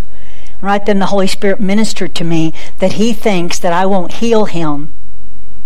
Right 0.61 0.85
then 0.85 0.99
the 0.99 1.07
Holy 1.07 1.27
Spirit 1.27 1.61
ministered 1.61 2.15
to 2.15 2.25
me 2.25 2.55
that 2.79 2.95
he 2.95 3.13
thinks 3.13 3.59
that 3.59 3.73
I 3.73 3.85
won't 3.85 4.15
heal 4.15 4.47
him 4.47 4.95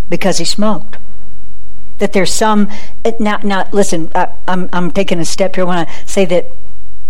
because 0.09 0.39
he 0.39 0.45
smoked. 0.45 0.97
That 1.99 2.13
there's 2.13 2.33
some 2.33 2.69
now. 3.21 3.39
Now, 3.43 3.69
listen. 3.73 4.11
I, 4.15 4.29
I'm 4.47 4.69
I'm 4.73 4.91
taking 4.91 5.19
a 5.21 5.25
step 5.25 5.57
here 5.57 5.67
when 5.67 5.79
I 5.79 6.05
say 6.05 6.25
that 6.27 6.53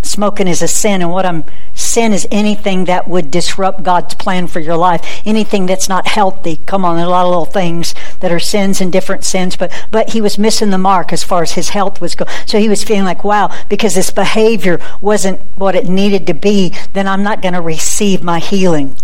smoking 0.01 0.47
is 0.47 0.61
a 0.61 0.67
sin 0.67 1.01
and 1.01 1.11
what 1.11 1.25
i'm 1.25 1.43
sin 1.73 2.13
is 2.13 2.27
anything 2.31 2.85
that 2.85 3.07
would 3.07 3.29
disrupt 3.29 3.83
god's 3.83 4.13
plan 4.15 4.47
for 4.47 4.59
your 4.59 4.77
life. 4.77 5.21
Anything 5.25 5.65
that's 5.65 5.89
not 5.89 6.07
healthy. 6.07 6.57
Come 6.65 6.85
on 6.85 6.95
there's 6.95 7.07
a 7.07 7.11
lot 7.11 7.25
of 7.25 7.29
little 7.29 7.45
things 7.45 7.93
that 8.19 8.31
are 8.31 8.39
sins 8.39 8.81
and 8.81 8.91
different 8.91 9.23
sins 9.23 9.55
but 9.55 9.71
but 9.91 10.11
he 10.11 10.21
was 10.21 10.37
missing 10.37 10.69
the 10.69 10.77
mark 10.77 11.11
as 11.11 11.23
far 11.23 11.41
as 11.41 11.53
his 11.53 11.69
health 11.69 12.01
was 12.01 12.15
going 12.15 12.31
so 12.45 12.59
he 12.59 12.69
was 12.69 12.83
feeling 12.83 13.03
like 13.03 13.23
wow 13.23 13.53
because 13.67 13.95
this 13.95 14.11
behavior 14.11 14.79
wasn't 15.01 15.39
what 15.55 15.75
it 15.75 15.87
needed 15.87 16.25
to 16.27 16.33
be 16.33 16.73
then 16.93 17.07
i'm 17.07 17.23
not 17.23 17.41
going 17.41 17.53
to 17.53 17.61
receive 17.61 18.23
my 18.23 18.39
healing. 18.39 18.95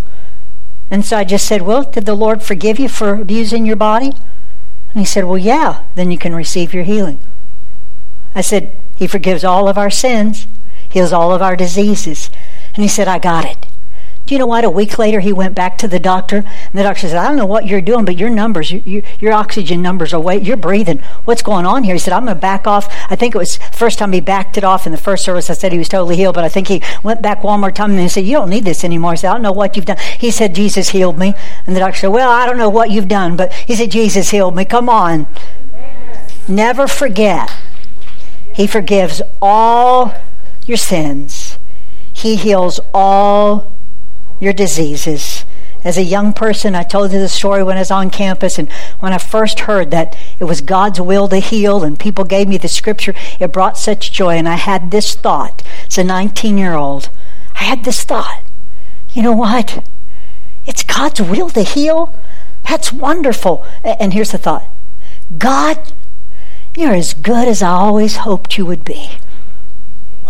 And 0.90 1.04
so 1.04 1.16
i 1.16 1.24
just 1.24 1.46
said 1.46 1.62
well 1.62 1.82
did 1.82 2.06
the 2.06 2.14
lord 2.14 2.42
forgive 2.42 2.78
you 2.78 2.88
for 2.88 3.14
abusing 3.14 3.66
your 3.66 3.76
body? 3.76 4.12
And 4.90 5.00
he 5.00 5.04
said 5.04 5.24
well 5.24 5.38
yeah 5.38 5.84
then 5.94 6.10
you 6.10 6.18
can 6.18 6.34
receive 6.34 6.72
your 6.72 6.84
healing. 6.84 7.20
I 8.34 8.40
said 8.40 8.78
he 8.96 9.06
forgives 9.06 9.44
all 9.44 9.68
of 9.68 9.78
our 9.78 9.90
sins 9.90 10.46
heals 10.96 11.12
all 11.12 11.34
of 11.34 11.42
our 11.42 11.54
diseases. 11.56 12.30
And 12.74 12.82
he 12.82 12.88
said, 12.88 13.06
I 13.06 13.18
got 13.18 13.44
it. 13.44 13.66
Do 14.24 14.34
you 14.34 14.38
know 14.38 14.46
what? 14.46 14.64
A 14.64 14.70
week 14.70 14.98
later, 14.98 15.20
he 15.20 15.30
went 15.30 15.54
back 15.54 15.76
to 15.78 15.86
the 15.86 16.00
doctor, 16.00 16.38
and 16.38 16.72
the 16.72 16.82
doctor 16.82 17.02
said, 17.02 17.18
I 17.18 17.28
don't 17.28 17.36
know 17.36 17.44
what 17.44 17.66
you're 17.66 17.82
doing, 17.82 18.06
but 18.06 18.16
your 18.16 18.30
numbers, 18.30 18.72
your, 18.72 19.02
your 19.20 19.34
oxygen 19.34 19.82
numbers 19.82 20.14
are 20.14 20.20
way, 20.20 20.40
you're 20.40 20.56
breathing. 20.56 21.00
What's 21.26 21.42
going 21.42 21.66
on 21.66 21.84
here? 21.84 21.94
He 21.94 21.98
said, 21.98 22.14
I'm 22.14 22.24
going 22.24 22.34
to 22.34 22.40
back 22.40 22.66
off. 22.66 22.88
I 23.10 23.14
think 23.14 23.34
it 23.34 23.38
was 23.38 23.58
first 23.72 23.98
time 23.98 24.10
he 24.12 24.20
backed 24.20 24.56
it 24.56 24.64
off 24.64 24.86
in 24.86 24.90
the 24.90 24.98
first 24.98 25.22
service. 25.22 25.50
I 25.50 25.52
said 25.52 25.70
he 25.70 25.76
was 25.76 25.90
totally 25.90 26.16
healed, 26.16 26.34
but 26.34 26.44
I 26.44 26.48
think 26.48 26.68
he 26.68 26.82
went 27.04 27.20
back 27.20 27.44
one 27.44 27.60
more 27.60 27.70
time 27.70 27.90
and 27.90 28.00
he 28.00 28.08
said, 28.08 28.24
You 28.24 28.38
don't 28.38 28.48
need 28.48 28.64
this 28.64 28.84
anymore. 28.84 29.12
I 29.12 29.16
said, 29.16 29.30
I 29.30 29.34
don't 29.34 29.42
know 29.42 29.52
what 29.52 29.76
you've 29.76 29.84
done. 29.84 29.98
He 30.18 30.30
said, 30.30 30.54
Jesus 30.54 30.88
healed 30.88 31.18
me. 31.18 31.34
And 31.66 31.76
the 31.76 31.80
doctor 31.80 31.98
said, 31.98 32.08
Well, 32.08 32.30
I 32.30 32.46
don't 32.46 32.56
know 32.56 32.70
what 32.70 32.90
you've 32.90 33.06
done, 33.06 33.36
but 33.36 33.52
he 33.52 33.76
said, 33.76 33.90
Jesus 33.90 34.30
healed 34.30 34.56
me. 34.56 34.64
Come 34.64 34.88
on. 34.88 35.26
Never 36.48 36.88
forget. 36.88 37.54
He 38.54 38.66
forgives 38.66 39.20
all 39.42 40.14
your 40.66 40.76
sins. 40.76 41.58
He 42.12 42.36
heals 42.36 42.80
all 42.92 43.72
your 44.40 44.52
diseases. 44.52 45.44
As 45.84 45.96
a 45.96 46.02
young 46.02 46.32
person, 46.32 46.74
I 46.74 46.82
told 46.82 47.12
you 47.12 47.20
the 47.20 47.28
story 47.28 47.62
when 47.62 47.76
I 47.76 47.80
was 47.80 47.90
on 47.90 48.10
campus, 48.10 48.58
and 48.58 48.70
when 48.98 49.12
I 49.12 49.18
first 49.18 49.60
heard 49.60 49.90
that 49.92 50.16
it 50.40 50.44
was 50.44 50.60
God's 50.60 51.00
will 51.00 51.28
to 51.28 51.38
heal, 51.38 51.84
and 51.84 51.98
people 51.98 52.24
gave 52.24 52.48
me 52.48 52.56
the 52.56 52.68
scripture, 52.68 53.14
it 53.38 53.52
brought 53.52 53.78
such 53.78 54.12
joy. 54.12 54.36
And 54.36 54.48
I 54.48 54.56
had 54.56 54.90
this 54.90 55.14
thought 55.14 55.62
as 55.86 55.96
a 55.96 56.04
19 56.04 56.58
year 56.58 56.74
old. 56.74 57.10
I 57.54 57.64
had 57.64 57.84
this 57.84 58.02
thought 58.02 58.42
you 59.16 59.22
know 59.22 59.32
what? 59.32 59.82
It's 60.66 60.84
God's 60.84 61.22
will 61.22 61.48
to 61.50 61.62
heal. 61.62 62.14
That's 62.68 62.92
wonderful. 62.92 63.64
And 63.82 64.12
here's 64.12 64.32
the 64.32 64.38
thought 64.38 64.68
God, 65.38 65.94
you're 66.76 66.92
as 66.92 67.14
good 67.14 67.48
as 67.48 67.62
I 67.62 67.70
always 67.70 68.16
hoped 68.16 68.58
you 68.58 68.66
would 68.66 68.84
be. 68.84 69.12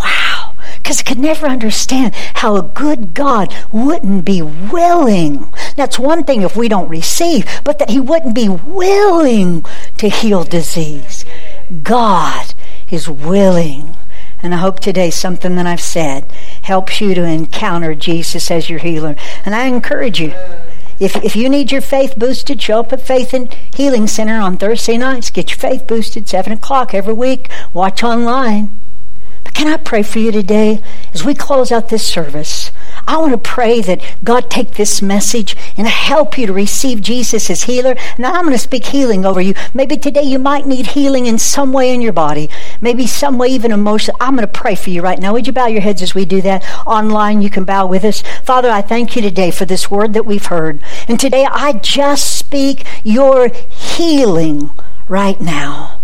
Wow. 0.06 0.54
Because 0.76 1.00
I 1.00 1.02
could 1.02 1.18
never 1.18 1.46
understand 1.48 2.14
how 2.14 2.54
a 2.54 2.62
good 2.62 3.12
God 3.12 3.52
wouldn't 3.72 4.24
be 4.24 4.40
willing. 4.40 5.52
That's 5.76 5.98
one 5.98 6.22
thing 6.22 6.42
if 6.42 6.56
we 6.56 6.68
don't 6.68 6.88
receive, 6.88 7.44
but 7.64 7.80
that 7.80 7.90
He 7.90 7.98
wouldn't 7.98 8.36
be 8.36 8.48
willing 8.48 9.64
to 9.98 10.08
heal 10.08 10.44
disease. 10.44 11.24
God 11.82 12.54
is 12.88 13.08
willing. 13.08 13.96
And 14.42 14.54
I 14.54 14.58
hope 14.58 14.78
today 14.78 15.10
something 15.10 15.56
that 15.56 15.66
I've 15.66 15.80
said 15.80 16.30
helps 16.62 17.00
you 17.00 17.14
to 17.14 17.24
encounter 17.24 17.96
Jesus 17.96 18.48
as 18.50 18.70
your 18.70 18.78
healer. 18.78 19.16
And 19.44 19.56
I 19.56 19.66
encourage 19.66 20.20
you 20.20 20.34
if, 21.00 21.16
if 21.16 21.34
you 21.34 21.48
need 21.48 21.72
your 21.72 21.80
faith 21.80 22.16
boosted, 22.16 22.62
show 22.62 22.80
up 22.80 22.92
at 22.92 23.02
Faith 23.02 23.34
and 23.34 23.52
Healing 23.74 24.06
Center 24.06 24.38
on 24.38 24.56
Thursday 24.56 24.96
nights. 24.96 25.30
Get 25.30 25.50
your 25.50 25.58
faith 25.58 25.86
boosted, 25.88 26.28
7 26.28 26.52
o'clock 26.52 26.94
every 26.94 27.12
week. 27.12 27.50
Watch 27.74 28.04
online. 28.04 28.78
Can 29.56 29.68
I 29.68 29.78
pray 29.78 30.02
for 30.02 30.18
you 30.18 30.32
today 30.32 30.82
as 31.14 31.24
we 31.24 31.34
close 31.34 31.72
out 31.72 31.88
this 31.88 32.06
service? 32.06 32.70
I 33.08 33.16
want 33.16 33.32
to 33.32 33.38
pray 33.38 33.80
that 33.80 34.02
God 34.22 34.50
take 34.50 34.74
this 34.74 35.00
message 35.00 35.56
and 35.78 35.86
help 35.86 36.36
you 36.36 36.46
to 36.46 36.52
receive 36.52 37.00
Jesus 37.00 37.48
as 37.48 37.62
healer. 37.62 37.96
Now 38.18 38.34
I'm 38.34 38.42
going 38.42 38.52
to 38.52 38.58
speak 38.58 38.84
healing 38.84 39.24
over 39.24 39.40
you. 39.40 39.54
Maybe 39.72 39.96
today 39.96 40.24
you 40.24 40.38
might 40.38 40.66
need 40.66 40.88
healing 40.88 41.24
in 41.24 41.38
some 41.38 41.72
way 41.72 41.94
in 41.94 42.02
your 42.02 42.12
body, 42.12 42.50
maybe 42.82 43.06
some 43.06 43.38
way 43.38 43.48
even 43.48 43.72
emotional. 43.72 44.18
I'm 44.20 44.36
going 44.36 44.46
to 44.46 44.52
pray 44.52 44.74
for 44.74 44.90
you 44.90 45.00
right 45.00 45.18
now. 45.18 45.32
Would 45.32 45.46
you 45.46 45.54
bow 45.54 45.68
your 45.68 45.80
heads 45.80 46.02
as 46.02 46.14
we 46.14 46.26
do 46.26 46.42
that? 46.42 46.62
Online, 46.86 47.40
you 47.40 47.48
can 47.48 47.64
bow 47.64 47.86
with 47.86 48.04
us. 48.04 48.22
Father, 48.44 48.68
I 48.68 48.82
thank 48.82 49.16
you 49.16 49.22
today 49.22 49.50
for 49.50 49.64
this 49.64 49.90
word 49.90 50.12
that 50.12 50.26
we've 50.26 50.44
heard. 50.44 50.82
And 51.08 51.18
today 51.18 51.46
I 51.50 51.72
just 51.72 52.36
speak 52.38 52.84
your 53.04 53.48
healing 53.48 54.68
right 55.08 55.40
now. 55.40 56.00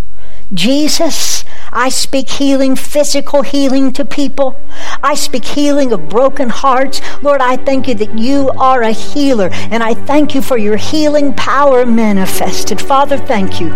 Jesus, 0.55 1.44
I 1.75 1.89
speak 1.89 2.29
healing, 2.29 2.77
physical 2.77 3.41
healing 3.41 3.95
to 3.95 4.05
people. 4.05 4.61
I 5.03 5.14
speak 5.14 5.45
healing 5.45 5.93
of 5.93 6.09
broken 6.09 6.51
hearts. 6.51 7.01
Lord, 7.23 7.41
I 7.41 7.57
thank 7.57 7.89
you 7.89 7.95
that 7.95 8.18
you 8.18 8.51
are 8.51 8.83
a 8.83 8.93
healer, 8.93 9.49
and 9.51 9.83
I 9.83 9.95
thank 9.95 10.35
you 10.35 10.43
for 10.43 10.59
your 10.59 10.77
healing 10.77 11.33
power 11.33 11.87
manifested. 11.87 12.79
Father, 12.79 13.16
thank 13.16 13.59
you. 13.59 13.75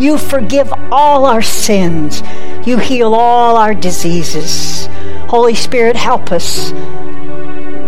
You 0.00 0.18
forgive 0.18 0.72
all 0.90 1.24
our 1.24 1.42
sins, 1.42 2.20
you 2.66 2.78
heal 2.78 3.14
all 3.14 3.56
our 3.56 3.74
diseases. 3.74 4.88
Holy 5.28 5.54
Spirit, 5.54 5.94
help 5.94 6.32
us 6.32 6.72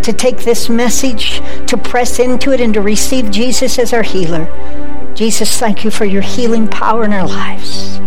to 0.04 0.12
take 0.12 0.38
this 0.38 0.68
message, 0.68 1.40
to 1.66 1.76
press 1.76 2.20
into 2.20 2.52
it, 2.52 2.60
and 2.60 2.72
to 2.74 2.80
receive 2.80 3.30
Jesus 3.32 3.78
as 3.78 3.92
our 3.92 4.04
healer. 4.04 4.46
Jesus, 5.14 5.58
thank 5.58 5.82
you 5.82 5.90
for 5.90 6.04
your 6.04 6.22
healing 6.22 6.68
power 6.68 7.04
in 7.04 7.12
our 7.12 7.26
lives. 7.26 8.00